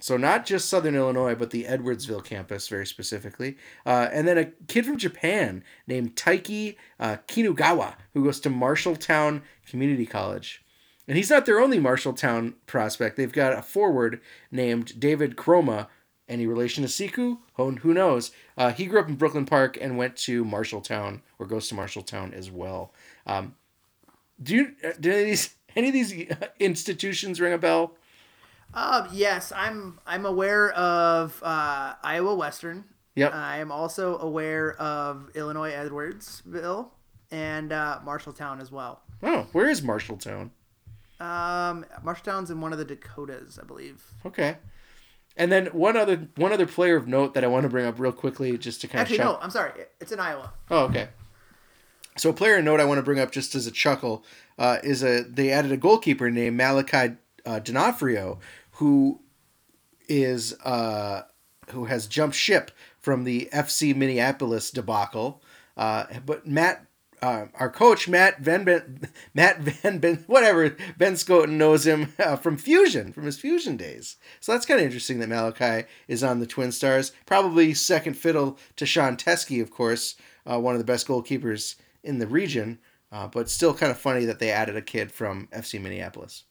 So 0.00 0.16
not 0.16 0.44
just 0.44 0.68
Southern 0.68 0.96
Illinois, 0.96 1.36
but 1.36 1.50
the 1.50 1.64
Edwardsville 1.64 2.24
campus 2.24 2.66
very 2.66 2.86
specifically. 2.86 3.58
Uh, 3.86 4.08
and 4.10 4.26
then 4.26 4.38
a 4.38 4.46
kid 4.66 4.86
from 4.86 4.96
Japan 4.96 5.62
named 5.86 6.16
Taiki 6.16 6.76
uh, 6.98 7.18
Kinugawa, 7.28 7.94
who 8.12 8.24
goes 8.24 8.40
to 8.40 8.50
Marshalltown 8.50 9.42
Community 9.66 10.06
College. 10.06 10.64
And 11.10 11.16
he's 11.16 11.28
not 11.28 11.44
their 11.44 11.58
only 11.58 11.80
Marshalltown 11.80 12.54
prospect. 12.66 13.16
They've 13.16 13.32
got 13.32 13.52
a 13.52 13.62
forward 13.62 14.20
named 14.52 15.00
David 15.00 15.34
Chroma. 15.34 15.88
Any 16.28 16.46
relation 16.46 16.84
to 16.84 16.88
Siku? 16.88 17.38
Who, 17.56 17.92
knows? 17.92 18.30
Uh, 18.56 18.70
he 18.70 18.86
grew 18.86 19.00
up 19.00 19.08
in 19.08 19.16
Brooklyn 19.16 19.44
Park 19.44 19.76
and 19.80 19.98
went 19.98 20.14
to 20.18 20.44
Marshalltown, 20.44 21.22
or 21.40 21.46
goes 21.46 21.66
to 21.66 21.74
Marshalltown 21.74 22.32
as 22.32 22.48
well. 22.52 22.94
Um, 23.26 23.56
do 24.40 24.54
you 24.54 24.74
uh, 24.84 24.92
do 25.00 25.10
any 25.10 25.22
of 25.22 25.26
these 25.26 25.56
any 25.74 25.88
of 25.88 25.94
these 25.94 26.14
institutions 26.60 27.40
ring 27.40 27.54
a 27.54 27.58
bell? 27.58 27.96
Um, 28.72 29.08
yes, 29.10 29.50
I'm 29.50 29.98
I'm 30.06 30.24
aware 30.24 30.70
of 30.74 31.42
uh, 31.42 31.94
Iowa 32.04 32.36
Western. 32.36 32.84
Yep. 33.16 33.34
I 33.34 33.58
am 33.58 33.72
also 33.72 34.16
aware 34.18 34.74
of 34.80 35.28
Illinois 35.34 35.72
Edwardsville 35.72 36.90
and 37.32 37.72
uh, 37.72 37.98
Marshalltown 38.06 38.60
as 38.60 38.70
well. 38.70 39.02
Oh, 39.24 39.48
where 39.50 39.68
is 39.68 39.80
Marshalltown? 39.80 40.50
Um, 41.20 41.84
Marshalltown's 42.02 42.50
in 42.50 42.60
one 42.60 42.72
of 42.72 42.78
the 42.78 42.84
Dakotas, 42.84 43.58
I 43.62 43.66
believe. 43.66 44.02
Okay. 44.24 44.56
And 45.36 45.52
then 45.52 45.66
one 45.66 45.96
other 45.96 46.28
one 46.36 46.52
other 46.52 46.66
player 46.66 46.96
of 46.96 47.06
note 47.06 47.34
that 47.34 47.44
I 47.44 47.46
want 47.46 47.62
to 47.64 47.68
bring 47.68 47.86
up 47.86 48.00
real 48.00 48.12
quickly, 48.12 48.56
just 48.58 48.80
to 48.80 48.88
kind 48.88 49.02
Actually, 49.02 49.20
of 49.20 49.26
Actually, 49.26 49.34
no, 49.34 49.44
I'm 49.44 49.50
sorry. 49.50 49.72
It's 50.00 50.12
in 50.12 50.18
Iowa. 50.18 50.52
Oh, 50.70 50.84
okay. 50.86 51.08
So 52.16 52.30
a 52.30 52.32
player 52.32 52.58
of 52.58 52.64
note 52.64 52.80
I 52.80 52.84
want 52.84 52.98
to 52.98 53.02
bring 53.02 53.20
up 53.20 53.30
just 53.30 53.54
as 53.54 53.66
a 53.66 53.70
chuckle 53.70 54.24
uh, 54.58 54.78
is 54.82 55.02
a 55.02 55.22
they 55.22 55.50
added 55.50 55.72
a 55.72 55.76
goalkeeper 55.76 56.30
named 56.30 56.56
Malachi 56.56 57.14
uh, 57.46 57.60
D'Onofrio, 57.60 58.40
who 58.72 59.20
is 60.08 60.58
uh, 60.64 61.22
who 61.70 61.84
has 61.84 62.06
jumped 62.06 62.36
ship 62.36 62.70
from 62.98 63.24
the 63.24 63.48
FC 63.52 63.94
Minneapolis 63.94 64.70
debacle. 64.70 65.42
Uh, 65.76 66.04
but 66.26 66.46
Matt, 66.46 66.84
uh, 67.22 67.46
our 67.54 67.70
coach 67.70 68.08
Matt 68.08 68.40
Van 68.40 68.64
ben, 68.64 69.08
Matt 69.34 69.60
Van 69.60 69.98
Ben, 69.98 70.24
whatever 70.26 70.76
Ben 70.96 71.14
Scoten 71.14 71.50
knows 71.50 71.86
him 71.86 72.12
uh, 72.18 72.36
from 72.36 72.56
Fusion, 72.56 73.12
from 73.12 73.24
his 73.24 73.38
Fusion 73.38 73.76
days. 73.76 74.16
So 74.40 74.52
that's 74.52 74.66
kind 74.66 74.80
of 74.80 74.86
interesting 74.86 75.18
that 75.20 75.28
Malachi 75.28 75.86
is 76.08 76.24
on 76.24 76.40
the 76.40 76.46
Twin 76.46 76.72
Stars. 76.72 77.12
Probably 77.26 77.74
second 77.74 78.14
fiddle 78.14 78.58
to 78.76 78.86
Sean 78.86 79.16
Teskey, 79.16 79.60
of 79.60 79.70
course, 79.70 80.16
uh, 80.50 80.58
one 80.58 80.74
of 80.74 80.80
the 80.80 80.84
best 80.84 81.06
goalkeepers 81.06 81.76
in 82.02 82.18
the 82.18 82.26
region. 82.26 82.78
Uh, 83.12 83.26
but 83.26 83.50
still 83.50 83.74
kind 83.74 83.90
of 83.90 83.98
funny 83.98 84.24
that 84.24 84.38
they 84.38 84.50
added 84.50 84.76
a 84.76 84.82
kid 84.82 85.10
from 85.10 85.48
FC 85.52 85.80
Minneapolis. 85.80 86.44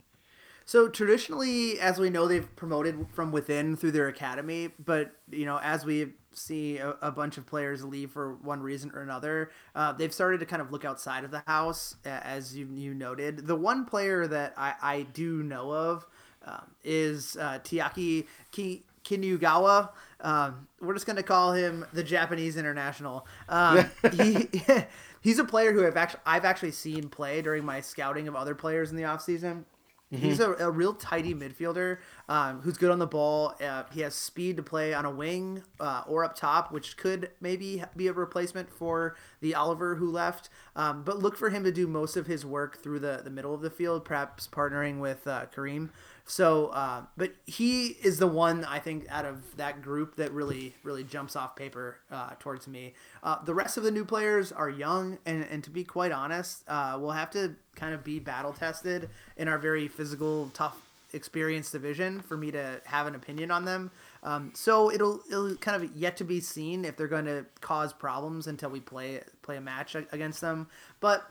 So 0.66 0.88
traditionally, 0.88 1.80
as 1.80 1.98
we 1.98 2.12
know, 2.12 2.28
they've 2.28 2.56
promoted 2.56 3.08
from 3.14 3.32
within 3.32 3.76
through 3.76 3.92
their 3.94 4.08
academy. 4.08 4.70
But 4.78 5.16
you 5.32 5.46
know, 5.46 5.58
as 5.64 5.86
we 5.86 6.10
see 6.34 6.78
a, 6.78 6.96
a 7.02 7.12
bunch 7.12 7.38
of 7.38 7.46
players 7.46 7.84
leave 7.84 8.12
for 8.12 8.36
one 8.36 8.62
reason 8.62 8.92
or 8.94 9.02
another, 9.02 9.52
uh, 9.76 9.94
they've 9.94 10.14
started 10.14 10.40
to 10.40 10.46
kind 10.46 10.62
of 10.62 10.72
look 10.72 10.86
outside 10.86 11.24
of 11.24 11.32
the 11.32 11.44
house, 11.48 11.96
as 12.06 12.56
you 12.56 12.68
you 12.74 12.94
noted. 12.94 13.48
The 13.48 13.56
one 13.56 13.86
player 13.86 14.28
that 14.28 14.54
I, 14.58 14.74
I 14.82 15.02
do 15.14 15.44
know 15.44 15.72
of 15.72 16.06
um, 16.46 16.72
is 16.84 17.38
uh, 17.40 17.60
Tiaki 17.64 18.28
Ki. 18.52 18.84
Kinugawa. 19.06 19.90
Um, 20.22 20.68
we're 20.82 20.94
just 20.94 21.06
going 21.06 21.16
to 21.16 21.24
call 21.24 21.54
him 21.54 21.86
the 21.94 22.04
Japanese 22.04 22.58
international. 22.58 23.26
Um, 23.48 23.90
he, 24.14 24.48
he's 25.22 25.40
a 25.40 25.46
player 25.46 25.72
who 25.72 25.86
I've 25.86 25.98
actually 25.98 26.22
I've 26.26 26.46
actually 26.46 26.72
seen 26.72 27.10
play 27.10 27.42
during 27.42 27.66
my 27.66 27.82
scouting 27.82 28.28
of 28.28 28.36
other 28.36 28.54
players 28.56 28.92
in 28.92 28.98
the 28.98 29.04
offseason. 29.04 29.64
He's 30.12 30.40
a, 30.40 30.54
a 30.54 30.72
real 30.72 30.96
tidy 30.96 31.36
midfielder 31.36 32.00
um, 32.30 32.62
who's 32.62 32.78
good 32.78 32.92
on 32.92 33.00
the 33.00 33.08
ball. 33.08 33.56
Uh, 33.60 33.84
he 33.92 34.02
has 34.02 34.14
speed 34.14 34.56
to 34.58 34.64
play 34.64 34.94
on 34.94 35.04
a 35.04 35.10
wing 35.10 35.64
uh, 35.80 36.04
or 36.08 36.24
up 36.24 36.36
top, 36.36 36.72
which 36.72 36.96
could 36.96 37.32
maybe 37.42 37.84
be 37.98 38.08
a 38.08 38.14
replacement 38.14 38.72
for 38.72 39.18
the 39.42 39.56
Oliver 39.56 39.96
who 39.96 40.10
left. 40.10 40.48
Um, 40.76 41.04
but 41.04 41.18
look 41.18 41.36
for 41.36 41.50
him 41.50 41.64
to 41.64 41.72
do 41.72 41.88
most 41.88 42.16
of 42.16 42.28
his 42.28 42.46
work 42.46 42.82
through 42.82 43.00
the, 43.00 43.22
the 43.24 43.32
middle 43.32 43.54
of 43.54 43.62
the 43.62 43.72
field, 43.72 44.06
perhaps 44.06 44.48
partnering 44.48 45.00
with 45.00 45.28
uh, 45.28 45.48
Kareem. 45.54 45.90
So, 46.24 46.68
uh, 46.68 47.02
but 47.18 47.34
he 47.48 47.88
is 48.04 48.20
the 48.20 48.28
one 48.28 48.64
I 48.64 48.78
think 48.78 49.08
out 49.10 49.26
of 49.26 49.58
that 49.58 49.82
group 49.82 50.18
that 50.18 50.32
really, 50.32 50.76
really 50.84 51.04
jumps 51.04 51.36
off 51.36 51.56
paper 51.56 51.98
uh, 52.12 52.36
towards 52.40 52.68
me. 52.68 52.94
Uh, 53.24 53.44
the 53.44 53.56
rest 53.56 53.78
of 53.78 53.84
the 53.84 53.90
new 53.90 54.06
players 54.06 54.52
are 54.52 54.70
young, 54.70 55.18
and, 55.26 55.44
and 55.50 55.64
to 55.64 55.72
be 55.72 55.84
quite 55.84 56.12
honest, 56.12 56.64
we'll 56.70 57.10
have 57.10 57.32
to 57.32 57.56
kind 57.76 57.96
of 57.96 58.04
be 58.04 58.20
battle 58.20 58.54
tested 58.54 59.10
in 59.38 59.48
our 59.48 59.58
very 59.58 59.88
physical, 59.88 60.52
tough, 60.54 60.78
experienced 61.14 61.72
division 61.72 62.22
for 62.22 62.38
me 62.38 62.52
to 62.52 62.82
have 62.86 63.08
an 63.08 63.16
opinion 63.16 63.52
on 63.52 63.66
them. 63.66 63.92
Um, 64.24 64.52
so 64.56 64.92
it'll 64.92 65.22
it'll 65.30 65.56
kind 65.56 65.82
of 65.84 65.96
yet 65.96 66.18
to 66.18 66.24
be 66.24 66.40
seen 66.40 66.86
if 66.86 66.98
they're 66.98 67.08
going 67.08 67.26
to 67.26 67.46
cause 67.62 67.94
problems 67.94 68.48
until 68.48 68.70
we 68.70 68.80
play 68.80 69.22
play 69.42 69.58
a 69.58 69.62
match 69.62 69.96
against 69.96 70.42
them. 70.42 70.68
But 71.00 71.24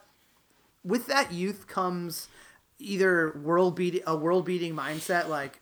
with 0.85 1.07
that 1.07 1.33
youth 1.33 1.67
comes 1.67 2.29
either 2.79 3.39
world 3.43 3.75
beating 3.75 4.03
a 4.07 4.17
world 4.17 4.45
beating 4.47 4.75
mindset 4.75 5.29
like 5.29 5.61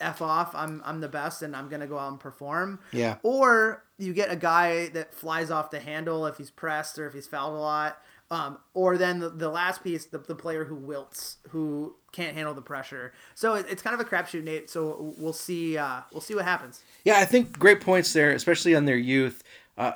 f 0.00 0.20
off 0.20 0.54
i'm 0.54 0.82
i'm 0.84 1.00
the 1.00 1.08
best 1.08 1.40
and 1.40 1.56
i'm 1.56 1.68
gonna 1.70 1.86
go 1.86 1.96
out 1.98 2.10
and 2.10 2.20
perform 2.20 2.78
Yeah. 2.92 3.16
or 3.22 3.82
you 3.96 4.12
get 4.12 4.30
a 4.30 4.36
guy 4.36 4.88
that 4.88 5.14
flies 5.14 5.50
off 5.50 5.70
the 5.70 5.80
handle 5.80 6.26
if 6.26 6.36
he's 6.36 6.50
pressed 6.50 6.98
or 6.98 7.06
if 7.06 7.14
he's 7.14 7.26
fouled 7.26 7.54
a 7.54 7.58
lot 7.58 7.96
um, 8.30 8.58
or 8.72 8.96
then 8.96 9.20
the, 9.20 9.28
the 9.28 9.48
last 9.48 9.84
piece 9.84 10.06
the, 10.06 10.18
the 10.18 10.34
player 10.34 10.64
who 10.64 10.74
wilts 10.74 11.38
who 11.50 11.94
can't 12.12 12.34
handle 12.34 12.54
the 12.54 12.62
pressure. 12.62 13.12
So 13.34 13.54
it, 13.54 13.66
it's 13.68 13.82
kind 13.82 13.94
of 13.94 14.00
a 14.00 14.08
crapshoot 14.08 14.44
nate. 14.44 14.70
So 14.70 15.14
we'll 15.18 15.32
see 15.32 15.76
uh, 15.76 16.00
we'll 16.12 16.20
see 16.20 16.34
what 16.34 16.44
happens. 16.44 16.82
Yeah, 17.04 17.18
I 17.18 17.24
think 17.24 17.58
great 17.58 17.80
points 17.80 18.12
there, 18.12 18.30
especially 18.32 18.74
on 18.74 18.84
their 18.84 18.96
youth. 18.96 19.42
Uh, 19.76 19.92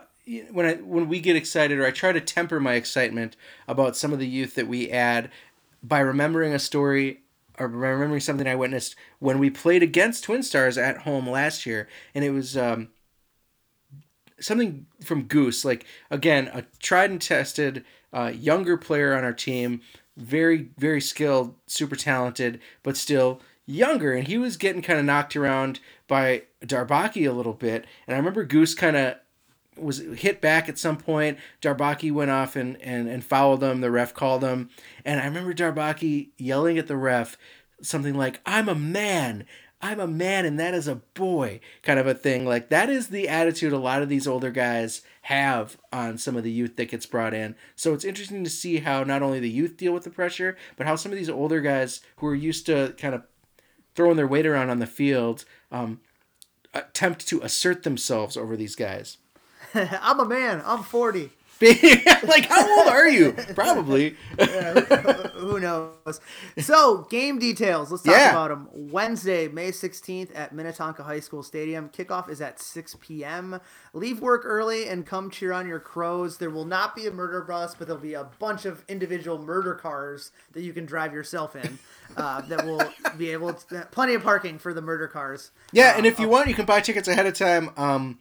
when 0.50 0.66
I 0.66 0.74
when 0.74 1.08
we 1.08 1.20
get 1.20 1.36
excited, 1.36 1.78
or 1.78 1.86
I 1.86 1.90
try 1.90 2.12
to 2.12 2.20
temper 2.20 2.60
my 2.60 2.74
excitement 2.74 3.36
about 3.66 3.96
some 3.96 4.12
of 4.12 4.18
the 4.18 4.28
youth 4.28 4.54
that 4.56 4.68
we 4.68 4.90
add 4.90 5.30
by 5.82 6.00
remembering 6.00 6.52
a 6.52 6.58
story 6.58 7.20
or 7.58 7.66
remembering 7.66 8.20
something 8.20 8.46
I 8.46 8.54
witnessed 8.54 8.94
when 9.18 9.38
we 9.38 9.50
played 9.50 9.82
against 9.82 10.24
Twin 10.24 10.42
Stars 10.42 10.78
at 10.78 10.98
home 10.98 11.28
last 11.28 11.66
year, 11.66 11.88
and 12.14 12.24
it 12.24 12.30
was 12.30 12.56
um, 12.56 12.88
something 14.40 14.87
from 15.05 15.24
Goose. 15.24 15.64
Like 15.64 15.85
again, 16.11 16.51
a 16.53 16.64
tried 16.81 17.11
and 17.11 17.20
tested 17.20 17.85
uh, 18.12 18.33
younger 18.35 18.77
player 18.77 19.14
on 19.14 19.24
our 19.24 19.33
team, 19.33 19.81
very 20.16 20.70
very 20.79 21.01
skilled, 21.01 21.55
super 21.66 21.96
talented, 21.96 22.61
but 22.83 22.96
still 22.96 23.40
younger, 23.66 24.14
and 24.14 24.27
he 24.27 24.38
was 24.38 24.57
getting 24.57 24.83
kind 24.83 24.98
of 24.98 25.05
knocked 25.05 25.37
around 25.37 25.81
by 26.07 26.42
Darbaki 26.64 27.29
a 27.29 27.33
little 27.33 27.53
bit. 27.53 27.85
And 28.07 28.14
I 28.14 28.18
remember 28.18 28.44
Goose 28.44 28.74
kind 28.74 28.96
of 28.96 29.16
was 29.77 29.98
hit 29.98 30.40
back 30.40 30.68
at 30.68 30.79
some 30.79 30.96
point. 30.96 31.38
Darbaki 31.62 32.12
went 32.12 32.31
off 32.31 32.57
and, 32.57 32.81
and, 32.83 33.09
and 33.09 33.24
fouled 33.24 33.62
him. 33.62 33.81
The 33.81 33.90
ref 33.90 34.14
called 34.14 34.42
him. 34.42 34.70
And 35.05 35.20
I 35.20 35.24
remember 35.24 35.55
Darbaki 35.55 36.31
yelling 36.37 36.79
at 36.79 36.88
the 36.88 36.96
ref 36.96 37.37
something 37.83 38.14
like, 38.14 38.40
I'm 38.44 38.68
a 38.68 38.74
man. 38.74 39.44
I'm 39.80 40.00
a 40.00 40.06
man 40.08 40.44
and 40.44 40.58
that 40.58 40.74
is 40.74 40.88
a 40.88 40.96
boy 40.96 41.60
kind 41.82 41.98
of 41.98 42.06
a 42.06 42.14
thing. 42.14 42.44
Like 42.44 42.68
that 42.70 42.90
is 42.90 43.08
the 43.08 43.28
attitude 43.28 43.72
a 43.72 43.78
lot 43.78 44.02
of 44.02 44.08
these 44.08 44.26
older 44.26 44.50
guys 44.50 45.02
have 45.22 45.78
on 45.92 46.18
some 46.18 46.36
of 46.36 46.42
the 46.42 46.50
youth 46.50 46.76
that 46.76 46.90
gets 46.90 47.06
brought 47.06 47.34
in. 47.34 47.54
So 47.76 47.94
it's 47.94 48.04
interesting 48.04 48.42
to 48.42 48.50
see 48.50 48.78
how 48.78 49.04
not 49.04 49.22
only 49.22 49.38
the 49.38 49.48
youth 49.48 49.76
deal 49.76 49.92
with 49.92 50.04
the 50.04 50.10
pressure, 50.10 50.56
but 50.76 50.86
how 50.86 50.96
some 50.96 51.12
of 51.12 51.18
these 51.18 51.30
older 51.30 51.60
guys 51.60 52.00
who 52.16 52.26
are 52.26 52.34
used 52.34 52.66
to 52.66 52.94
kind 52.98 53.14
of 53.14 53.22
throwing 53.94 54.16
their 54.16 54.26
weight 54.26 54.46
around 54.46 54.70
on 54.70 54.80
the 54.80 54.86
field 54.86 55.44
um, 55.70 56.00
attempt 56.74 57.26
to 57.28 57.40
assert 57.42 57.84
themselves 57.84 58.36
over 58.36 58.56
these 58.56 58.74
guys. 58.74 59.18
i'm 59.74 60.20
a 60.20 60.24
man 60.24 60.62
i'm 60.64 60.82
40 60.82 61.30
like 62.22 62.46
how 62.46 62.78
old 62.78 62.88
are 62.88 63.08
you? 63.08 63.32
Probably. 63.54 64.16
Who 65.34 65.58
knows? 65.58 66.20
So, 66.58 67.06
game 67.10 67.38
details. 67.38 67.90
Let's 67.90 68.04
talk 68.04 68.14
Yeah. 68.14 68.30
about 68.30 68.48
them. 68.50 68.68
Wednesday, 68.72 69.48
May 69.48 69.70
16th 69.72 70.30
at 70.36 70.52
Minnetonka 70.54 71.02
High 71.02 71.20
School 71.20 71.42
Stadium. 71.42 71.88
Kickoff 71.88 72.28
is 72.28 72.40
at 72.40 72.60
6 72.60 72.96
p.m. 73.00 73.60
Leave 73.92 74.20
work 74.20 74.42
early 74.44 74.88
and 74.88 75.04
come 75.04 75.30
cheer 75.30 75.52
on 75.52 75.66
your 75.66 75.80
crows. 75.80 76.38
There 76.38 76.50
will 76.50 76.64
not 76.64 76.94
be 76.94 77.06
a 77.06 77.10
murder 77.10 77.40
bus, 77.42 77.74
but 77.74 77.88
there'll 77.88 78.00
be 78.02 78.14
a 78.14 78.24
bunch 78.38 78.64
of 78.64 78.84
individual 78.88 79.38
murder 79.38 79.74
cars 79.74 80.30
that 80.52 80.62
you 80.62 80.72
can 80.72 80.86
drive 80.86 81.12
yourself 81.12 81.56
in 81.56 81.78
uh, 82.16 82.40
that 82.42 82.64
will 82.64 82.82
be 83.16 83.30
able 83.32 83.52
to. 83.54 83.88
Plenty 83.90 84.14
of 84.14 84.22
parking 84.22 84.59
for 84.59 84.72
the 84.72 84.82
murder 84.82 85.09
cars. 85.09 85.50
Yeah, 85.72 85.96
and 85.96 86.06
if 86.06 86.18
you 86.20 86.28
want, 86.28 86.48
you 86.48 86.54
can 86.54 86.66
buy 86.66 86.80
tickets 86.80 87.09
ahead 87.09 87.26
of 87.26 87.34
time 87.34 87.70
um, 87.76 88.18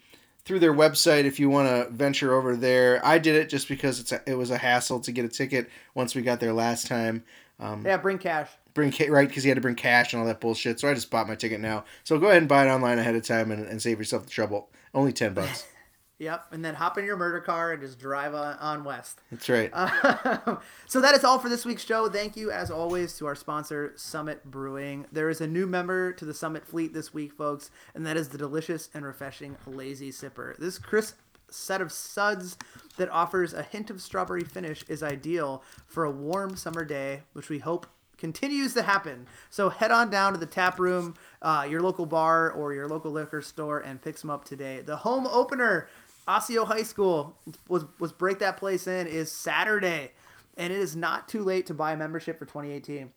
through 0.47 0.59
their 0.59 0.73
website. 0.73 1.25
If 1.25 1.39
you 1.39 1.49
want 1.49 1.67
to 1.67 1.89
venture 1.93 2.33
over 2.33 2.55
there, 2.55 3.05
I 3.05 3.19
did 3.19 3.35
it 3.35 3.49
just 3.49 3.67
because 3.67 3.99
it's 3.99 4.11
a, 4.13 4.21
it 4.25 4.35
was 4.35 4.49
a 4.49 4.57
hassle 4.57 5.01
to 5.01 5.11
get 5.11 5.25
a 5.25 5.29
ticket 5.29 5.69
once 5.93 6.15
we 6.15 6.21
got 6.21 6.39
there 6.39 6.53
last 6.53 6.87
time. 6.87 7.23
Um, 7.59 7.85
Yeah, 7.85 7.97
bring 7.97 8.17
cash. 8.17 8.49
bring 8.73 8.93
right 9.09 9.27
because 9.27 9.43
he 9.43 9.49
had 9.49 9.55
to 9.55 9.61
bring 9.61 9.75
cash 9.75 10.13
and 10.13 10.21
all 10.21 10.27
that 10.27 10.39
bullshit. 10.39 10.79
So 10.79 10.89
I 10.89 10.93
just 10.93 11.11
bought 11.11 11.27
my 11.27 11.35
ticket 11.35 11.59
now. 11.59 11.83
So 12.03 12.17
go 12.17 12.27
ahead 12.27 12.41
and 12.41 12.47
buy 12.49 12.65
it 12.65 12.69
online 12.69 12.97
ahead 12.97 13.15
of 13.15 13.23
time 13.23 13.51
and, 13.51 13.67
and 13.67 13.81
save 13.81 13.97
yourself 13.99 14.23
the 14.23 14.29
trouble. 14.29 14.69
Only 14.93 15.11
ten 15.13 15.33
bucks. 15.33 15.65
Yep, 16.19 16.47
and 16.51 16.65
then 16.65 16.73
hop 16.73 16.97
in 16.97 17.05
your 17.05 17.15
murder 17.15 17.39
car 17.39 17.73
and 17.73 17.81
just 17.81 17.99
drive 17.99 18.33
on, 18.33 18.83
west. 18.83 19.21
That's 19.29 19.47
right. 19.49 19.71
so 20.87 20.99
that 20.99 21.13
is 21.13 21.23
all 21.23 21.37
for 21.37 21.47
this 21.47 21.63
week's 21.63 21.85
show. 21.85 22.09
Thank 22.09 22.35
you, 22.35 22.49
as 22.49 22.71
always, 22.71 23.15
to 23.17 23.27
our 23.27 23.35
sponsor, 23.35 23.93
Summit 23.95 24.43
Brewing. 24.43 25.05
There 25.11 25.29
is 25.29 25.41
a 25.41 25.47
new 25.47 25.67
member 25.67 26.13
to 26.13 26.25
the 26.25 26.33
Summit 26.33 26.65
fleet 26.65 26.91
this 26.91 27.13
week, 27.13 27.33
folks, 27.33 27.69
and 27.93 28.03
that 28.07 28.17
is 28.17 28.29
the 28.29 28.37
delicious 28.39 28.89
and 28.95 29.05
refreshing 29.05 29.57
Lazy 29.67 30.11
Sipper. 30.11 30.57
This 30.57 30.79
crisp 30.79 31.17
set 31.49 31.81
of 31.81 31.91
suds 31.91 32.57
that 32.97 33.09
offers 33.09 33.53
a 33.53 33.61
hint 33.61 33.91
of 33.91 34.01
strawberry 34.01 34.43
finish 34.43 34.83
is 34.87 35.03
ideal 35.03 35.63
for 35.85 36.03
a 36.03 36.11
warm 36.11 36.55
summer 36.55 36.83
day, 36.83 37.21
which 37.33 37.49
we 37.49 37.59
hope 37.59 37.85
continues 38.17 38.73
to 38.73 38.81
happen. 38.81 39.27
So 39.49 39.69
head 39.69 39.91
on 39.91 40.09
down 40.09 40.33
to 40.33 40.39
the 40.39 40.45
tap 40.45 40.79
room, 40.79 41.15
uh, 41.41 41.67
your 41.69 41.81
local 41.81 42.05
bar, 42.05 42.51
or 42.51 42.73
your 42.73 42.87
local 42.87 43.11
liquor 43.11 43.41
store 43.41 43.79
and 43.79 44.01
pick 44.01 44.17
some 44.17 44.29
up 44.29 44.43
today. 44.43 44.81
The 44.81 44.97
home 44.97 45.27
opener 45.27 45.87
Osseo 46.27 46.65
High 46.65 46.83
School 46.83 47.37
was 47.67 47.85
was 47.99 48.11
break 48.11 48.39
that 48.39 48.57
place 48.57 48.87
in 48.87 49.07
is 49.07 49.31
Saturday, 49.31 50.11
and 50.57 50.73
it 50.73 50.79
is 50.79 50.95
not 50.95 51.27
too 51.27 51.43
late 51.43 51.65
to 51.67 51.73
buy 51.73 51.93
a 51.93 51.97
membership 51.97 52.37
for 52.37 52.45
2018. 52.45 53.11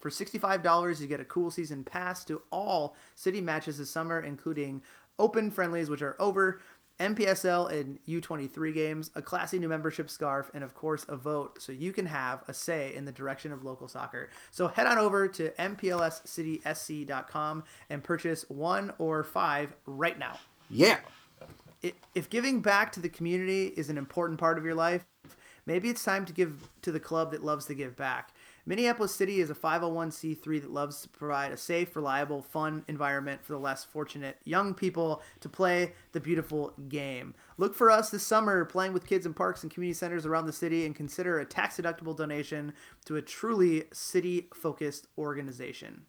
For 0.00 0.10
$65, 0.10 1.00
you 1.00 1.06
get 1.06 1.20
a 1.20 1.24
cool 1.24 1.50
season 1.50 1.82
pass 1.82 2.24
to 2.26 2.42
all 2.50 2.94
city 3.14 3.40
matches 3.40 3.78
this 3.78 3.90
summer, 3.90 4.20
including 4.20 4.82
open 5.18 5.50
friendlies, 5.50 5.88
which 5.88 6.02
are 6.02 6.14
over, 6.18 6.60
NPSL 7.00 7.72
and 7.72 7.98
U23 8.06 8.74
games, 8.74 9.10
a 9.14 9.22
classy 9.22 9.58
new 9.58 9.68
membership 9.68 10.10
scarf, 10.10 10.50
and 10.54 10.62
of 10.62 10.74
course 10.74 11.04
a 11.08 11.16
vote 11.16 11.60
so 11.60 11.72
you 11.72 11.92
can 11.92 12.06
have 12.06 12.44
a 12.48 12.54
say 12.54 12.94
in 12.94 13.04
the 13.04 13.12
direction 13.12 13.50
of 13.50 13.64
local 13.64 13.88
soccer. 13.88 14.30
So 14.50 14.68
head 14.68 14.86
on 14.86 14.98
over 14.98 15.26
to 15.26 15.50
mplscitysc.com 15.50 17.64
and 17.90 18.04
purchase 18.04 18.44
one 18.48 18.92
or 18.98 19.24
five 19.24 19.74
right 19.86 20.18
now 20.18 20.38
yeah. 20.70 20.98
If 22.14 22.30
giving 22.30 22.60
back 22.60 22.92
to 22.92 23.00
the 23.00 23.08
community 23.08 23.72
is 23.76 23.90
an 23.90 23.98
important 23.98 24.38
part 24.38 24.58
of 24.58 24.64
your 24.64 24.74
life, 24.74 25.04
maybe 25.66 25.88
it's 25.88 26.04
time 26.04 26.24
to 26.26 26.32
give 26.32 26.68
to 26.82 26.92
the 26.92 27.00
club 27.00 27.32
that 27.32 27.44
loves 27.44 27.66
to 27.66 27.74
give 27.74 27.96
back. 27.96 28.32
Minneapolis 28.66 29.14
City 29.14 29.40
is 29.40 29.50
a 29.50 29.54
501c3 29.54 30.62
that 30.62 30.70
loves 30.70 31.02
to 31.02 31.08
provide 31.10 31.52
a 31.52 31.56
safe, 31.56 31.94
reliable, 31.94 32.40
fun 32.40 32.82
environment 32.88 33.44
for 33.44 33.52
the 33.52 33.58
less 33.58 33.84
fortunate 33.84 34.38
young 34.44 34.72
people 34.72 35.22
to 35.40 35.50
play 35.50 35.92
the 36.12 36.20
beautiful 36.20 36.72
game. 36.88 37.34
Look 37.58 37.74
for 37.74 37.90
us 37.90 38.08
this 38.08 38.26
summer 38.26 38.64
playing 38.64 38.94
with 38.94 39.06
kids 39.06 39.26
in 39.26 39.34
parks 39.34 39.62
and 39.62 39.72
community 39.72 39.94
centers 39.94 40.24
around 40.24 40.46
the 40.46 40.52
city 40.52 40.86
and 40.86 40.94
consider 40.94 41.38
a 41.38 41.44
tax 41.44 41.76
deductible 41.76 42.16
donation 42.16 42.72
to 43.04 43.16
a 43.16 43.22
truly 43.22 43.84
city 43.92 44.48
focused 44.54 45.08
organization. 45.18 46.06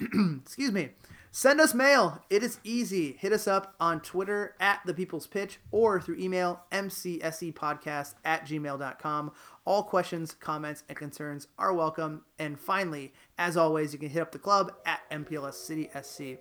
Excuse 0.00 0.72
me. 0.72 0.90
Send 1.30 1.60
us 1.60 1.74
mail. 1.74 2.22
It 2.30 2.42
is 2.42 2.58
easy. 2.64 3.16
Hit 3.18 3.32
us 3.32 3.46
up 3.46 3.74
on 3.78 4.00
Twitter 4.00 4.54
at 4.58 4.80
The 4.86 4.94
People's 4.94 5.26
Pitch 5.26 5.58
or 5.70 6.00
through 6.00 6.16
email 6.18 6.60
mcsepodcast 6.72 8.14
at 8.24 8.46
gmail.com. 8.46 9.32
All 9.64 9.82
questions, 9.82 10.32
comments, 10.32 10.84
and 10.88 10.96
concerns 10.96 11.48
are 11.58 11.74
welcome. 11.74 12.22
And 12.38 12.58
finally, 12.58 13.12
as 13.36 13.56
always, 13.56 13.92
you 13.92 13.98
can 13.98 14.08
hit 14.08 14.22
up 14.22 14.32
the 14.32 14.38
club 14.38 14.72
at 14.86 15.00
MPLS 15.10 15.54
City 15.54 15.90
SC. 16.02 16.38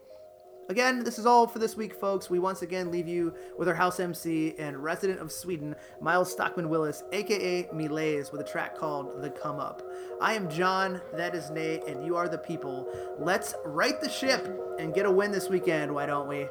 Again, 0.69 1.05
this 1.05 1.17
is 1.17 1.25
all 1.25 1.47
for 1.47 1.59
this 1.59 1.77
week, 1.77 1.93
folks. 1.93 2.29
We 2.29 2.39
once 2.39 2.61
again 2.61 2.91
leave 2.91 3.07
you 3.07 3.33
with 3.57 3.69
our 3.69 3.73
house 3.73 4.01
MC 4.01 4.53
and 4.59 4.83
resident 4.83 5.21
of 5.21 5.31
Sweden, 5.31 5.73
Miles 6.01 6.29
Stockman 6.29 6.67
Willis, 6.67 7.03
aka 7.13 7.69
Milays, 7.73 8.33
with 8.33 8.41
a 8.41 8.43
track 8.43 8.77
called 8.77 9.21
The 9.21 9.29
Come 9.29 9.61
Up. 9.61 9.81
I 10.19 10.33
am 10.33 10.49
John, 10.49 10.99
that 11.13 11.33
is 11.33 11.49
Nate, 11.49 11.85
and 11.87 12.05
you 12.05 12.17
are 12.17 12.27
the 12.27 12.37
people. 12.37 12.85
Let's 13.17 13.55
right 13.63 13.99
the 14.01 14.09
ship 14.09 14.45
and 14.77 14.93
get 14.93 15.05
a 15.05 15.11
win 15.11 15.31
this 15.31 15.47
weekend, 15.47 15.93
why 15.93 16.05
don't 16.05 16.27
we? 16.27 16.47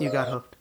You 0.00 0.10
got 0.10 0.28
hooked. 0.28 0.53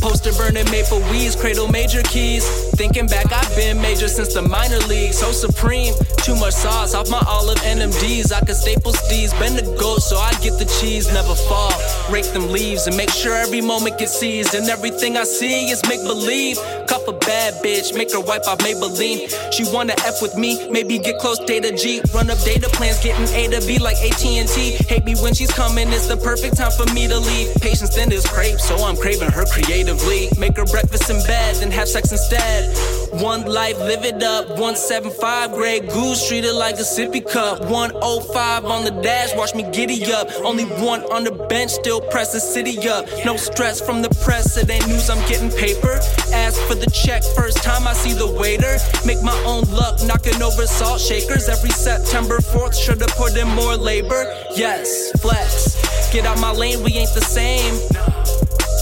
Poster 0.00 0.32
burning 0.32 0.70
maple 0.70 1.00
weeds, 1.10 1.34
cradle 1.34 1.68
major 1.68 2.02
keys. 2.02 2.44
Thinking 2.72 3.06
back, 3.06 3.32
I've 3.32 3.54
been 3.56 3.80
major 3.80 4.08
since 4.08 4.34
the 4.34 4.42
minor 4.42 4.78
league. 4.88 5.12
So 5.12 5.32
supreme, 5.32 5.94
too 6.18 6.36
much 6.36 6.54
sauce 6.54 6.94
off 6.94 7.10
my 7.10 7.22
olive 7.26 7.58
NMDs. 7.58 8.32
I 8.32 8.40
could 8.40 8.56
staple 8.56 8.92
steez, 8.92 9.32
bend 9.38 9.58
the 9.58 9.64
goat 9.78 10.00
so 10.00 10.16
I 10.16 10.32
get 10.42 10.58
the 10.58 10.66
cheese, 10.80 11.12
never 11.12 11.34
fall. 11.34 11.72
Rake 12.10 12.32
them 12.32 12.52
leaves 12.52 12.86
and 12.86 12.96
make 12.96 13.10
sure 13.10 13.34
every 13.34 13.60
moment 13.60 13.98
gets 13.98 14.18
seized. 14.18 14.54
And 14.54 14.68
everything 14.68 15.16
I 15.16 15.24
see 15.24 15.70
is 15.70 15.82
make 15.88 16.02
believe. 16.02 16.58
Cuff 16.86 17.08
a 17.08 17.12
bad 17.12 17.54
bitch, 17.64 17.96
make 17.96 18.12
her 18.12 18.20
wipe 18.20 18.46
off 18.46 18.58
Maybelline. 18.58 19.26
She 19.52 19.64
wanna 19.72 19.94
F 20.04 20.22
with 20.22 20.36
me, 20.36 20.68
maybe 20.70 20.98
get 20.98 21.18
close 21.18 21.38
data 21.40 21.74
G. 21.74 22.00
Run 22.14 22.30
up 22.30 22.38
data 22.44 22.68
plans, 22.68 23.02
getting 23.02 23.26
A 23.34 23.48
to 23.48 23.66
B 23.66 23.78
like 23.78 23.96
AT&T. 23.96 24.76
Hate 24.88 25.04
me 25.04 25.14
when 25.22 25.34
she's 25.34 25.52
coming, 25.52 25.88
it's 25.88 26.06
the 26.06 26.16
perfect 26.16 26.56
time 26.58 26.70
for 26.70 26.86
me 26.92 27.08
to 27.08 27.18
leave. 27.18 27.54
Patience 27.56 27.94
then 27.94 28.12
is 28.12 28.26
crave, 28.26 28.60
so 28.60 28.76
I'm 28.84 28.96
craving 28.96 29.30
her 29.30 29.46
creatively. 29.86 30.28
Make 30.38 30.56
her 30.56 30.64
breakfast 30.64 31.10
in 31.10 31.22
bed, 31.26 31.56
then 31.56 31.70
have 31.70 31.88
sex 31.88 32.12
instead. 32.12 32.76
One 33.22 33.42
life, 33.46 33.78
live 33.78 34.04
it 34.04 34.22
up. 34.22 34.48
175 34.48 35.52
Grey 35.52 35.80
Goose, 35.80 36.26
treat 36.28 36.44
it 36.44 36.52
like 36.54 36.76
a 36.76 36.82
sippy 36.82 37.26
cup. 37.26 37.60
105 37.60 38.64
on 38.64 38.84
the 38.84 38.90
dash, 39.02 39.34
watch 39.34 39.54
me 39.54 39.64
giddy 39.72 40.12
up. 40.12 40.28
Only 40.42 40.64
one 40.64 41.02
on 41.12 41.24
the 41.24 41.32
bench, 41.32 41.70
still 41.70 42.00
press 42.00 42.32
the 42.32 42.40
city 42.40 42.88
up. 42.88 43.06
No 43.24 43.36
stress 43.36 43.80
from 43.80 44.02
the 44.02 44.10
press, 44.24 44.56
it 44.56 44.70
ain't 44.70 44.86
news, 44.88 45.08
I'm 45.08 45.26
getting 45.28 45.50
paper. 45.50 46.00
Ask 46.32 46.60
for 46.62 46.74
the 46.74 46.90
check 46.90 47.22
first 47.36 47.62
time 47.62 47.86
I 47.86 47.92
see 47.92 48.12
the 48.12 48.30
waiter. 48.30 48.76
Make 49.06 49.22
my 49.22 49.38
own 49.44 49.64
luck, 49.70 50.02
knocking 50.04 50.42
over 50.42 50.66
salt 50.66 51.00
shakers. 51.00 51.48
Every 51.48 51.70
September 51.70 52.38
4th, 52.38 52.74
should've 52.74 53.08
put 53.16 53.36
in 53.36 53.48
more 53.48 53.76
labor. 53.76 54.24
Yes, 54.54 55.12
flex. 55.20 55.76
Get 56.12 56.26
out 56.26 56.40
my 56.40 56.52
lane, 56.52 56.82
we 56.82 56.92
ain't 56.92 57.14
the 57.14 57.20
same. 57.20 58.15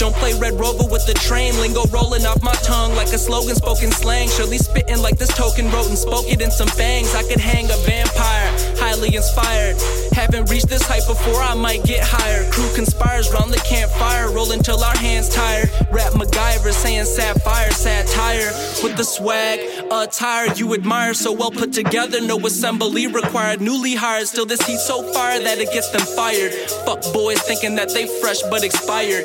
Don't 0.05 0.15
play 0.17 0.39
Red 0.39 0.61
Rover 0.61 0.85
with 0.85 1.07
the 1.07 1.15
train. 1.15 1.59
Lingo 1.61 1.87
rolling 1.87 2.27
off 2.27 2.43
my 2.43 2.53
tongue 2.57 2.95
like 2.95 3.09
a 3.15 3.17
slogan 3.17 3.55
spoken 3.55 3.91
slang. 3.91 4.29
Surely 4.29 4.59
spitting 4.59 4.99
like 5.01 5.17
this 5.17 5.35
token 5.35 5.71
wrote 5.71 5.89
and 5.89 5.97
spoke 5.97 6.31
it 6.31 6.43
in 6.43 6.51
some 6.51 6.69
fangs. 6.69 7.15
I 7.15 7.23
could 7.23 7.41
hang 7.41 7.65
a 7.71 7.77
vampire, 7.89 8.53
highly 8.77 9.17
inspired. 9.17 9.81
Haven't 10.13 10.51
reached 10.51 10.69
this 10.69 10.83
height 10.83 11.09
before, 11.09 11.41
I 11.41 11.55
might 11.55 11.85
get 11.85 12.05
higher. 12.05 12.45
Crew 12.51 12.69
conspires 12.75 13.33
round 13.33 13.51
the 13.51 13.61
campfire, 13.61 14.31
rolling 14.31 14.63
till 14.63 14.85
our 14.85 14.95
hands 14.95 15.31
tired. 15.31 15.71
Rap 15.91 16.13
MacGyver 16.13 16.73
saying 16.73 17.07
sapphire, 17.07 17.71
satire. 17.71 18.53
With 18.85 18.99
the 18.99 19.05
swag, 19.05 19.59
attire 19.91 20.53
you 20.55 20.75
admire, 20.75 21.15
so 21.15 21.33
well 21.33 21.51
put 21.51 21.73
together. 21.73 22.21
No 22.21 22.39
assembly 22.41 23.07
required. 23.07 23.63
Newly 23.63 23.95
hired, 23.95 24.29
still 24.29 24.45
this 24.45 24.61
heat 24.67 24.81
so 24.81 25.03
fire 25.15 25.41
that 25.41 25.59
it 25.59 25.73
gets 25.73 25.89
them 25.89 26.03
fired. 26.15 26.53
Fuck 26.85 27.03
boys 27.15 27.41
thinking 27.41 27.75
that 27.77 27.89
they 27.95 28.07
fresh 28.21 28.43
but 28.51 28.63
expired. 28.63 29.25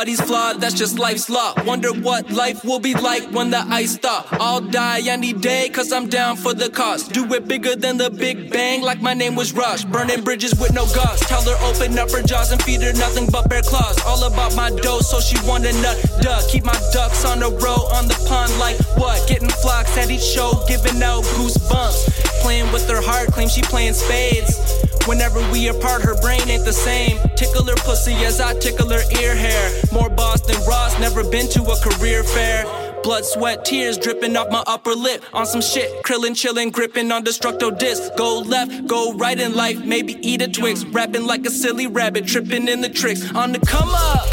Everybody's 0.00 0.26
flawed, 0.26 0.62
that's 0.62 0.72
just 0.72 0.98
life's 0.98 1.28
law. 1.28 1.52
Wonder 1.66 1.92
what 1.92 2.30
life 2.30 2.64
will 2.64 2.80
be 2.80 2.94
like 2.94 3.22
when 3.32 3.50
the 3.50 3.58
ice 3.68 3.98
thaw. 3.98 4.26
I'll 4.30 4.62
die 4.62 5.02
any 5.06 5.34
day, 5.34 5.68
cause 5.68 5.92
I'm 5.92 6.08
down 6.08 6.38
for 6.38 6.54
the 6.54 6.70
cause. 6.70 7.06
Do 7.06 7.30
it 7.34 7.46
bigger 7.46 7.76
than 7.76 7.98
the 7.98 8.08
Big 8.08 8.50
Bang, 8.50 8.80
like 8.80 9.02
my 9.02 9.12
name 9.12 9.36
was 9.36 9.52
Rush. 9.52 9.84
Burning 9.84 10.24
bridges 10.24 10.58
with 10.58 10.72
no 10.72 10.86
guts. 10.94 11.28
Tell 11.28 11.42
her 11.42 11.56
open 11.68 11.98
up 11.98 12.10
her 12.12 12.22
jaws 12.22 12.50
and 12.50 12.62
feed 12.62 12.80
her 12.80 12.94
nothing 12.94 13.26
but 13.30 13.50
bare 13.50 13.60
claws. 13.60 14.00
All 14.06 14.24
about 14.24 14.56
my 14.56 14.70
dough, 14.70 15.00
so 15.00 15.20
she 15.20 15.36
want 15.46 15.66
a 15.66 15.72
nut 15.82 16.02
duck. 16.22 16.48
Keep 16.48 16.64
my 16.64 16.80
ducks 16.94 17.26
on 17.26 17.40
the 17.40 17.50
row, 17.50 17.84
on 17.92 18.08
the 18.08 18.16
pond, 18.26 18.58
like 18.58 18.80
what? 18.96 19.28
Getting 19.28 19.50
flocks 19.50 19.98
at 19.98 20.10
each 20.10 20.22
show, 20.22 20.64
giving 20.66 21.02
out 21.02 21.24
goosebumps. 21.36 22.40
Playing 22.40 22.72
with 22.72 22.88
her 22.88 23.02
heart, 23.02 23.32
claim 23.32 23.50
she 23.50 23.60
playing 23.60 23.92
spades. 23.92 24.80
Whenever 25.10 25.40
we 25.50 25.66
apart, 25.66 26.02
her 26.02 26.14
brain 26.20 26.40
ain't 26.48 26.64
the 26.64 26.72
same. 26.72 27.18
Tickle 27.34 27.64
her 27.64 27.74
pussy 27.78 28.14
as 28.24 28.40
I 28.40 28.56
tickle 28.60 28.88
her 28.90 29.02
ear 29.20 29.34
hair. 29.34 29.82
More 29.90 30.08
boss 30.08 30.40
than 30.40 30.64
Ross, 30.64 30.96
never 31.00 31.24
been 31.24 31.48
to 31.48 31.64
a 31.64 31.76
career 31.80 32.22
fair. 32.22 32.64
Blood, 33.02 33.24
sweat, 33.24 33.64
tears 33.64 33.98
dripping 33.98 34.36
off 34.36 34.52
my 34.52 34.62
upper 34.68 34.94
lip. 34.94 35.24
On 35.32 35.44
some 35.44 35.60
shit, 35.60 36.04
krillin', 36.04 36.36
chillin', 36.36 36.70
gripping 36.70 37.10
on 37.10 37.24
destructo 37.24 37.76
disc. 37.76 38.14
Go 38.16 38.38
left, 38.38 38.86
go 38.86 39.12
right 39.14 39.40
in 39.40 39.56
life, 39.56 39.84
maybe 39.84 40.16
eat 40.22 40.42
a 40.42 40.48
Twix. 40.48 40.84
Rapping 40.84 41.26
like 41.26 41.44
a 41.44 41.50
silly 41.50 41.88
rabbit, 41.88 42.28
tripping 42.28 42.68
in 42.68 42.80
the 42.80 42.88
tricks. 42.88 43.34
On 43.34 43.50
the 43.50 43.58
come 43.58 43.90
up. 43.92 44.28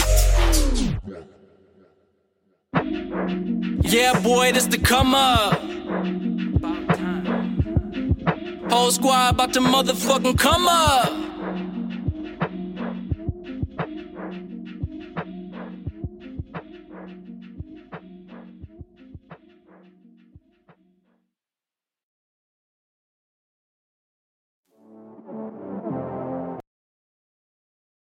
Yeah, 3.81 4.19
boy, 4.21 4.51
this 4.51 4.67
the 4.67 4.77
come 4.77 5.15
up. 5.15 5.59
Whole 8.69 8.91
squad 8.91 9.33
about 9.35 9.53
to 9.53 9.61
motherfucking 9.61 10.37
come 10.37 10.67
up. 10.67 11.36